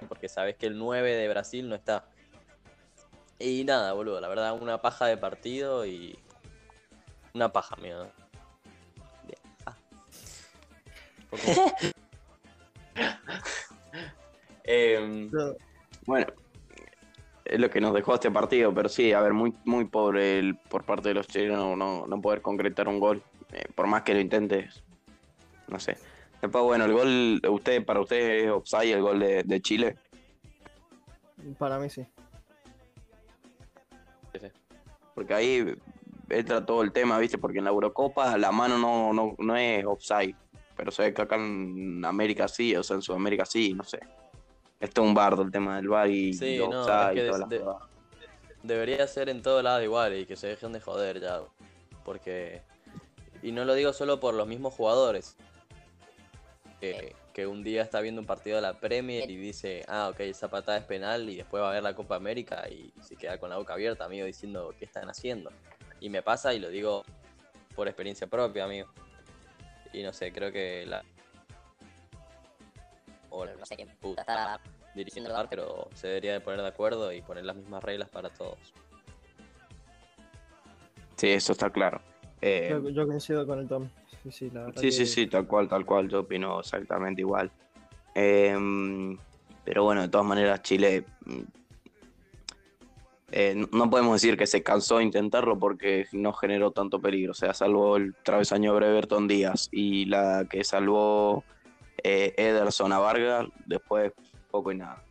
Porque 0.09 0.29
sabes 0.29 0.57
que 0.57 0.67
el 0.67 0.77
9 0.77 1.15
de 1.15 1.29
Brasil 1.29 1.69
no 1.69 1.75
está. 1.75 2.07
Y 3.39 3.65
nada, 3.65 3.93
boludo, 3.93 4.21
la 4.21 4.29
verdad, 4.29 4.61
una 4.61 4.81
paja 4.83 5.07
de 5.07 5.17
partido 5.17 5.87
y. 5.87 6.19
Una 7.33 7.53
paja, 7.53 7.77
mía. 7.77 8.13
Bien. 9.27 9.41
Ah. 9.67 9.77
Yo- 15.33 15.57
bueno, 16.07 16.27
es 17.45 17.61
lo 17.61 17.71
que 17.71 17.81
nos 17.81 17.93
dejó 17.93 18.15
este 18.15 18.31
partido, 18.31 18.73
pero 18.73 18.89
sí, 18.89 19.13
a 19.13 19.21
ver, 19.21 19.33
muy, 19.33 19.53
muy 19.65 19.85
pobre 19.85 20.39
el, 20.39 20.57
por 20.57 20.85
parte 20.85 21.09
de 21.09 21.15
los 21.15 21.27
chilenos 21.27 21.77
no, 21.77 22.07
no 22.07 22.21
poder 22.21 22.41
concretar 22.41 22.89
un 22.89 22.99
gol, 22.99 23.23
eh, 23.53 23.65
por 23.75 23.87
más 23.87 24.03
que 24.03 24.15
lo 24.15 24.21
intentes, 24.21 24.83
no 25.69 25.79
sé. 25.79 25.97
Después, 26.41 26.65
bueno, 26.65 26.85
el 26.85 26.93
gol, 26.93 27.43
usted, 27.51 27.85
para 27.85 28.01
usted 28.01 28.45
es 28.45 28.51
offside 28.51 28.93
el 28.93 29.03
gol 29.03 29.21
de, 29.21 29.43
de 29.45 29.61
Chile. 29.61 29.97
Para 31.59 31.79
mí 31.79 31.89
sí. 31.91 32.07
Porque 35.15 35.33
ahí 35.33 35.75
entra 36.29 36.65
todo 36.65 36.83
el 36.83 36.93
tema, 36.93 37.19
¿viste? 37.19 37.39
Porque 37.39 37.59
en 37.59 37.65
la 37.65 37.71
Eurocopa 37.71 38.37
la 38.37 38.51
mano 38.51 38.79
no, 38.79 39.13
no, 39.13 39.35
no 39.39 39.57
es 39.57 39.85
offside. 39.85 40.35
Pero 40.77 40.91
se 40.91 41.03
ve 41.03 41.15
que 41.15 41.23
acá 41.23 41.37
en 41.37 42.05
América 42.05 42.49
sí, 42.49 42.75
o 42.75 42.83
sea, 42.83 42.97
en 42.97 43.03
Sudamérica 43.03 43.45
sí, 43.45 43.75
no 43.75 43.85
sé. 43.85 44.01
Esto 44.81 45.03
es 45.03 45.09
un 45.09 45.15
bardo 45.15 45.43
el 45.43 45.51
tema 45.51 45.77
del 45.77 45.89
bar 45.89 46.09
y 46.11 46.35
Sí, 46.35 46.57
los 46.59 46.69
no, 46.71 46.81
offside 46.83 47.09
es 47.09 47.15
que 47.15 47.21
y 47.27 47.27
todas 47.31 47.35
de- 47.37 47.41
las 47.41 47.49
de- 47.51 47.59
jugadas. 47.61 47.83
Debería 48.63 49.07
ser 49.07 49.29
en 49.29 49.43
todos 49.43 49.63
lados 49.63 49.83
igual 49.83 50.15
y 50.17 50.27
que 50.27 50.37
se 50.37 50.47
dejen 50.49 50.73
de 50.73 50.81
joder 50.81 51.21
ya. 51.21 51.41
Porque. 52.05 52.63
Y 53.43 53.53
no 53.53 53.65
lo 53.67 53.75
digo 53.75 53.93
solo 53.93 54.21
por 54.21 54.35
los 54.35 54.47
mismos 54.47 54.73
jugadores. 54.75 55.37
Que, 56.81 57.15
que 57.33 57.47
un 57.47 57.63
día 57.63 57.83
está 57.83 58.01
viendo 58.01 58.21
un 58.21 58.27
partido 58.27 58.57
de 58.57 58.63
la 58.63 58.75
Premier 58.81 59.31
y 59.31 59.37
dice, 59.37 59.85
ah, 59.89 60.09
ok, 60.13 60.21
esa 60.21 60.49
patada 60.49 60.79
es 60.79 60.85
penal 60.85 61.29
y 61.31 61.37
después 61.37 61.63
va 61.63 61.71
a 61.71 61.73
ver 61.75 61.83
la 61.83 61.95
Copa 61.95 62.17
América 62.17 62.69
y 62.69 62.93
se 63.03 63.17
queda 63.17 63.39
con 63.39 63.49
la 63.51 63.57
boca 63.57 63.73
abierta, 63.75 64.05
amigo, 64.05 64.27
diciendo, 64.27 64.75
¿qué 64.79 64.85
están 64.85 65.09
haciendo? 65.09 65.51
Y 66.01 66.11
me 66.11 66.23
pasa 66.23 66.53
y 66.53 66.59
lo 66.59 66.69
digo 66.69 67.05
por 67.75 67.87
experiencia 67.89 68.27
propia, 68.27 68.65
amigo. 68.65 68.89
Y 69.93 70.03
no 70.03 70.13
sé, 70.13 70.33
creo 70.33 70.53
que 70.53 70.85
la. 70.87 71.03
O 73.37 73.45
No 73.47 73.67
sé 73.67 73.77
qué 73.77 73.87
puta 74.01 74.23
está 74.23 74.61
dirigiendo 74.95 75.29
el 75.31 75.35
bar, 75.37 75.49
pero 75.51 75.89
se 75.95 76.07
debería 76.07 76.33
de 76.35 76.41
poner 76.41 76.61
de 76.63 76.69
acuerdo 76.69 77.13
y 77.13 77.21
poner 77.21 77.45
las 77.45 77.57
mismas 77.57 77.83
reglas 77.83 78.09
para 78.09 78.31
todos. 78.31 78.59
Sí, 81.17 81.29
eso 81.31 81.53
está 81.53 81.71
claro. 81.71 82.01
Eh, 82.41 82.69
Yo, 82.71 82.89
yo 82.91 83.07
coincido 83.07 83.47
con 83.47 83.59
el 83.59 83.69
Tom. 83.69 83.89
Sí, 84.23 84.31
sí, 84.31 84.51
la 84.51 84.71
Sí, 84.77 84.93
sí, 84.93 84.99
que- 85.01 85.07
sí, 85.07 85.27
tal 85.27 85.47
cual, 85.47 85.69
tal 85.69 85.85
cual. 85.85 86.09
Yo 86.09 86.21
opino 86.21 86.61
exactamente 86.61 87.23
igual. 87.23 87.51
Em, 88.15 89.19
pero 89.65 89.85
bueno, 89.85 90.03
de 90.03 90.09
todas 90.09 90.27
maneras, 90.27 90.63
Chile. 90.63 91.05
mm, 91.27 91.41
eh, 93.33 93.55
no- 93.57 93.69
no 93.73 93.91
podemos 93.91 94.21
decir 94.21 94.37
que 94.37 94.47
se 94.47 94.63
cansó 94.63 94.99
de 94.99 95.05
intentarlo 95.05 95.59
porque 95.59 96.07
no 96.13 96.33
generó 96.33 96.71
tanto 96.71 97.01
peligro. 97.01 97.33
O 97.33 97.35
sea, 97.35 97.53
salvó 97.53 97.97
el 97.97 98.15
travesaño 98.23 98.73
de 98.73 98.77
Breverton 98.79 99.27
Díaz 99.27 99.69
y 99.73 100.05
la 100.07 100.47
que 100.49 100.63
salvó 100.63 101.43
eh, 102.05 102.35
Ederson 102.37 102.93
a 102.93 102.99
Vargas, 102.99 103.47
después 103.67 104.13
poco 104.51 104.71
y 104.71 104.77
nada. 104.77 105.03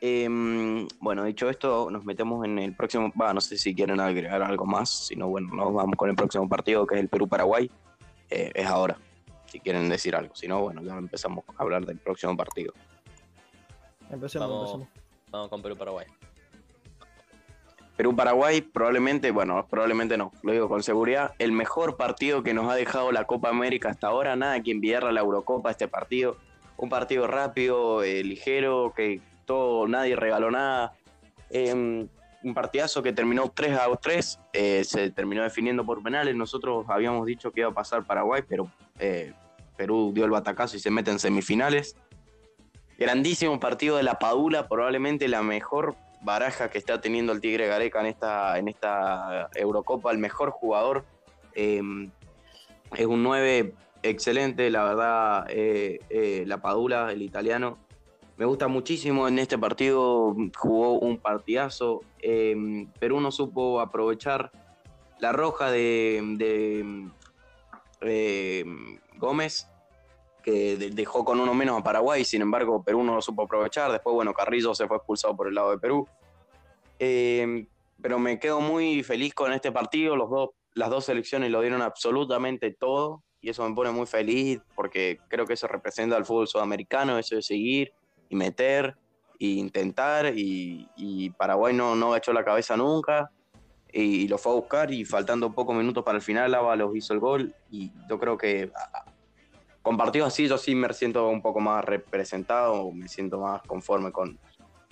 Em, 0.00 0.88
bueno, 1.00 1.24
dicho 1.24 1.48
esto, 1.48 1.90
nos 1.90 2.04
metemos 2.04 2.44
en 2.44 2.58
el 2.58 2.74
próximo. 2.74 3.12
Va, 3.20 3.32
no 3.32 3.40
sé 3.40 3.56
si 3.56 3.74
quieren 3.74 4.00
agregar 4.00 4.42
algo 4.42 4.66
más. 4.66 4.90
Si 4.90 5.16
no, 5.16 5.28
bueno, 5.28 5.54
nos 5.54 5.72
vamos 5.72 5.94
con 5.96 6.10
el 6.10 6.16
próximo 6.16 6.48
partido 6.48 6.86
que 6.86 6.96
es 6.96 7.00
el 7.00 7.08
Perú-Paraguay. 7.08 7.70
Eh, 8.30 8.50
es 8.54 8.66
ahora, 8.66 8.98
si 9.46 9.60
quieren 9.60 9.88
decir 9.88 10.16
algo. 10.16 10.34
Si 10.34 10.48
no, 10.48 10.60
bueno, 10.60 10.82
ya 10.82 10.96
empezamos 10.96 11.44
a 11.56 11.62
hablar 11.62 11.86
del 11.86 11.98
próximo 11.98 12.36
partido. 12.36 12.72
Empecemos, 14.10 14.48
Vamos. 14.48 14.72
empecemos. 14.72 14.88
Vamos 15.30 15.48
con 15.48 15.62
Perú-Paraguay. 15.62 16.06
Perú-Paraguay 17.96 18.60
probablemente, 18.60 19.30
bueno, 19.30 19.66
probablemente 19.68 20.16
no, 20.16 20.32
lo 20.42 20.52
digo 20.52 20.68
con 20.68 20.82
seguridad, 20.82 21.34
el 21.38 21.52
mejor 21.52 21.96
partido 21.96 22.42
que 22.42 22.54
nos 22.54 22.70
ha 22.70 22.74
dejado 22.74 23.12
la 23.12 23.24
Copa 23.24 23.48
América 23.48 23.90
hasta 23.90 24.08
ahora, 24.08 24.34
nada 24.36 24.60
que 24.62 24.72
envidiarle 24.72 25.10
a 25.10 25.12
la 25.12 25.20
Eurocopa 25.20 25.70
este 25.70 25.88
partido. 25.88 26.36
Un 26.76 26.88
partido 26.88 27.28
rápido, 27.28 28.02
eh, 28.02 28.24
ligero, 28.24 28.92
que 28.96 29.20
todo, 29.44 29.86
nadie 29.86 30.16
regaló 30.16 30.50
nada. 30.50 30.94
Eh, 31.50 32.08
un 32.44 32.54
partidazo 32.54 33.02
que 33.02 33.12
terminó 33.12 33.50
3 33.50 33.78
a 33.78 33.96
3, 33.96 34.40
eh, 34.52 34.84
se 34.84 35.10
terminó 35.10 35.42
definiendo 35.42 35.84
por 35.84 36.02
penales. 36.02 36.36
Nosotros 36.36 36.84
habíamos 36.88 37.26
dicho 37.26 37.50
que 37.50 37.60
iba 37.60 37.70
a 37.70 37.74
pasar 37.74 38.04
Paraguay, 38.04 38.42
pero 38.46 38.70
eh, 38.98 39.32
Perú 39.76 40.12
dio 40.14 40.24
el 40.24 40.30
batacazo 40.30 40.76
y 40.76 40.80
se 40.80 40.90
mete 40.90 41.10
en 41.10 41.18
semifinales. 41.18 41.96
Grandísimo 42.98 43.58
partido 43.58 43.96
de 43.96 44.02
la 44.02 44.18
Padula, 44.18 44.68
probablemente 44.68 45.26
la 45.26 45.42
mejor 45.42 45.96
baraja 46.24 46.70
que 46.70 46.78
está 46.78 47.00
teniendo 47.00 47.32
el 47.32 47.40
Tigre 47.40 47.66
Gareca 47.66 48.00
en 48.00 48.06
esta, 48.06 48.58
en 48.58 48.68
esta 48.68 49.50
Eurocopa, 49.54 50.10
el 50.10 50.18
mejor 50.18 50.50
jugador. 50.50 51.04
Eh, 51.54 51.82
es 52.96 53.06
un 53.06 53.22
9 53.22 53.74
excelente, 54.02 54.70
la 54.70 54.84
verdad, 54.84 55.46
eh, 55.48 56.00
eh, 56.10 56.44
la 56.46 56.58
Padula, 56.58 57.12
el 57.12 57.22
italiano. 57.22 57.78
Me 58.36 58.44
gusta 58.46 58.66
muchísimo 58.66 59.28
en 59.28 59.38
este 59.38 59.58
partido, 59.58 60.34
jugó 60.56 60.98
un 60.98 61.18
partidazo. 61.18 62.00
eh, 62.20 62.86
Perú 62.98 63.20
no 63.20 63.30
supo 63.30 63.80
aprovechar 63.80 64.50
la 65.20 65.32
roja 65.32 65.70
de, 65.70 66.20
de, 66.36 67.08
eh, 68.00 68.64
Gómez, 69.16 69.68
que 70.44 70.76
de- 70.76 70.90
dejó 70.90 71.24
con 71.24 71.40
uno 71.40 71.54
menos 71.54 71.80
a 71.80 71.82
Paraguay, 71.82 72.24
sin 72.24 72.42
embargo 72.42 72.82
Perú 72.84 73.02
no 73.02 73.14
lo 73.14 73.22
supo 73.22 73.42
aprovechar. 73.42 73.90
Después, 73.90 74.14
bueno, 74.14 74.34
Carrillo 74.34 74.74
se 74.74 74.86
fue 74.86 74.98
expulsado 74.98 75.34
por 75.34 75.48
el 75.48 75.54
lado 75.54 75.70
de 75.70 75.78
Perú. 75.78 76.06
Eh, 76.98 77.66
pero 78.00 78.18
me 78.18 78.38
quedo 78.38 78.60
muy 78.60 79.02
feliz 79.02 79.34
con 79.34 79.52
este 79.52 79.72
partido. 79.72 80.14
Los 80.14 80.28
dos, 80.30 80.50
las 80.74 80.90
dos 80.90 81.06
selecciones 81.06 81.50
lo 81.50 81.62
dieron 81.62 81.80
absolutamente 81.80 82.72
todo 82.72 83.22
y 83.40 83.48
eso 83.48 83.66
me 83.68 83.74
pone 83.74 83.90
muy 83.90 84.06
feliz 84.06 84.60
porque 84.74 85.18
creo 85.28 85.46
que 85.46 85.54
eso 85.54 85.66
representa 85.66 86.16
al 86.16 86.24
fútbol 86.24 86.46
sudamericano, 86.46 87.18
eso 87.18 87.36
de 87.36 87.42
seguir 87.42 87.92
y 88.28 88.36
meter 88.36 88.94
e 89.40 89.46
intentar 89.46 90.36
y, 90.36 90.88
y 90.96 91.30
Paraguay 91.30 91.74
no, 91.74 91.96
no 91.96 92.14
echó 92.14 92.32
la 92.32 92.44
cabeza 92.44 92.76
nunca 92.76 93.30
y, 93.92 94.28
lo 94.28 94.38
fue 94.38 94.52
a 94.52 94.56
buscar 94.56 94.92
y 94.92 95.04
faltando 95.04 95.52
pocos 95.52 95.76
minutos 95.76 96.04
para 96.04 96.16
el 96.16 96.22
final 96.22 96.54
Ábalos 96.54 96.96
hizo 96.96 97.14
el 97.14 97.20
gol 97.20 97.54
y 97.70 97.92
yo 98.08 98.18
creo 98.18 98.36
que 98.36 98.70
con 99.84 99.96
partidos 99.96 100.28
así 100.28 100.48
yo 100.48 100.56
sí 100.58 100.74
me 100.74 100.92
siento 100.94 101.28
un 101.28 101.42
poco 101.42 101.60
más 101.60 101.84
representado, 101.84 102.90
me 102.90 103.06
siento 103.06 103.38
más 103.38 103.60
conforme 103.62 104.10
con, 104.10 104.38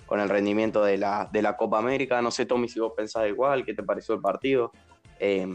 con 0.05 0.19
el 0.21 0.29
rendimiento 0.29 0.83
de 0.83 0.97
la, 0.99 1.27
de 1.33 1.41
la 1.41 1.57
Copa 1.57 1.79
América. 1.79 2.21
No 2.21 2.29
sé, 2.31 2.45
Tommy, 2.45 2.69
si 2.69 2.79
vos 2.79 2.93
pensás 2.95 3.27
igual, 3.27 3.65
¿qué 3.65 3.73
te 3.73 3.81
pareció 3.83 4.13
el 4.15 4.21
partido? 4.21 4.71
Eh, 5.19 5.47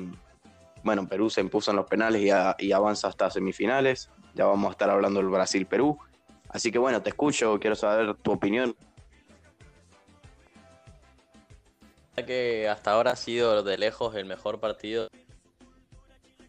bueno, 0.82 1.07
Perú 1.09 1.30
se 1.30 1.41
impuso 1.41 1.70
en 1.70 1.76
los 1.76 1.86
penales 1.86 2.20
y, 2.20 2.30
a- 2.30 2.57
y 2.59 2.72
avanza 2.72 3.07
hasta 3.09 3.30
semifinales. 3.30 4.11
Ya 4.34 4.45
vamos 4.47 4.68
a 4.68 4.72
estar 4.72 4.91
hablando 4.91 5.20
del 5.20 5.28
Brasil-Perú. 5.28 5.97
Así 6.49 6.72
que 6.72 6.78
bueno, 6.78 7.01
te 7.03 7.11
escucho, 7.11 7.59
quiero 7.61 7.76
saber 7.76 8.14
tu 8.16 8.32
opinión. 8.32 8.74
Que 12.26 12.68
hasta 12.68 12.91
ahora 12.93 13.12
ha 13.12 13.16
sido 13.16 13.62
de 13.62 13.78
lejos 13.78 14.16
el 14.16 14.24
mejor 14.26 14.59
partido, 14.59 15.09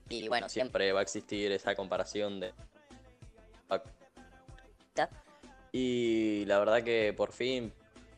Y 0.10 0.28
bueno, 0.28 0.50
siempre 0.50 0.92
va 0.92 1.02
a 1.02 1.04
existir 1.04 1.52
esa 1.52 1.76
comparación 1.76 2.40
de... 2.40 2.54
Y 5.72 6.46
la 6.46 6.58
verdad 6.60 6.84
que 6.84 7.14
por 7.16 7.32
fin 7.32 7.72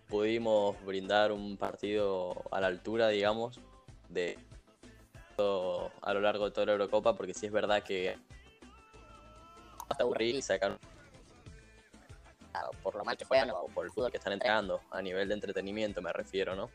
pudimos 0.08 0.82
brindar 0.86 1.32
un 1.32 1.58
partido 1.58 2.34
a 2.52 2.62
la 2.62 2.68
altura, 2.68 3.10
digamos, 3.10 3.60
de 4.10 4.38
todo- 5.36 5.92
a 6.02 6.14
lo 6.14 6.22
largo 6.22 6.46
de 6.46 6.52
toda 6.52 6.66
la 6.68 6.72
Eurocopa, 6.74 7.14
porque 7.16 7.34
sí 7.34 7.46
es 7.48 7.52
verdad 7.52 7.84
que 7.84 8.18
hasta 9.90 10.04
aburrir 10.04 10.36
y 10.36 10.42
sacar 10.42 10.78
Por 12.84 12.96
lo 12.96 13.04
mal 13.04 13.16
que 13.18 13.26
juegan 13.26 13.50
o 13.52 13.66
por 13.68 13.86
el 13.86 13.92
fútbol 13.92 14.12
que 14.12 14.18
están 14.18 14.34
entregando, 14.34 14.82
a 14.92 15.02
nivel 15.02 15.28
de 15.28 15.34
entretenimiento 15.36 16.02
me 16.02 16.12
refiero, 16.14 16.56
¿no? 16.56 16.70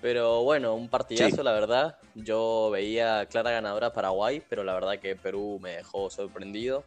Pero 0.00 0.42
bueno, 0.42 0.74
un 0.74 0.88
partidazo, 0.88 1.36
Sí. 1.36 1.42
la 1.42 1.52
verdad. 1.52 1.98
Yo 2.14 2.70
veía 2.70 3.26
clara 3.26 3.50
ganadora 3.50 3.92
Paraguay, 3.92 4.42
pero 4.48 4.62
la 4.64 4.74
verdad 4.74 4.98
que 4.98 5.14
Perú 5.16 5.58
me 5.60 5.76
dejó 5.76 6.08
sorprendido. 6.10 6.84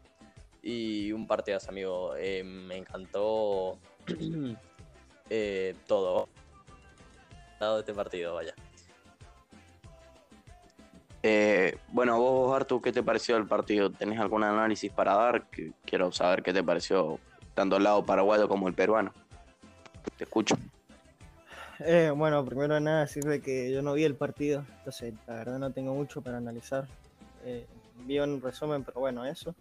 Y 0.67 1.11
un 1.11 1.27
partidazo, 1.27 1.69
amigo. 1.69 2.15
Eh, 2.17 2.43
me 2.43 2.75
encantó 2.75 3.77
eh, 5.29 5.75
todo. 5.85 6.27
Dado 7.59 7.79
este 7.81 7.93
partido, 7.93 8.33
vaya. 8.33 8.55
Eh, 11.21 11.77
bueno, 11.89 12.19
vos, 12.19 12.55
Artu, 12.55 12.81
¿qué 12.81 12.91
te 12.91 13.03
pareció 13.03 13.37
el 13.37 13.45
partido? 13.45 13.91
¿Tenés 13.91 14.19
algún 14.19 14.43
análisis 14.43 14.91
para 14.91 15.13
dar? 15.13 15.45
Quiero 15.85 16.11
saber 16.11 16.41
qué 16.41 16.51
te 16.51 16.63
pareció 16.63 17.19
tanto 17.53 17.77
el 17.77 17.83
lado 17.83 18.03
paraguayo 18.03 18.49
como 18.49 18.67
el 18.67 18.73
peruano. 18.73 19.13
Te 20.17 20.23
escucho. 20.23 20.57
Eh, 21.79 22.11
bueno, 22.15 22.43
primero 22.43 22.73
de 22.73 22.81
nada 22.81 23.01
decirle 23.01 23.39
que 23.39 23.71
yo 23.71 23.83
no 23.83 23.93
vi 23.93 24.03
el 24.03 24.15
partido, 24.15 24.65
entonces 24.79 25.13
la 25.27 25.35
verdad 25.35 25.59
no 25.59 25.71
tengo 25.71 25.93
mucho 25.93 26.21
para 26.21 26.37
analizar. 26.37 26.87
Eh, 27.43 27.67
vi 28.05 28.17
un 28.19 28.41
resumen, 28.41 28.83
pero 28.83 29.01
bueno, 29.01 29.25
eso. 29.25 29.53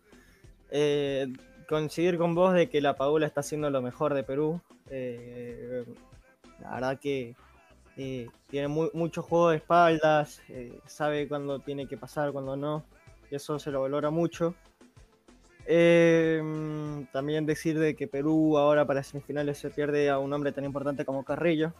Eh, 0.77 1.29
coincidir 1.69 2.19
con 2.19 2.35
vos 2.35 2.53
de 2.53 2.69
que 2.69 2.81
la 2.81 2.97
Paula 2.97 3.27
está 3.27 3.41
haciendo 3.41 3.71
lo 3.71 3.81
mejor 3.81 4.13
de 4.13 4.25
Perú. 4.25 4.61
Eh, 4.91 5.85
la 6.61 6.75
verdad 6.75 6.99
que 6.99 7.37
eh, 7.97 8.27
tiene 8.49 8.67
mu- 8.67 8.91
mucho 8.93 9.23
juego 9.23 9.51
de 9.51 9.59
espaldas, 9.59 10.43
eh, 10.49 10.77
sabe 10.87 11.29
cuándo 11.29 11.61
tiene 11.61 11.87
que 11.87 11.97
pasar, 11.97 12.33
cuándo 12.33 12.57
no, 12.57 12.85
y 13.31 13.37
eso 13.37 13.61
se 13.61 13.71
lo 13.71 13.83
valora 13.83 14.11
mucho. 14.11 14.57
También 17.13 17.47
decir 17.47 17.79
de 17.79 17.95
que 17.95 18.09
Perú 18.09 18.59
ahora 18.59 18.85
para 18.85 19.05
semifinales 19.05 19.59
se 19.59 19.71
pierde 19.71 20.11
a 20.11 20.19
un 20.19 20.33
hombre 20.33 20.51
tan 20.51 20.65
importante 20.65 21.05
como 21.05 21.25
Carrillo. 21.25 21.73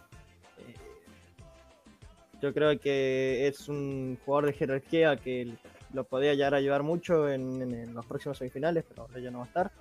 Yo 2.41 2.53
creo 2.53 2.79
que 2.79 3.45
es 3.45 3.67
un 3.67 4.17
jugador 4.25 4.45
de 4.47 4.53
jerarquía 4.53 5.17
que 5.17 5.53
lo 5.95 6.03
podría 6.03 6.33
llegar 6.33 6.53
a 6.53 6.57
ayudar 6.57 6.83
mucho 6.83 7.29
en, 7.29 7.61
en- 7.61 7.73
en 7.73 7.93
los 7.93 8.05
próximos 8.05 8.37
semifinales, 8.37 8.83
pero 8.87 9.03
ahora 9.03 9.19
ya 9.19 9.31
no 9.31 9.39
va 9.39 9.45
a 9.45 9.47
estar. 9.47 9.71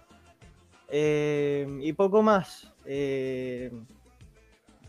Eh, 0.89 1.67
y 1.83 1.93
poco 1.93 2.23
más. 2.23 2.73
Eh, 2.85 3.71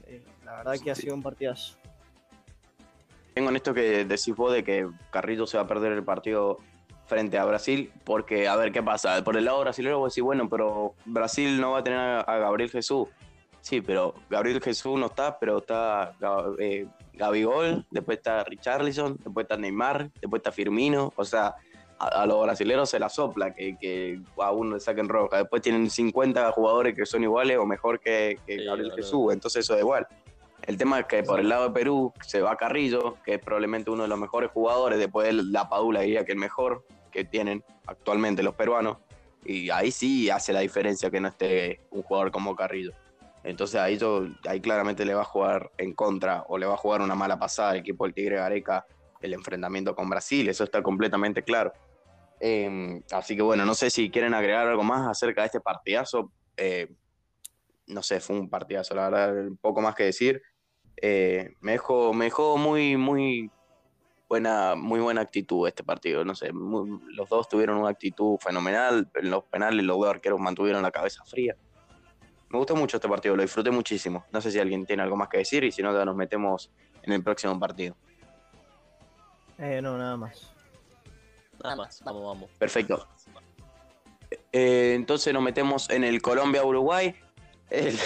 eh, 0.05 0.23
la 0.45 0.57
verdad 0.57 0.76
que 0.82 0.91
ha 0.91 0.95
sido 0.95 1.15
un 1.15 1.23
partidazo. 1.23 1.78
Tengo 3.34 3.49
en 3.49 3.55
esto 3.57 3.73
que 3.73 4.05
decís 4.05 4.36
vos 4.36 4.53
de 4.53 4.63
que 4.63 4.88
Carrillo 5.11 5.45
se 5.47 5.57
va 5.57 5.63
a 5.63 5.67
perder 5.67 5.91
el 5.91 6.03
partido 6.03 6.59
frente 7.07 7.38
a 7.38 7.45
Brasil, 7.45 7.91
porque 8.03 8.47
a 8.47 8.55
ver 8.55 8.71
qué 8.71 8.82
pasa. 8.82 9.23
Por 9.23 9.36
el 9.36 9.45
lado 9.45 9.59
brasileño 9.61 9.99
vos 9.99 10.13
decís, 10.13 10.23
bueno, 10.23 10.47
pero 10.49 10.93
Brasil 11.05 11.59
no 11.59 11.71
va 11.71 11.80
a 11.80 11.84
tener 11.84 11.99
a, 11.99 12.38
Gabriel 12.38 12.69
Jesús. 12.69 13.09
Sí, 13.61 13.82
pero 13.82 14.13
Gabriel 14.30 14.61
Jesús 14.61 14.97
no 14.99 15.07
está, 15.07 15.38
pero 15.39 15.57
está 15.57 16.13
eh, 16.59 16.88
Gabigol, 17.18 17.86
después 17.89 18.18
está 18.18 18.43
Richarlison, 18.43 19.18
después 19.24 19.45
está 19.45 19.57
Neymar, 19.57 20.11
después 20.22 20.39
está 20.39 20.51
Firmino. 20.51 21.13
O 21.16 21.26
sea, 21.26 21.55
a, 21.99 22.07
a 22.07 22.26
los 22.26 22.41
brasileños 22.43 22.89
se 22.89 22.99
la 22.99 23.09
sopla 23.09 23.53
que, 23.53 23.78
que 23.80 24.20
a 24.38 24.51
uno 24.51 24.76
le 24.76 24.80
saquen 24.80 25.09
roja. 25.09 25.38
Después 25.38 25.61
tienen 25.61 25.89
50 25.89 26.51
jugadores 26.51 26.95
que 26.95 27.05
son 27.05 27.24
iguales 27.24 27.57
o 27.57 27.66
mejor 27.66 27.99
que, 27.99 28.39
que 28.45 28.59
Sí, 28.59 28.66
Gabriel. 28.66 28.91
Jesús. 28.95 29.34
Entonces 29.34 29.63
eso 29.66 29.74
da 29.74 29.80
igual. 29.80 30.07
El 30.63 30.78
tema 30.78 30.99
es 30.99 31.05
que 31.05 31.22
por 31.22 31.39
el 31.39 31.47
lado 31.49 31.68
de 31.68 31.74
Perú 31.74 32.11
se 32.22 32.41
va 32.41 32.57
Carrillo, 32.57 33.18
que 33.24 33.36
es 33.36 33.39
probablemente 33.39 33.91
uno 33.91 34.03
de 34.03 34.09
los 34.09 34.18
mejores 34.18 34.49
jugadores, 34.51 34.97
después 34.97 35.28
de 35.28 35.43
la 35.43 35.70
Padula 35.70 36.01
diría 36.01 36.26
que 36.26 36.32
el 36.32 36.39
mejor 36.39 36.84
que 37.11 37.24
tienen 37.24 37.63
actualmente 37.86 38.41
los 38.41 38.55
peruanos, 38.55 38.97
y 39.45 39.70
ahí 39.70 39.91
sí 39.91 40.30
hace 40.32 40.53
la 40.53 40.61
diferencia 40.61 41.11
que 41.11 41.20
no 41.20 41.28
esté 41.28 41.82
un 41.91 42.01
jugador 42.01 42.32
como 42.32 42.55
Carrillo. 42.55 42.93
Entonces 43.45 43.79
ahí, 43.79 43.97
yo, 43.97 44.25
ahí 44.47 44.59
claramente 44.59 45.05
le 45.05 45.13
va 45.13 45.21
a 45.21 45.25
jugar 45.25 45.71
en 45.77 45.93
contra 45.93 46.43
o 46.47 46.57
le 46.57 46.65
va 46.65 46.73
a 46.73 46.77
jugar 46.77 47.01
una 47.01 47.13
mala 47.13 47.37
pasada 47.37 47.71
al 47.71 47.77
equipo 47.77 48.05
del 48.05 48.13
Tigre 48.13 48.37
Gareca 48.37 48.85
el 49.21 49.33
enfrentamiento 49.33 49.95
con 49.95 50.09
Brasil, 50.09 50.47
eso 50.49 50.63
está 50.63 50.81
completamente 50.81 51.43
claro. 51.43 51.73
Eh, 52.39 53.01
así 53.11 53.35
que 53.35 53.41
bueno, 53.41 53.65
no 53.65 53.73
sé 53.75 53.89
si 53.89 54.09
quieren 54.09 54.33
agregar 54.33 54.67
algo 54.67 54.83
más 54.83 55.07
acerca 55.07 55.41
de 55.41 55.47
este 55.47 55.61
partidazo. 55.61 56.31
Eh, 56.57 56.91
no 57.87 58.01
sé, 58.01 58.19
fue 58.19 58.35
un 58.35 58.49
partidazo, 58.49 58.95
la 58.95 59.09
verdad, 59.09 59.51
poco 59.61 59.81
más 59.81 59.95
que 59.95 60.03
decir. 60.03 60.41
Eh, 61.01 61.53
me 61.61 61.73
dejó, 61.73 62.13
me 62.13 62.25
dejó 62.25 62.57
muy, 62.57 62.97
muy 62.97 63.51
buena, 64.27 64.75
muy 64.75 64.99
buena 64.99 65.21
actitud 65.21 65.67
este 65.67 65.83
partido. 65.83 66.25
No 66.25 66.35
sé, 66.35 66.51
los 66.51 67.29
dos 67.29 67.47
tuvieron 67.47 67.77
una 67.77 67.89
actitud 67.89 68.37
fenomenal. 68.39 69.09
En 69.15 69.29
los 69.29 69.43
penales 69.45 69.83
los 69.85 69.97
dos 69.97 70.09
arqueros 70.09 70.39
mantuvieron 70.39 70.81
la 70.81 70.91
cabeza 70.91 71.23
fría. 71.25 71.55
Me 72.49 72.59
gustó 72.59 72.75
mucho 72.75 72.97
este 72.97 73.09
partido, 73.09 73.35
lo 73.35 73.41
disfruté 73.41 73.71
muchísimo. 73.71 74.25
No 74.31 74.39
sé 74.41 74.51
si 74.51 74.59
alguien 74.59 74.85
tiene 74.85 75.03
algo 75.03 75.15
más 75.15 75.29
que 75.29 75.39
decir 75.39 75.63
y 75.63 75.71
si 75.71 75.81
no, 75.81 75.93
ya 75.93 76.05
nos 76.05 76.15
metemos 76.15 76.71
en 77.01 77.13
el 77.13 77.23
próximo 77.23 77.59
partido. 77.59 77.95
Eh, 79.57 79.81
no, 79.81 79.97
nada 79.97 80.17
más. 80.17 80.51
Nada 81.63 81.75
más, 81.75 82.01
vamos, 82.03 82.25
vamos. 82.25 82.49
Perfecto. 82.59 83.07
Eh, 84.51 84.93
entonces 84.95 85.33
nos 85.33 85.43
metemos 85.43 85.89
en 85.89 86.03
el 86.03 86.21
Colombia-Uruguay. 86.21 87.15
El, 87.69 87.97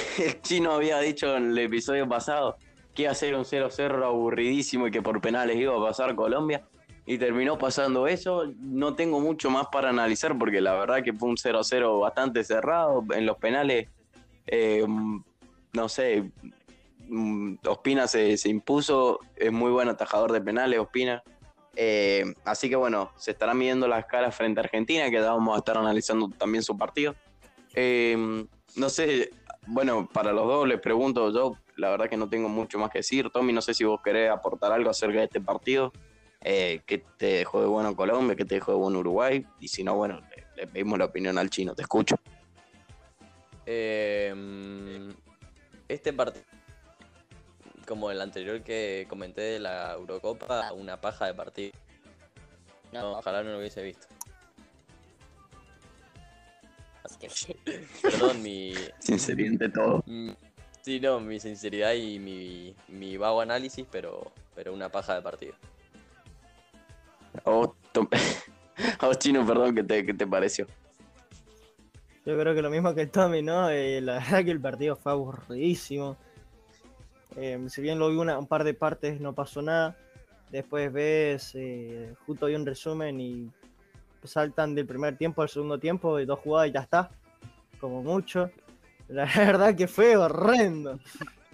chino 0.42 0.72
había 0.72 1.00
dicho 1.00 1.36
en 1.36 1.52
el 1.52 1.58
episodio 1.58 2.08
pasado 2.08 2.58
que 2.96 3.04
iba 3.04 3.12
a 3.12 3.16
ser 3.16 3.36
un 3.36 3.44
0-0 3.44 4.06
aburridísimo 4.06 4.88
y 4.88 4.92
que 4.92 5.02
por 5.02 5.20
penales 5.20 5.58
iba 5.58 5.76
a 5.76 5.86
pasar 5.86 6.16
Colombia. 6.16 6.64
Y 7.06 7.18
terminó 7.18 7.58
pasando 7.58 8.08
eso. 8.08 8.54
No 8.58 8.96
tengo 8.96 9.20
mucho 9.20 9.50
más 9.50 9.68
para 9.68 9.90
analizar 9.90 10.38
porque 10.38 10.62
la 10.62 10.74
verdad 10.74 11.04
que 11.04 11.12
fue 11.12 11.30
un 11.30 11.36
0-0 11.36 12.00
bastante 12.00 12.44
cerrado. 12.44 13.04
En 13.14 13.26
los 13.26 13.38
penales, 13.38 13.90
eh, 14.52 14.86
no 15.74 15.90
sé, 15.90 16.32
mm, 17.08 17.56
Ospina 17.68 18.08
se, 18.08 18.38
se, 18.38 18.50
impuso. 18.50 19.20
Es 19.36 19.52
muy 19.52 19.72
buen 19.72 19.90
atajador 19.90 20.32
de 20.32 20.42
penales, 20.42 20.80
Ospina. 20.80 21.24
Eh, 21.76 22.26
así 22.44 22.70
que 22.70 22.76
bueno, 22.76 23.12
se 23.16 23.32
estarán 23.32 23.58
midiendo 23.58 23.88
las 23.88 24.06
caras 24.06 24.36
frente 24.36 24.60
a 24.60 24.64
Argentina, 24.64 25.10
que 25.10 25.20
vamos 25.20 25.56
a 25.56 25.60
estar 25.60 25.78
analizando 25.78 26.30
también 26.30 26.64
su 26.64 26.78
partido. 26.78 27.16
Eh, 27.74 28.46
no 28.76 28.90
sé, 28.90 29.32
bueno, 29.68 30.10
para 30.12 30.34
los 30.34 30.46
dos 30.46 30.68
les 30.68 30.80
pregunto 30.80 31.32
yo, 31.32 31.56
la 31.78 31.90
verdad 31.90 32.10
que 32.10 32.18
no 32.18 32.28
tengo 32.28 32.50
mucho 32.50 32.80
más 32.80 32.90
que 32.90 33.00
decir. 33.00 33.30
Tommy, 33.30 33.54
no 33.54 33.62
sé 33.62 33.74
si 33.74 33.84
vos 33.84 34.02
querés 34.04 34.30
aportar 34.32 34.72
algo 34.72 34.90
acerca 34.90 35.20
de 35.20 35.26
este 35.26 35.42
partido. 35.42 35.94
Eh, 36.42 36.82
¿Qué 36.86 37.04
te 37.18 37.28
dejó 37.28 37.62
de 37.62 37.68
bueno 37.68 37.96
Colombia? 37.96 38.36
¿Qué 38.36 38.46
te 38.46 38.56
dejó 38.56 38.72
de 38.72 38.78
bueno 38.78 39.00
Uruguay? 39.00 39.46
Y 39.60 39.68
si 39.68 39.84
no, 39.84 39.96
bueno, 39.96 40.22
le 40.56 40.68
pedimos 40.68 41.00
la 41.00 41.06
opinión 41.06 41.38
al 41.38 41.50
chino. 41.50 41.76
Te 41.76 41.84
escucho. 41.84 42.16
Eh, 43.72 44.34
este 45.88 46.12
partido 46.12 46.44
como 47.88 48.10
el 48.10 48.20
anterior 48.20 48.64
que 48.64 49.06
comenté 49.08 49.42
de 49.42 49.60
la 49.60 49.94
Eurocopa, 49.94 50.74
una 50.74 51.00
paja 51.00 51.28
de 51.28 51.36
partido. 51.36 51.72
No, 52.92 53.20
ojalá 53.20 53.44
no 53.44 53.52
lo 53.52 53.60
hubiese 53.60 53.84
visto. 53.84 54.08
Así 57.04 57.18
que, 57.20 57.86
perdón, 58.02 58.42
mi. 58.42 58.74
Sinceridad 58.98 59.60
de 59.60 59.70
todo. 59.70 60.04
Sí, 60.82 61.00
no, 61.00 61.20
mi 61.20 61.40
sinceridad 61.40 61.94
y 61.94 62.18
mi, 62.18 62.76
mi 62.88 63.18
vago 63.18 63.42
análisis, 63.42 63.86
pero, 63.92 64.32
pero 64.56 64.74
una 64.74 64.90
paja 64.90 65.14
de 65.14 65.22
partido. 65.22 65.54
Oh, 67.44 67.76
a 69.00 69.06
vos, 69.06 69.20
Chino, 69.20 69.46
perdón, 69.46 69.76
¿qué 69.76 69.84
te, 69.84 70.06
qué 70.08 70.14
te 70.16 70.26
pareció? 70.26 70.66
Yo 72.30 72.38
creo 72.38 72.54
que 72.54 72.62
lo 72.62 72.70
mismo 72.70 72.94
que 72.94 73.02
el 73.02 73.10
Tommy, 73.10 73.42
¿no? 73.42 73.72
Eh, 73.72 74.02
la 74.02 74.14
verdad 74.20 74.46
que 74.46 74.52
el 74.52 74.62
partido 74.62 74.96
fue 74.96 75.14
aburridísimo. 75.14 76.16
Eh, 77.36 77.60
si 77.70 77.82
bien 77.82 77.98
lo 77.98 78.08
vi 78.10 78.18
una, 78.18 78.38
un 78.38 78.46
par 78.46 78.64
de 78.64 78.76
partes, 78.76 79.20
no 79.20 79.34
pasó 79.34 79.64
nada. 79.64 79.98
Después 80.52 80.94
ves, 80.94 81.56
eh, 81.56 82.14
justo 82.28 82.46
vi 82.46 82.54
un 82.54 82.68
resumen 82.68 83.20
y 83.20 83.50
saltan 84.24 84.76
del 84.76 84.86
primer 84.86 85.18
tiempo 85.18 85.42
al 85.42 85.50
segundo 85.50 85.80
tiempo, 85.80 86.18
de 86.18 86.28
dos 86.28 86.38
jugadas 86.38 86.70
y 86.70 86.74
ya 86.74 86.82
está. 86.82 87.10
Como 87.80 88.04
mucho. 88.04 88.52
La 89.08 89.26
verdad 89.26 89.76
que 89.76 89.88
fue 89.88 90.16
horrendo. 90.16 91.00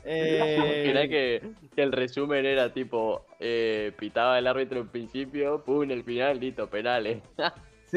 Eh... 0.08 1.08
que, 1.10 1.42
que, 1.76 1.82
el 1.82 1.92
resumen 1.92 2.46
era 2.46 2.72
tipo, 2.72 3.26
eh, 3.40 3.92
pitaba 3.98 4.38
el 4.38 4.46
árbitro 4.46 4.82
en 4.82 4.88
principio, 4.88 5.64
pum, 5.64 5.82
en 5.82 5.90
el 5.90 6.04
final, 6.04 6.40
listo, 6.40 6.70
penales. 6.70 7.24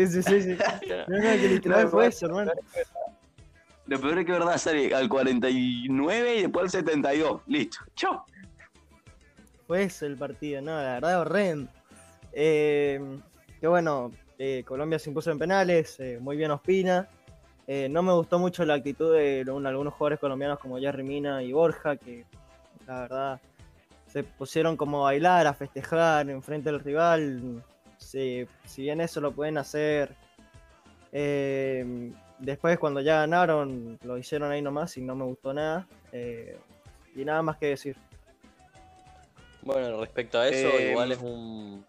Sí, 0.07 0.23
sí, 0.23 0.23
sí, 0.23 0.43
sí. 0.43 0.59
No, 1.09 1.17
no, 1.17 1.23
que 1.23 1.49
literal 1.49 1.89
fue 1.89 2.07
eso, 2.07 2.27
hermano. 2.27 2.53
Lo 3.87 4.01
peor 4.01 4.19
es 4.19 4.27
que 4.27 4.33
verdad 4.33 4.59
sale 4.59 4.95
al 4.95 5.09
49 5.09 6.37
y 6.37 6.43
después 6.43 6.65
al 6.65 6.71
72. 6.71 7.41
Listo. 7.47 7.79
Chao. 7.95 8.25
Fue 9.67 9.85
eso 9.85 10.07
el 10.07 10.17
partido, 10.17 10.61
no, 10.61 10.73
la 10.73 10.95
verdad 10.95 11.21
horrendo. 11.21 11.71
Eh, 12.33 13.01
que 13.61 13.67
bueno, 13.67 14.13
eh, 14.39 14.63
Colombia 14.65 14.99
se 14.99 15.11
impuso 15.11 15.31
en 15.31 15.39
penales, 15.39 15.99
eh, 16.01 16.19
muy 16.21 16.37
bien 16.37 16.51
Ospina. 16.51 17.09
Eh, 17.67 17.89
no 17.89 18.03
me 18.03 18.13
gustó 18.13 18.39
mucho 18.39 18.65
la 18.65 18.75
actitud 18.75 19.15
de 19.15 19.45
algunos 19.47 19.95
jugadores 19.95 20.21
colombianos 20.21 20.59
como 20.59 20.79
Jerry 20.79 21.03
Mina 21.03 21.43
y 21.43 21.53
Borja, 21.53 21.97
que 21.97 22.25
la 22.87 23.01
verdad 23.01 23.41
se 24.07 24.23
pusieron 24.23 24.77
como 24.77 25.01
a 25.01 25.11
bailar, 25.11 25.47
a 25.47 25.53
festejar 25.53 26.31
en 26.31 26.43
frente 26.43 26.71
del 26.71 26.81
rival. 26.81 27.63
Si, 27.99 28.47
si 28.65 28.83
bien 28.83 29.01
eso 29.01 29.21
lo 29.21 29.33
pueden 29.33 29.59
hacer 29.59 30.17
eh, 31.13 32.13
Después 32.39 32.79
cuando 32.79 33.01
ya 33.01 33.17
ganaron, 33.17 33.99
lo 34.03 34.17
hicieron 34.17 34.53
ahí 34.53 34.63
nomás 34.63 34.97
y 34.97 35.01
no 35.01 35.17
me 35.17 35.25
gustó 35.25 35.53
nada. 35.53 35.89
Eh, 36.13 36.57
y 37.17 37.25
nada 37.25 37.43
más 37.43 37.57
que 37.57 37.67
decir. 37.67 37.97
Bueno, 39.63 39.99
respecto 40.01 40.39
a 40.39 40.49
eso, 40.49 40.69
eh, 40.79 40.91
igual 40.93 41.11
es 41.11 41.19
un... 41.21 41.85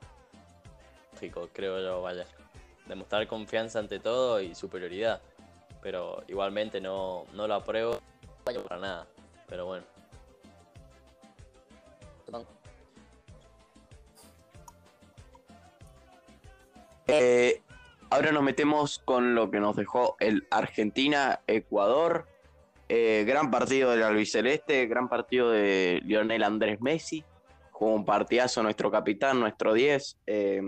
Chico, 1.20 1.50
creo 1.54 1.80
yo, 1.82 2.02
vaya. 2.02 2.26
Demostrar 2.88 3.28
confianza 3.28 3.78
ante 3.78 4.00
todo 4.00 4.42
y 4.42 4.56
superioridad. 4.56 5.22
Pero 5.84 6.24
igualmente 6.28 6.82
no, 6.82 7.26
no 7.34 7.48
lo 7.48 7.54
apruebo 7.54 8.00
para 8.44 8.80
nada. 8.80 9.08
Pero 9.48 9.68
bueno. 9.68 9.86
Eh, 17.12 17.62
Ahora 18.12 18.32
nos 18.32 18.42
metemos 18.42 18.98
con 19.06 19.36
lo 19.36 19.52
que 19.52 19.60
nos 19.60 19.76
dejó 19.76 20.16
el 20.20 20.48
Argentina-Ecuador. 20.50 22.26
Eh, 22.88 23.24
gran 23.28 23.52
partido 23.52 23.92
del 23.92 24.02
albiceleste, 24.02 24.88
gran 24.88 25.08
partido 25.08 25.52
de 25.52 26.02
Lionel 26.04 26.42
Andrés 26.42 26.82
Messi. 26.82 27.24
Jugó 27.70 27.94
un 27.94 28.06
partidazo 28.06 28.64
nuestro 28.64 28.90
capitán, 28.90 29.40
nuestro 29.40 29.74
10. 29.76 30.18
Eh, 30.26 30.60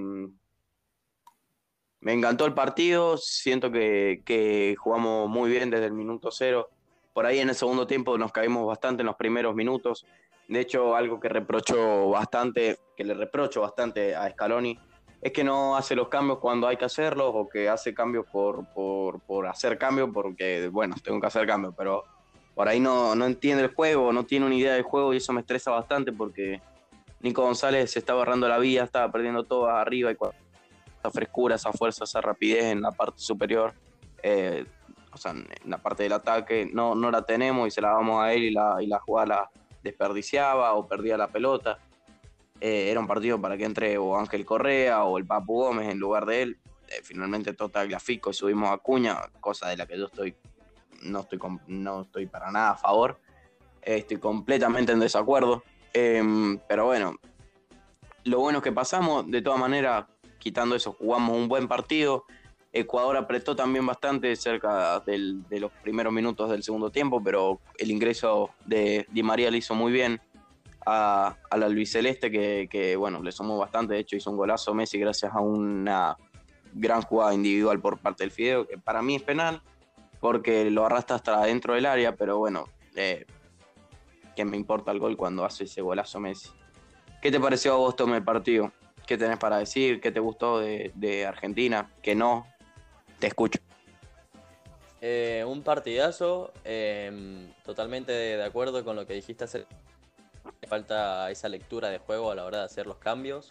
me 2.01 2.13
encantó 2.13 2.45
el 2.45 2.53
partido, 2.53 3.17
siento 3.17 3.71
que, 3.71 4.21
que, 4.23 4.75
jugamos 4.77 5.27
muy 5.27 5.49
bien 5.49 5.71
desde 5.71 5.87
el 5.87 5.93
minuto 5.93 6.29
cero. 6.29 6.69
Por 7.11 7.25
ahí 7.25 7.39
en 7.39 7.49
el 7.49 7.55
segundo 7.55 7.87
tiempo 7.87 8.19
nos 8.19 8.31
caímos 8.31 8.67
bastante 8.67 9.01
en 9.01 9.07
los 9.07 9.15
primeros 9.15 9.55
minutos. 9.55 10.05
De 10.47 10.59
hecho, 10.59 10.95
algo 10.95 11.19
que 11.19 11.27
reprocho 11.27 12.09
bastante, 12.09 12.77
que 12.95 13.03
le 13.03 13.15
reprocho 13.15 13.61
bastante 13.61 14.15
a 14.15 14.29
Scaloni, 14.29 14.77
es 15.21 15.31
que 15.31 15.43
no 15.43 15.77
hace 15.77 15.95
los 15.95 16.07
cambios 16.07 16.39
cuando 16.39 16.67
hay 16.67 16.77
que 16.77 16.85
hacerlos 16.85 17.31
o 17.33 17.47
que 17.47 17.69
hace 17.69 17.93
cambios 17.93 18.25
por, 18.25 18.65
por, 18.73 19.19
por 19.21 19.47
hacer 19.47 19.77
cambios 19.77 20.09
porque, 20.13 20.67
bueno, 20.69 20.95
tengo 21.03 21.21
que 21.21 21.27
hacer 21.27 21.45
cambios, 21.45 21.75
pero 21.77 22.03
por 22.55 22.67
ahí 22.67 22.79
no, 22.79 23.15
no 23.15 23.25
entiende 23.25 23.63
el 23.63 23.73
juego, 23.73 24.11
no 24.11 24.25
tiene 24.25 24.47
una 24.47 24.55
idea 24.55 24.73
del 24.73 24.83
juego 24.83 25.13
y 25.13 25.17
eso 25.17 25.31
me 25.31 25.41
estresa 25.41 25.71
bastante 25.71 26.11
porque 26.11 26.59
Nico 27.19 27.43
González 27.43 27.91
se 27.91 27.99
está 27.99 28.13
agarrando 28.13 28.47
la 28.47 28.57
vía, 28.57 28.83
estaba 28.83 29.11
perdiendo 29.11 29.43
todo 29.43 29.69
arriba 29.69 30.11
y 30.11 30.15
esa 30.15 31.11
frescura, 31.11 31.55
esa 31.55 31.71
fuerza, 31.71 32.03
esa 32.03 32.19
rapidez 32.19 32.65
en 32.65 32.81
la 32.81 32.91
parte 32.91 33.19
superior, 33.19 33.73
eh, 34.23 34.65
o 35.13 35.17
sea, 35.17 35.31
en 35.31 35.47
la 35.65 35.77
parte 35.77 36.03
del 36.03 36.13
ataque 36.13 36.69
no, 36.71 36.95
no 36.95 37.11
la 37.11 37.21
tenemos 37.23 37.67
y 37.67 37.71
se 37.71 37.81
la 37.81 37.89
damos 37.89 38.23
a 38.23 38.33
él 38.33 38.43
y 38.43 38.51
la, 38.51 38.77
y 38.81 38.87
la 38.87 38.99
jugada 38.99 39.27
la 39.27 39.49
desperdiciaba 39.83 40.73
o 40.73 40.87
perdía 40.87 41.17
la 41.17 41.27
pelota. 41.27 41.77
Eh, 42.61 42.91
era 42.91 42.99
un 42.99 43.07
partido 43.07 43.41
para 43.41 43.57
que 43.57 43.65
entre 43.65 43.97
o 43.97 44.15
Ángel 44.15 44.45
Correa 44.45 45.03
o 45.03 45.17
el 45.17 45.25
Papu 45.25 45.63
Gómez 45.63 45.89
en 45.89 45.99
lugar 45.99 46.25
de 46.25 46.43
él. 46.43 46.59
Eh, 46.87 47.01
finalmente 47.03 47.53
Total 47.53 47.87
Grafico 47.87 48.29
y 48.29 48.33
subimos 48.33 48.69
a 48.69 48.77
Cuña, 48.77 49.17
cosa 49.39 49.67
de 49.69 49.77
la 49.77 49.87
que 49.87 49.97
yo 49.97 50.05
estoy 50.05 50.35
no 51.01 51.21
estoy, 51.21 51.39
no 51.67 52.01
estoy 52.01 52.27
para 52.27 52.51
nada 52.51 52.71
a 52.71 52.75
favor. 52.75 53.19
Eh, 53.81 53.97
estoy 53.97 54.17
completamente 54.17 54.91
en 54.91 54.99
desacuerdo. 54.99 55.63
Em, 55.93 56.59
pero 56.67 56.85
bueno, 56.85 57.15
lo 58.23 58.39
bueno 58.39 58.59
es 58.59 58.63
que 58.63 58.71
pasamos, 58.71 59.29
de 59.29 59.41
todas 59.41 59.59
maneras, 59.59 60.05
quitando 60.37 60.75
eso, 60.75 60.93
jugamos 60.93 61.35
un 61.35 61.47
buen 61.47 61.67
partido. 61.67 62.25
Ecuador 62.73 63.17
apretó 63.17 63.55
también 63.55 63.85
bastante 63.85 64.33
cerca 64.35 64.99
del, 65.01 65.47
de 65.49 65.59
los 65.59 65.71
primeros 65.83 66.13
minutos 66.13 66.49
del 66.49 66.63
segundo 66.63 66.89
tiempo, 66.89 67.21
pero 67.21 67.59
el 67.77 67.91
ingreso 67.91 68.51
de 68.65 69.05
Di 69.11 69.23
María 69.23 69.51
le 69.51 69.57
hizo 69.57 69.75
muy 69.75 69.91
bien 69.91 70.21
a, 70.85 71.35
a 71.49 71.57
la 71.57 71.65
albiceleste 71.65 72.31
que, 72.31 72.95
bueno, 72.97 73.21
le 73.21 73.31
sumó 73.31 73.57
bastante. 73.57 73.93
De 73.93 73.99
hecho, 73.99 74.15
hizo 74.15 74.31
un 74.31 74.37
golazo 74.37 74.73
Messi 74.73 74.97
gracias 74.99 75.33
a 75.33 75.39
una 75.39 76.17
gran 76.73 77.01
jugada 77.01 77.33
individual 77.33 77.79
por 77.79 77.99
parte 77.99 78.23
del 78.23 78.31
Fideo, 78.31 78.67
que 78.67 78.77
para 78.77 79.01
mí 79.01 79.15
es 79.15 79.23
penal, 79.23 79.61
porque 80.19 80.69
lo 80.69 80.85
arrastra 80.85 81.17
hasta 81.17 81.43
dentro 81.43 81.73
del 81.73 81.85
área, 81.85 82.15
pero 82.15 82.37
bueno, 82.37 82.65
eh, 82.95 83.25
que 84.35 84.45
me 84.45 84.57
importa 84.57 84.91
el 84.91 84.99
gol 84.99 85.17
cuando 85.17 85.43
hace 85.43 85.65
ese 85.65 85.81
golazo 85.81 86.19
Messi. 86.19 86.49
¿Qué 87.21 87.31
te 87.31 87.39
pareció 87.39 87.73
a 87.73 87.77
vos, 87.77 87.95
Tom, 87.95 88.13
el 88.13 88.23
partido? 88.23 88.71
¿Qué 89.05 89.17
tenés 89.17 89.37
para 89.37 89.57
decir? 89.57 89.99
¿Qué 89.99 90.11
te 90.11 90.19
gustó 90.19 90.59
de, 90.59 91.25
Argentina? 91.27 91.91
¿Qué 92.01 92.15
no? 92.15 92.47
Te 93.19 93.27
escucho. 93.27 93.59
Eh, 95.01 95.43
un 95.47 95.63
partidazo, 95.63 96.53
eh, 96.63 97.51
totalmente 97.63 98.11
de 98.11 98.43
acuerdo 98.43 98.83
con 98.83 98.95
lo 98.95 99.05
que 99.05 99.13
dijiste 99.13 99.43
hacer. 99.43 99.67
Falta 100.71 101.29
esa 101.29 101.49
lectura 101.49 101.89
de 101.89 101.97
juego 101.97 102.31
a 102.31 102.35
la 102.35 102.45
hora 102.45 102.59
de 102.59 102.63
hacer 102.63 102.87
los 102.87 102.95
cambios. 102.95 103.49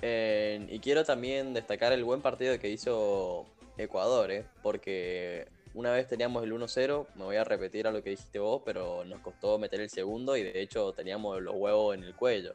Eh, 0.00 0.66
y 0.70 0.78
quiero 0.78 1.04
también 1.04 1.52
destacar 1.52 1.92
el 1.92 2.02
buen 2.02 2.22
partido 2.22 2.58
que 2.58 2.70
hizo 2.70 3.44
Ecuador, 3.76 4.30
eh, 4.30 4.46
porque 4.62 5.48
una 5.74 5.92
vez 5.92 6.08
teníamos 6.08 6.42
el 6.44 6.54
1-0, 6.54 7.08
me 7.16 7.24
voy 7.24 7.36
a 7.36 7.44
repetir 7.44 7.86
a 7.86 7.90
lo 7.90 8.02
que 8.02 8.08
dijiste 8.08 8.38
vos, 8.38 8.62
pero 8.64 9.04
nos 9.04 9.20
costó 9.20 9.58
meter 9.58 9.82
el 9.82 9.90
segundo 9.90 10.34
y 10.34 10.44
de 10.44 10.62
hecho 10.62 10.94
teníamos 10.94 11.42
los 11.42 11.54
huevos 11.56 11.94
en 11.94 12.04
el 12.04 12.14
cuello. 12.14 12.54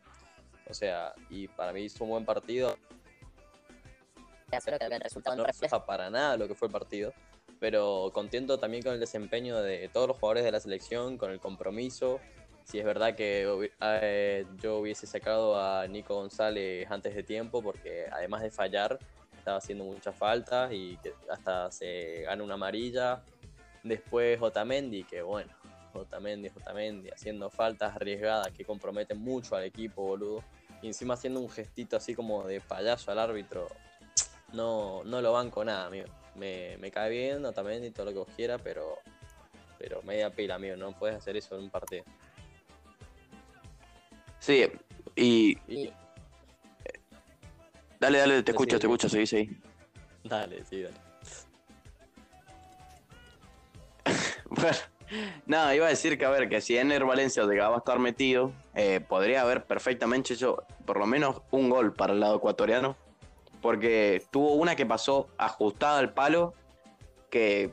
O 0.68 0.74
sea, 0.74 1.14
y 1.30 1.48
para 1.50 1.72
mí 1.72 1.82
hizo 1.82 2.04
un 2.04 2.10
buen 2.10 2.26
partido. 2.26 2.76
Espero 4.52 4.80
que 4.80 4.86
el 4.86 5.00
resultado 5.00 5.36
No 5.36 5.44
refleja 5.44 5.86
para 5.86 6.10
nada 6.10 6.38
lo 6.38 6.48
que 6.48 6.56
fue 6.56 6.70
el 6.70 6.72
partido, 6.72 7.14
pero 7.60 8.10
contento 8.12 8.58
también 8.58 8.82
con 8.82 8.94
el 8.94 9.00
desempeño 9.00 9.62
de 9.62 9.90
todos 9.90 10.08
los 10.08 10.18
jugadores 10.18 10.44
de 10.44 10.52
la 10.52 10.60
selección, 10.60 11.20
con 11.20 11.30
el 11.30 11.40
compromiso. 11.40 12.20
Si 12.64 12.80
es 12.80 12.86
verdad 12.86 13.16
que 13.16 13.70
eh, 13.82 14.46
yo 14.62 14.78
hubiese 14.80 15.08
sacado 15.08 15.60
a 15.60 15.88
Nico 15.88 16.16
González 16.16 16.90
antes 16.90 17.16
de 17.16 17.24
tiempo, 17.24 17.62
porque 17.62 18.06
además 18.12 18.42
de 18.42 18.52
fallar, 18.52 18.98
estaba 19.38 19.58
haciendo 19.58 19.84
muchas 19.84 20.16
faltas 20.16 20.72
y 20.72 20.98
que 20.98 21.14
hasta 21.30 21.72
se 21.72 22.22
gana 22.24 22.44
una 22.44 22.54
amarilla. 22.54 23.24
Después 23.84 24.40
Otamendi, 24.42 25.04
que 25.04 25.22
bueno, 25.24 25.52
Otamendi, 25.94 26.50
Otamendi, 26.50 27.10
haciendo 27.10 27.50
faltas 27.50 27.96
arriesgadas 27.96 28.50
que 28.52 28.64
comprometen 28.64 29.18
mucho 29.20 29.56
al 29.56 29.64
equipo, 29.64 30.04
boludo. 30.04 30.44
Y 30.82 30.88
encima 30.88 31.16
haciendo 31.16 31.40
un 31.40 31.50
gestito 31.50 31.98
así 31.98 32.16
como 32.16 32.44
de 32.44 32.62
payaso 32.62 33.12
al 33.12 33.20
árbitro. 33.20 33.68
No, 34.54 35.04
no 35.04 35.22
lo 35.22 35.34
banco 35.34 35.66
nada, 35.66 35.88
amigo. 35.88 36.08
Me, 36.36 36.78
me 36.78 36.92
cae 36.92 37.10
bien 37.10 37.44
Otamendi, 37.44 37.92
todo 37.92 38.06
lo 38.06 38.12
que 38.12 38.18
vos 38.20 38.30
quieras, 38.36 38.62
pero, 38.64 39.00
pero 39.80 40.02
media 40.04 40.30
pila, 40.30 40.56
amigo. 40.56 40.76
No 40.76 40.92
puedes 40.92 41.18
hacer 41.18 41.36
eso 41.36 41.56
en 41.56 41.64
un 41.64 41.70
partido. 41.70 42.04
Sí, 44.42 44.66
y 45.16 45.58
Y 45.68 45.94
dale, 48.00 48.18
dale, 48.18 48.42
te 48.44 48.52
Sí, 48.52 48.56
escucho, 48.56 48.76
sí. 48.76 48.80
te 48.82 48.88
escucho, 48.88 49.08
seguí, 49.10 49.28
seguí. 49.28 49.58
Dale, 50.24 50.66
sí, 50.66 50.82
dale. 50.82 50.96
Bueno, 54.50 54.78
nada, 55.46 55.76
iba 55.76 55.86
a 55.86 55.90
decir 55.90 56.18
que 56.18 56.26
a 56.26 56.30
ver, 56.30 56.50
que 56.50 56.60
si 56.60 56.78
Ener 56.78 57.06
Valencia 57.06 57.44
llegaba 57.46 57.76
a 57.76 57.80
estar 57.80 58.00
metido, 58.00 58.52
eh, 58.76 59.00
podría 59.00 59.42
haber 59.44 59.64
perfectamente 59.66 60.34
hecho 60.34 60.64
por 60.86 60.98
lo 61.00 61.06
menos 61.06 61.42
un 61.52 61.70
gol 61.70 61.94
para 61.94 62.12
el 62.14 62.20
lado 62.20 62.36
ecuatoriano, 62.38 62.98
porque 63.62 64.24
tuvo 64.32 64.56
una 64.56 64.76
que 64.76 64.86
pasó 64.86 65.30
ajustada 65.38 66.00
al 66.00 66.14
palo, 66.14 66.54
que 67.30 67.72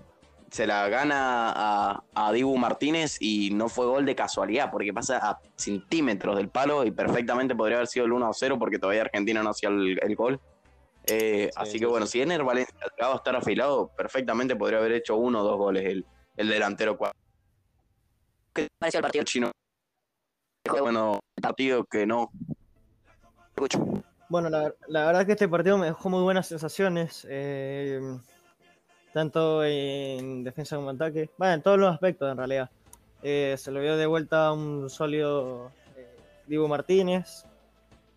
se 0.50 0.66
la 0.66 0.88
gana 0.88 1.52
a, 1.54 2.02
a 2.14 2.32
Dibu 2.32 2.56
Martínez 2.56 3.16
y 3.20 3.50
no 3.50 3.68
fue 3.68 3.86
gol 3.86 4.04
de 4.06 4.14
casualidad, 4.16 4.70
porque 4.70 4.92
pasa 4.92 5.18
a 5.18 5.38
centímetros 5.56 6.36
del 6.36 6.48
palo 6.48 6.84
y 6.84 6.90
perfectamente 6.90 7.54
podría 7.54 7.76
haber 7.78 7.88
sido 7.88 8.06
el 8.06 8.12
1 8.12 8.30
0 8.32 8.58
porque 8.58 8.78
todavía 8.78 9.02
Argentina 9.02 9.42
no 9.42 9.50
hacía 9.50 9.68
el, 9.68 9.98
el 10.02 10.16
gol. 10.16 10.40
Eh, 11.06 11.48
Sí, 11.50 11.50
así 11.56 11.72
sí, 11.72 11.78
que 11.80 11.86
bueno, 11.86 12.06
sí. 12.06 12.12
si 12.12 12.22
Ener 12.22 12.42
Valencia 12.44 12.74
llegaba 12.96 13.14
a 13.14 13.16
estar 13.16 13.34
afilado, 13.36 13.88
perfectamente 13.96 14.56
podría 14.56 14.78
haber 14.78 14.92
hecho 14.92 15.16
uno 15.16 15.40
o 15.40 15.44
dos 15.44 15.56
goles 15.56 15.84
el, 15.86 16.06
el 16.36 16.48
delantero 16.48 16.98
cua- 16.98 17.12
pareció 18.78 18.98
el 18.98 19.02
partido. 19.02 19.24
chino. 19.24 19.50
Bueno, 20.80 21.20
partido 21.40 21.84
que 21.84 22.06
no. 22.06 22.30
Escucho. 23.54 24.02
Bueno, 24.28 24.50
la, 24.50 24.74
la 24.88 25.06
verdad 25.06 25.24
que 25.24 25.32
este 25.32 25.48
partido 25.48 25.78
me 25.78 25.86
dejó 25.86 26.10
muy 26.10 26.22
buenas 26.22 26.46
sensaciones, 26.46 27.26
eh, 27.30 28.00
tanto 29.12 29.64
en 29.64 30.44
defensa 30.44 30.76
como 30.76 30.90
en 30.90 30.96
ataque, 30.96 31.30
bueno, 31.38 31.54
en 31.54 31.62
todos 31.62 31.78
los 31.78 31.92
aspectos 31.92 32.30
en 32.30 32.36
realidad. 32.36 32.70
Eh, 33.22 33.56
se 33.58 33.70
lo 33.70 33.80
vio 33.80 33.96
de 33.96 34.06
vuelta 34.06 34.52
un 34.52 34.88
sólido 34.88 35.72
eh, 35.96 36.16
Diego 36.46 36.68
Martínez, 36.68 37.44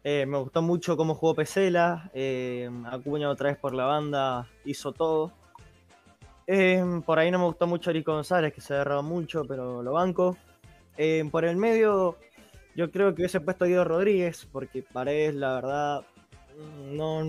eh, 0.04 0.26
me 0.26 0.38
gustó 0.38 0.62
mucho 0.62 0.98
cómo 0.98 1.16
jugó 1.16 1.36
Pesela, 1.36 2.10
eh, 2.14 2.70
Acuña 2.86 3.30
otra 3.30 3.50
vez 3.50 3.58
por 3.58 3.74
la 3.74 3.86
banda, 3.86 4.48
hizo 4.66 4.92
todo. 4.92 5.32
Por 7.06 7.18
ahí 7.18 7.32
no 7.32 7.40
me 7.40 7.46
gustó 7.46 7.66
mucho 7.66 7.92
Eric 7.92 8.06
González, 8.06 8.54
que 8.54 8.60
se 8.60 8.74
agarraba 8.74 9.02
mucho, 9.02 9.46
pero 9.48 9.82
lo 9.82 9.94
banco. 9.94 10.38
Por 11.32 11.46
el 11.46 11.56
medio, 11.56 12.18
yo 12.76 12.92
creo 12.92 13.16
que 13.16 13.22
hubiese 13.22 13.40
puesto 13.40 13.66
Guido 13.66 13.86
Rodríguez, 13.86 14.50
porque 14.52 14.84
Paredes, 14.84 15.36
la 15.36 15.54
verdad, 15.56 16.06
no, 16.92 17.24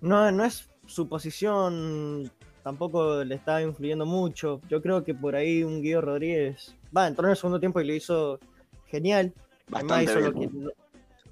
no, 0.00 0.32
no 0.32 0.44
es 0.44 0.68
su 0.86 1.08
posición, 1.08 2.30
tampoco 2.62 3.24
le 3.24 3.34
está 3.34 3.62
influyendo 3.62 4.04
mucho. 4.06 4.60
Yo 4.68 4.80
creo 4.82 5.04
que 5.04 5.14
por 5.14 5.34
ahí 5.36 5.62
un 5.62 5.82
Guido 5.82 6.00
Rodríguez, 6.00 6.74
va, 6.96 7.06
entró 7.06 7.24
en 7.26 7.30
el 7.30 7.36
segundo 7.36 7.60
tiempo 7.60 7.80
y 7.80 7.86
lo 7.86 7.94
hizo 7.94 8.38
genial. 8.86 9.32
Además 9.72 9.98
Bastante 9.98 10.04
hizo 10.04 10.20
lo, 10.20 10.32
que, 10.40 10.46
no- 10.52 10.70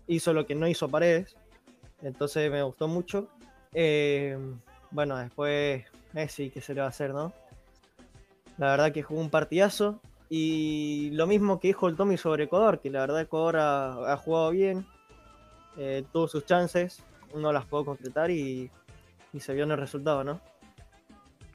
hizo 0.06 0.32
lo 0.32 0.46
que 0.46 0.54
no 0.54 0.68
hizo 0.68 0.88
Paredes. 0.88 1.36
Entonces 2.02 2.50
me 2.50 2.62
gustó 2.62 2.88
mucho. 2.88 3.28
Eh, 3.72 4.38
bueno, 4.90 5.16
después 5.16 5.84
Messi, 6.12 6.50
¿qué 6.50 6.60
se 6.60 6.74
le 6.74 6.80
va 6.80 6.86
a 6.86 6.90
hacer, 6.90 7.12
no? 7.12 7.32
La 8.58 8.70
verdad 8.70 8.92
que 8.92 9.02
jugó 9.02 9.20
un 9.20 9.30
partidazo. 9.30 10.00
Y 10.28 11.10
lo 11.12 11.26
mismo 11.26 11.60
que 11.60 11.68
dijo 11.68 11.86
el 11.88 11.94
Tommy 11.96 12.16
sobre 12.16 12.44
Ecuador, 12.44 12.80
que 12.80 12.90
la 12.90 13.00
verdad 13.00 13.20
Ecuador 13.20 13.56
ha, 13.58 14.12
ha 14.12 14.16
jugado 14.16 14.50
bien. 14.50 14.84
eh, 15.78 16.04
tuvo 16.12 16.26
sus 16.26 16.44
chances, 16.46 17.02
no 17.34 17.52
las 17.52 17.64
pudo 17.66 17.84
concretar 17.84 18.30
y, 18.30 18.70
y 19.32 19.40
se 19.40 19.52
vio 19.54 19.64
en 19.64 19.70
el 19.72 19.76
resultado, 19.78 20.24
¿no? 20.24 20.40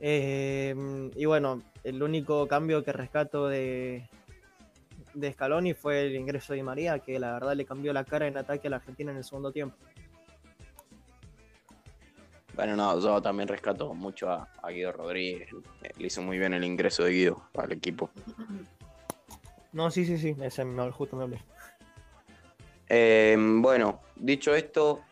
Eh, 0.04 0.76
y 1.16 1.26
bueno, 1.26 1.62
el 1.84 2.02
único 2.02 2.48
cambio 2.48 2.84
que 2.84 2.92
rescato 2.92 3.48
de, 3.48 4.10
de 5.14 5.34
Scaloni 5.34 5.76
fue 5.76 6.08
el 6.08 6.16
ingreso 6.16 6.54
de 6.54 6.58
Di 6.58 6.64
María, 6.64 7.00
que 7.00 7.20
la 7.20 7.34
verdad 7.34 7.54
le 7.54 7.66
cambió 7.66 7.94
la 7.94 8.04
cara 8.04 8.28
en 8.28 8.36
ataque 8.36 8.68
a 8.68 8.72
la 8.72 8.78
Argentina 8.78 9.12
en 9.12 9.18
el 9.18 9.24
segundo 9.24 9.52
tiempo. 9.52 9.78
Bueno, 12.56 12.76
no, 12.76 13.00
yo 13.00 13.22
también 13.22 13.48
rescato 13.48 13.94
mucho 13.94 14.30
a, 14.30 14.50
a 14.62 14.72
Guido 14.72 14.92
Rodríguez. 14.92 15.50
Le 15.98 16.08
hizo 16.08 16.22
muy 16.22 16.38
bien 16.38 16.54
el 16.54 16.64
ingreso 16.64 17.04
de 17.04 17.12
Guido 17.12 17.44
al 17.56 17.72
equipo. 17.72 18.10
No, 19.72 19.90
sí, 19.90 20.04
sí, 20.06 20.18
sí, 20.18 20.36
ese 20.42 20.66
me, 20.66 20.92
justo 20.92 21.16
me 21.16 21.24
hablé. 21.24 21.40
Eh, 22.90 23.38
bueno, 23.40 24.02
dicho 24.18 24.54
esto, 24.54 25.04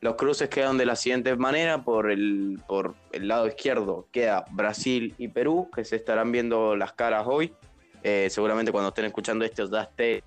los 0.00 0.14
cruces 0.14 0.48
quedan 0.48 0.78
de 0.78 0.86
la 0.86 0.96
siguiente 0.96 1.34
manera. 1.36 1.82
Por 1.82 2.10
el, 2.10 2.58
por 2.66 2.94
el 3.12 3.28
lado 3.28 3.46
izquierdo 3.46 4.08
queda 4.10 4.44
Brasil 4.50 5.14
y 5.18 5.28
Perú, 5.28 5.70
que 5.74 5.84
se 5.84 5.96
estarán 5.96 6.32
viendo 6.32 6.76
las 6.76 6.92
caras 6.92 7.26
hoy. 7.26 7.54
Eh, 8.02 8.28
seguramente 8.30 8.72
cuando 8.72 8.88
estén 8.88 9.04
escuchando 9.04 9.44
esto 9.44 9.70
ya 9.70 9.82
esté. 9.82 10.22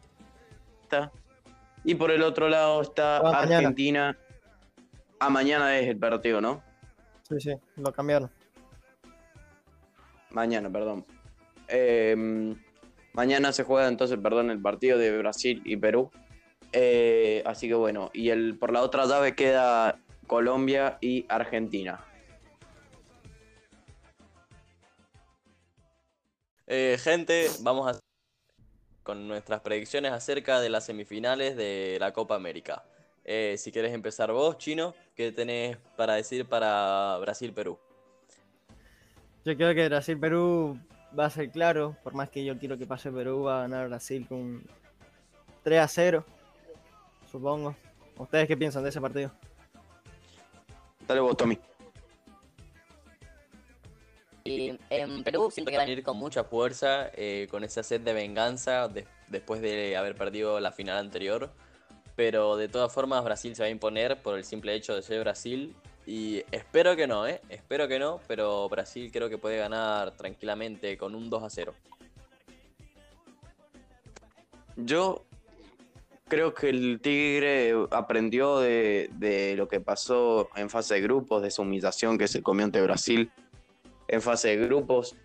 Y 1.84 1.96
por 1.96 2.12
el 2.12 2.22
otro 2.22 2.48
lado 2.50 2.82
está 2.82 3.18
Ah, 3.18 3.24
mañana. 3.32 3.58
Argentina. 3.58 4.18
A 5.20 5.30
mañana 5.30 5.78
es 5.80 5.88
el 5.88 5.98
partido, 5.98 6.40
¿no? 6.40 6.62
Sí, 7.28 7.40
sí, 7.40 7.52
lo 7.78 7.92
cambiaron. 7.92 8.30
Mañana, 10.32 10.70
perdón. 10.70 11.06
Eh, 11.68 12.56
mañana 13.14 13.52
se 13.52 13.64
juega 13.64 13.88
entonces, 13.88 14.18
perdón, 14.22 14.52
el 14.52 14.62
partido 14.62 14.98
de 14.98 15.18
Brasil 15.18 15.62
y 15.66 15.78
Perú. 15.78 16.12
Eh, 16.74 17.44
así 17.46 17.68
que 17.68 17.76
bueno, 17.76 18.10
y 18.14 18.30
el 18.30 18.58
por 18.58 18.74
la 18.74 18.82
otra 18.82 19.06
llave 19.06 19.36
queda 19.36 20.00
Colombia 20.28 20.98
y 21.02 21.26
Argentina. 21.30 22.04
Eh, 26.68 26.98
gente, 27.00 27.50
vamos 27.62 27.88
a 27.88 28.00
con 29.04 29.28
nuestras 29.28 29.62
predicciones 29.62 30.12
acerca 30.14 30.62
de 30.62 30.70
las 30.70 30.86
semifinales 30.86 31.56
de 31.56 31.98
la 32.00 32.14
Copa 32.14 32.36
América. 32.36 32.84
Eh, 33.26 33.56
si 33.58 33.72
quieres 33.72 33.94
empezar 33.94 34.32
vos, 34.32 34.58
Chino, 34.58 34.96
¿qué 35.16 35.32
tenés 35.32 35.78
para 35.96 36.16
decir 36.16 36.46
para 36.46 37.18
Brasil-Perú? 37.20 37.78
Yo 39.46 39.56
creo 39.58 39.76
que 39.76 39.90
Brasil-Perú 39.90 40.80
va 41.18 41.26
a 41.26 41.30
ser 41.30 41.52
claro, 41.52 41.98
por 42.04 42.14
más 42.14 42.30
que 42.30 42.44
yo 42.44 42.58
quiero 42.58 42.78
que 42.78 42.88
pase 42.88 43.12
Perú, 43.12 43.44
va 43.44 43.60
a 43.60 43.62
ganar 43.64 43.90
Brasil 43.90 44.26
con 44.28 44.64
3 45.64 45.80
a 45.80 45.88
0, 45.88 46.26
supongo. 47.34 47.76
¿Ustedes 48.18 48.48
qué 48.48 48.56
piensan 48.56 48.84
de 48.84 48.90
ese 48.90 49.02
partido? 49.02 49.32
Dale 51.08 51.20
vos, 51.20 51.36
Tommy. 51.36 51.58
Y 54.46 54.78
en 54.90 55.24
Perú 55.24 55.50
siento 55.50 55.72
que 55.72 55.78
van 55.78 55.88
a 55.88 55.90
ir 55.90 55.96
venir 55.96 56.04
con 56.04 56.18
mucha 56.18 56.44
fuerza, 56.44 57.10
eh, 57.16 57.48
con 57.50 57.64
esa 57.64 57.82
sed 57.82 58.02
de 58.02 58.14
venganza 58.14 58.88
de- 58.88 59.08
después 59.30 59.62
de 59.62 59.98
haber 59.98 60.16
perdido 60.16 60.60
la 60.60 60.72
final 60.72 60.98
anterior. 60.98 61.50
Pero 62.16 62.56
de 62.56 62.68
todas 62.68 62.94
formas 62.94 63.24
Brasil 63.24 63.56
se 63.56 63.64
va 63.64 63.68
a 63.68 63.72
imponer 63.72 64.22
por 64.22 64.38
el 64.38 64.44
simple 64.46 64.76
hecho 64.76 64.94
de 64.96 65.02
ser 65.02 65.22
Brasil. 65.22 65.76
Y 66.06 66.44
espero 66.52 66.96
que 66.96 67.08
no, 67.08 67.26
¿eh? 67.26 67.42
Espero 67.50 67.88
que 67.88 67.98
no, 67.98 68.20
pero 68.28 68.70
Brasil 68.70 69.10
creo 69.12 69.28
que 69.30 69.38
puede 69.40 69.58
ganar 69.58 70.12
tranquilamente 70.12 70.98
con 70.98 71.16
un 71.16 71.30
2 71.32 71.42
a 71.42 71.50
0. 71.50 71.74
Yo 74.76 75.24
creo 76.28 76.54
que 76.54 76.70
el 76.70 77.00
Tigre 77.02 77.74
aprendió 77.92 78.60
de, 78.60 79.10
de 79.14 79.56
lo 79.56 79.68
que 79.68 79.80
pasó 79.80 80.50
en 80.56 80.70
fase 80.70 80.96
de 80.96 81.02
grupos, 81.02 81.42
de 81.42 81.52
su 81.52 81.62
humillación 81.62 82.18
que 82.18 82.28
se 82.28 82.42
comió 82.42 82.66
ante 82.66 82.82
Brasil 82.82 83.32
en 84.08 84.22
fase 84.22 84.50
de 84.50 84.58
grupos. 84.58 85.16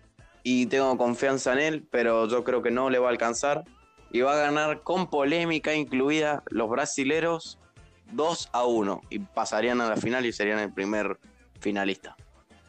Y 0.43 0.67
tengo 0.67 0.97
confianza 0.97 1.53
en 1.53 1.59
él, 1.59 1.87
pero 1.89 2.27
yo 2.27 2.43
creo 2.43 2.61
que 2.61 2.71
no 2.71 2.89
le 2.89 2.99
va 2.99 3.07
a 3.07 3.11
alcanzar. 3.11 3.63
Y 4.11 4.21
va 4.21 4.33
a 4.33 4.37
ganar 4.37 4.81
con 4.81 5.09
polémica 5.09 5.73
incluida 5.73 6.43
los 6.49 6.69
brasileros 6.69 7.59
2 8.13 8.49
a 8.53 8.65
1. 8.65 9.01
Y 9.09 9.19
pasarían 9.19 9.81
a 9.81 9.89
la 9.89 9.97
final 9.97 10.25
y 10.25 10.31
serían 10.31 10.59
el 10.59 10.73
primer 10.73 11.17
finalista. 11.59 12.15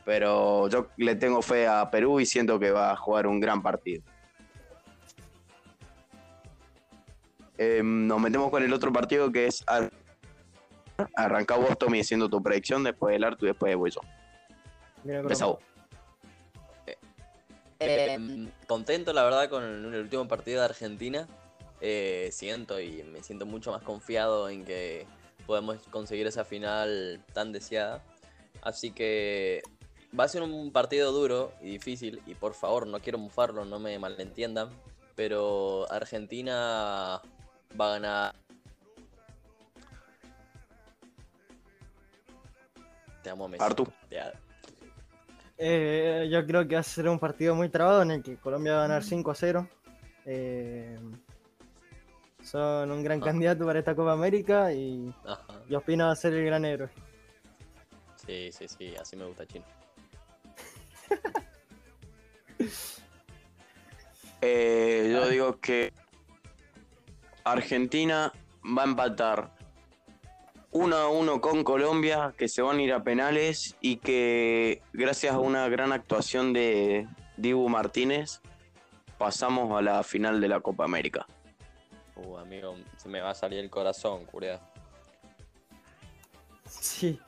Pero 0.05 0.68
yo 0.68 0.89
le 0.97 1.14
tengo 1.14 1.41
fe 1.43 1.66
a 1.66 1.91
Perú 1.91 2.20
y 2.20 2.26
siento 2.26 2.59
que 2.59 2.70
va 2.70 2.91
a 2.91 2.97
jugar 2.97 3.26
un 3.26 3.41
gran 3.41 3.62
partido. 3.62 4.03
Eh, 7.62 7.82
nos 7.84 8.18
metemos 8.18 8.48
con 8.50 8.62
el 8.62 8.72
otro 8.72 8.90
partido 8.90 9.30
que 9.30 9.44
es 9.46 9.62
Ar- 9.66 9.92
arranca 11.14 11.56
vos 11.56 11.76
Tommy 11.78 12.00
haciendo 12.00 12.26
tu 12.30 12.42
predicción 12.42 12.82
después 12.82 13.12
del 13.12 13.22
Artu 13.22 13.44
y 13.44 13.48
después 13.48 13.76
voy 13.76 13.90
yo. 13.90 14.00
Empezá 15.04 15.44
vos. 15.44 15.58
Eh, 17.78 18.16
Mm, 18.18 18.48
Contento, 18.66 19.12
la 19.12 19.24
verdad, 19.24 19.48
con 19.50 19.62
el, 19.62 19.84
el 19.94 20.00
último 20.00 20.26
partido 20.26 20.61
de 20.61 20.64
Argentina. 20.66 21.26
Eh, 21.82 22.30
siento 22.32 22.80
y 22.80 23.02
me 23.04 23.22
siento 23.22 23.44
mucho 23.46 23.72
más 23.72 23.82
confiado 23.82 24.48
en 24.48 24.64
que 24.64 25.06
podemos 25.46 25.78
conseguir 25.90 26.26
esa 26.26 26.44
final 26.46 27.22
tan 27.34 27.52
deseada. 27.52 28.02
Así 28.62 28.90
que 28.90 29.62
va 30.18 30.24
a 30.24 30.28
ser 30.28 30.42
un 30.42 30.72
partido 30.72 31.12
duro 31.12 31.52
y 31.61 31.70
difícil. 31.72 32.22
Y 32.26 32.34
por 32.34 32.54
favor, 32.54 32.86
no 32.86 33.00
quiero 33.00 33.18
mufarlo, 33.18 33.64
no 33.66 33.78
me 33.78 33.98
malentiendan. 33.98 34.70
Pero 35.14 35.90
Argentina 35.90 37.20
va 37.79 37.87
a 37.89 37.93
ganar. 37.99 38.35
Te 43.23 43.31
amo, 43.31 43.49
Messi. 43.49 43.62
Artu. 43.64 43.87
Eh, 45.59 46.29
yo 46.33 46.47
creo 46.47 46.66
que 46.66 46.75
va 46.75 46.81
a 46.81 46.85
ser 46.85 47.07
un 47.09 47.18
partido 47.18 47.55
muy 47.55 47.68
trabado 47.68 48.01
en 48.03 48.12
el 48.12 48.23
que 48.23 48.37
Colombia 48.39 48.73
va 48.73 48.79
a 48.79 48.89
ganar 48.89 49.05
5 49.05 49.31
a 49.31 49.35
0. 49.35 49.68
Eh, 50.25 50.99
son 52.43 52.91
un 52.91 53.03
gran 53.03 53.21
Ah. 53.23 53.27
candidato 53.27 53.66
para 53.66 53.79
esta 53.79 53.95
Copa 53.95 54.12
América 54.12 54.73
y, 54.73 55.12
Ajá. 55.25 55.45
y 55.68 55.75
Ospina 55.75 56.07
va 56.07 56.12
a 56.12 56.16
ser 56.16 56.33
el 56.33 56.47
gran 56.47 56.64
héroe. 56.64 56.89
Sí, 58.27 58.51
sí, 58.53 58.68
sí, 58.68 58.95
así 58.97 59.16
me 59.16 59.27
gusta 59.27 59.47
Chino. 59.47 59.64
Eh, 64.41 65.11
yo 65.12 65.29
digo 65.29 65.61
que 65.61 65.93
Argentina 67.45 68.32
va 68.64 68.82
a 68.82 68.86
empatar 68.86 69.51
1 70.72 70.97
a 70.97 71.09
1 71.09 71.41
con 71.41 71.64
Colombia, 71.64 72.34
que 72.36 72.49
se 72.49 72.62
van 72.62 72.78
a 72.78 72.82
ir 72.82 72.93
a 72.93 73.03
penales 73.03 73.76
y 73.80 73.97
que 73.97 74.82
gracias 74.93 75.34
a 75.34 75.38
una 75.38 75.68
gran 75.68 75.93
actuación 75.93 76.53
de 76.53 77.09
Dibu 77.36 77.68
Martínez 77.68 78.41
pasamos 79.18 79.76
a 79.76 79.82
la 79.82 80.03
final 80.03 80.41
de 80.41 80.49
la 80.49 80.61
Copa 80.61 80.84
América. 80.84 81.26
Uh, 82.16 82.36
amigo, 82.36 82.76
se 82.97 83.09
me 83.09 83.20
va 83.20 83.30
a 83.30 83.34
salir 83.34 83.59
el 83.59 83.70
corazón, 83.70 84.24
curia. 84.26 84.61
Sí, 86.68 87.18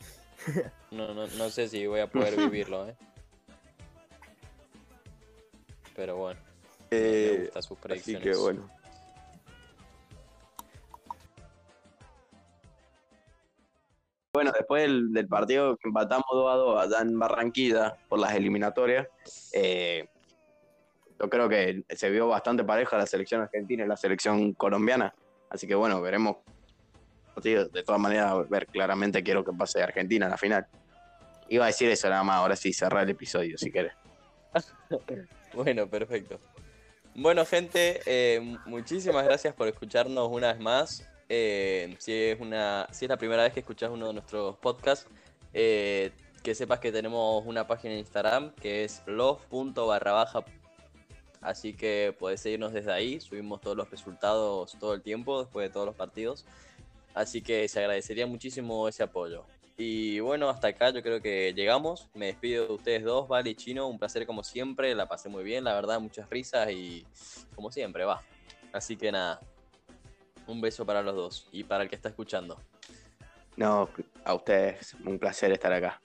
No, 0.90 1.14
no, 1.14 1.26
no 1.26 1.50
sé 1.50 1.68
si 1.68 1.86
voy 1.86 2.00
a 2.00 2.06
poder 2.06 2.36
vivirlo, 2.36 2.88
eh. 2.88 2.96
Pero 5.96 6.16
bueno, 6.16 6.40
me 6.90 6.96
Eh, 6.98 7.40
gustan 7.44 7.62
sus 7.62 7.78
así 7.78 7.82
predicciones. 7.88 8.22
que 8.22 8.36
bueno. 8.42 8.70
Bueno, 14.34 14.50
después 14.56 14.82
del, 14.84 15.12
del 15.12 15.28
partido 15.28 15.76
que 15.76 15.88
empatamos 15.88 16.24
2 16.32 16.50
a 16.50 16.56
2 16.56 16.80
allá 16.82 17.02
en 17.02 17.18
Barranquilla 17.18 17.98
por 18.08 18.18
las 18.18 18.34
eliminatorias, 18.34 19.06
eh, 19.52 20.08
yo 21.20 21.28
creo 21.28 21.50
que 21.50 21.84
se 21.90 22.08
vio 22.08 22.28
bastante 22.28 22.64
pareja 22.64 22.96
la 22.96 23.06
selección 23.06 23.42
argentina 23.42 23.84
y 23.84 23.88
la 23.88 23.96
selección 23.96 24.54
colombiana. 24.54 25.14
Así 25.50 25.66
que 25.66 25.74
bueno, 25.74 26.00
veremos. 26.00 26.36
De 27.42 27.82
todas 27.84 28.00
maneras, 28.00 28.48
ver 28.48 28.66
claramente 28.68 29.22
quiero 29.22 29.44
que 29.44 29.52
pase 29.52 29.82
Argentina 29.82 30.24
en 30.26 30.30
la 30.30 30.38
final. 30.38 30.66
Iba 31.48 31.64
a 31.64 31.66
decir 31.68 31.90
eso 31.90 32.08
nada 32.08 32.22
más, 32.24 32.36
ahora 32.36 32.56
sí 32.56 32.72
cerrar 32.72 33.04
el 33.04 33.10
episodio 33.10 33.58
si 33.58 33.70
querés. 33.70 33.92
Bueno, 35.54 35.86
perfecto. 35.86 36.38
Bueno, 37.14 37.44
gente, 37.44 38.00
eh, 38.06 38.40
mu- 38.40 38.58
muchísimas 38.64 39.22
gracias 39.26 39.52
por 39.54 39.68
escucharnos 39.68 40.28
una 40.30 40.50
vez 40.54 40.60
más. 40.62 41.06
Eh, 41.34 41.96
si, 41.98 42.12
es 42.12 42.40
una, 42.40 42.86
si 42.92 43.06
es 43.06 43.08
la 43.08 43.16
primera 43.16 43.42
vez 43.42 43.54
que 43.54 43.60
escuchas 43.60 43.90
uno 43.90 44.08
de 44.08 44.12
nuestros 44.12 44.54
podcasts, 44.58 45.08
eh, 45.54 46.12
que 46.42 46.54
sepas 46.54 46.78
que 46.78 46.92
tenemos 46.92 47.42
una 47.46 47.66
página 47.66 47.94
en 47.94 48.00
Instagram 48.00 48.54
que 48.56 48.84
es 48.84 49.02
love.barra 49.06 50.12
baja. 50.12 50.44
Así 51.40 51.72
que 51.72 52.14
puedes 52.18 52.42
seguirnos 52.42 52.74
desde 52.74 52.92
ahí. 52.92 53.18
Subimos 53.18 53.62
todos 53.62 53.74
los 53.74 53.90
resultados 53.90 54.76
todo 54.78 54.92
el 54.92 55.00
tiempo, 55.00 55.40
después 55.40 55.66
de 55.66 55.72
todos 55.72 55.86
los 55.86 55.94
partidos. 55.96 56.44
Así 57.14 57.40
que 57.40 57.66
se 57.66 57.78
agradecería 57.80 58.26
muchísimo 58.26 58.86
ese 58.86 59.02
apoyo. 59.02 59.46
Y 59.78 60.20
bueno, 60.20 60.50
hasta 60.50 60.68
acá 60.68 60.90
yo 60.90 61.02
creo 61.02 61.22
que 61.22 61.54
llegamos. 61.54 62.10
Me 62.12 62.26
despido 62.26 62.66
de 62.66 62.72
ustedes 62.74 63.04
dos, 63.04 63.26
Vale 63.26 63.48
y 63.48 63.54
Chino. 63.54 63.88
Un 63.88 63.98
placer 63.98 64.26
como 64.26 64.44
siempre. 64.44 64.94
La 64.94 65.08
pasé 65.08 65.30
muy 65.30 65.44
bien, 65.44 65.64
la 65.64 65.72
verdad, 65.72 65.98
muchas 65.98 66.28
risas 66.28 66.70
y 66.70 67.06
como 67.54 67.72
siempre, 67.72 68.04
va. 68.04 68.22
Así 68.74 68.98
que 68.98 69.10
nada. 69.10 69.40
Un 70.46 70.60
beso 70.60 70.84
para 70.84 71.02
los 71.02 71.14
dos 71.14 71.48
y 71.52 71.64
para 71.64 71.84
el 71.84 71.90
que 71.90 71.96
está 71.96 72.08
escuchando. 72.08 72.58
No, 73.56 73.88
a 74.24 74.34
ustedes, 74.34 74.94
un 75.04 75.18
placer 75.18 75.52
estar 75.52 75.72
acá. 75.72 76.00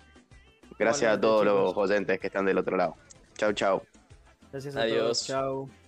Gracias 0.77 1.11
a 1.11 1.19
todos 1.19 1.45
los 1.45 1.75
oyentes 1.75 2.19
que 2.19 2.27
están 2.27 2.45
del 2.45 2.57
otro 2.57 2.77
lado. 2.77 2.95
Chau, 3.37 3.53
chau. 3.53 3.81
gracias 4.51 4.75
a 4.75 4.81
Adiós. 4.81 5.01
todos. 5.01 5.27
Chao. 5.27 5.86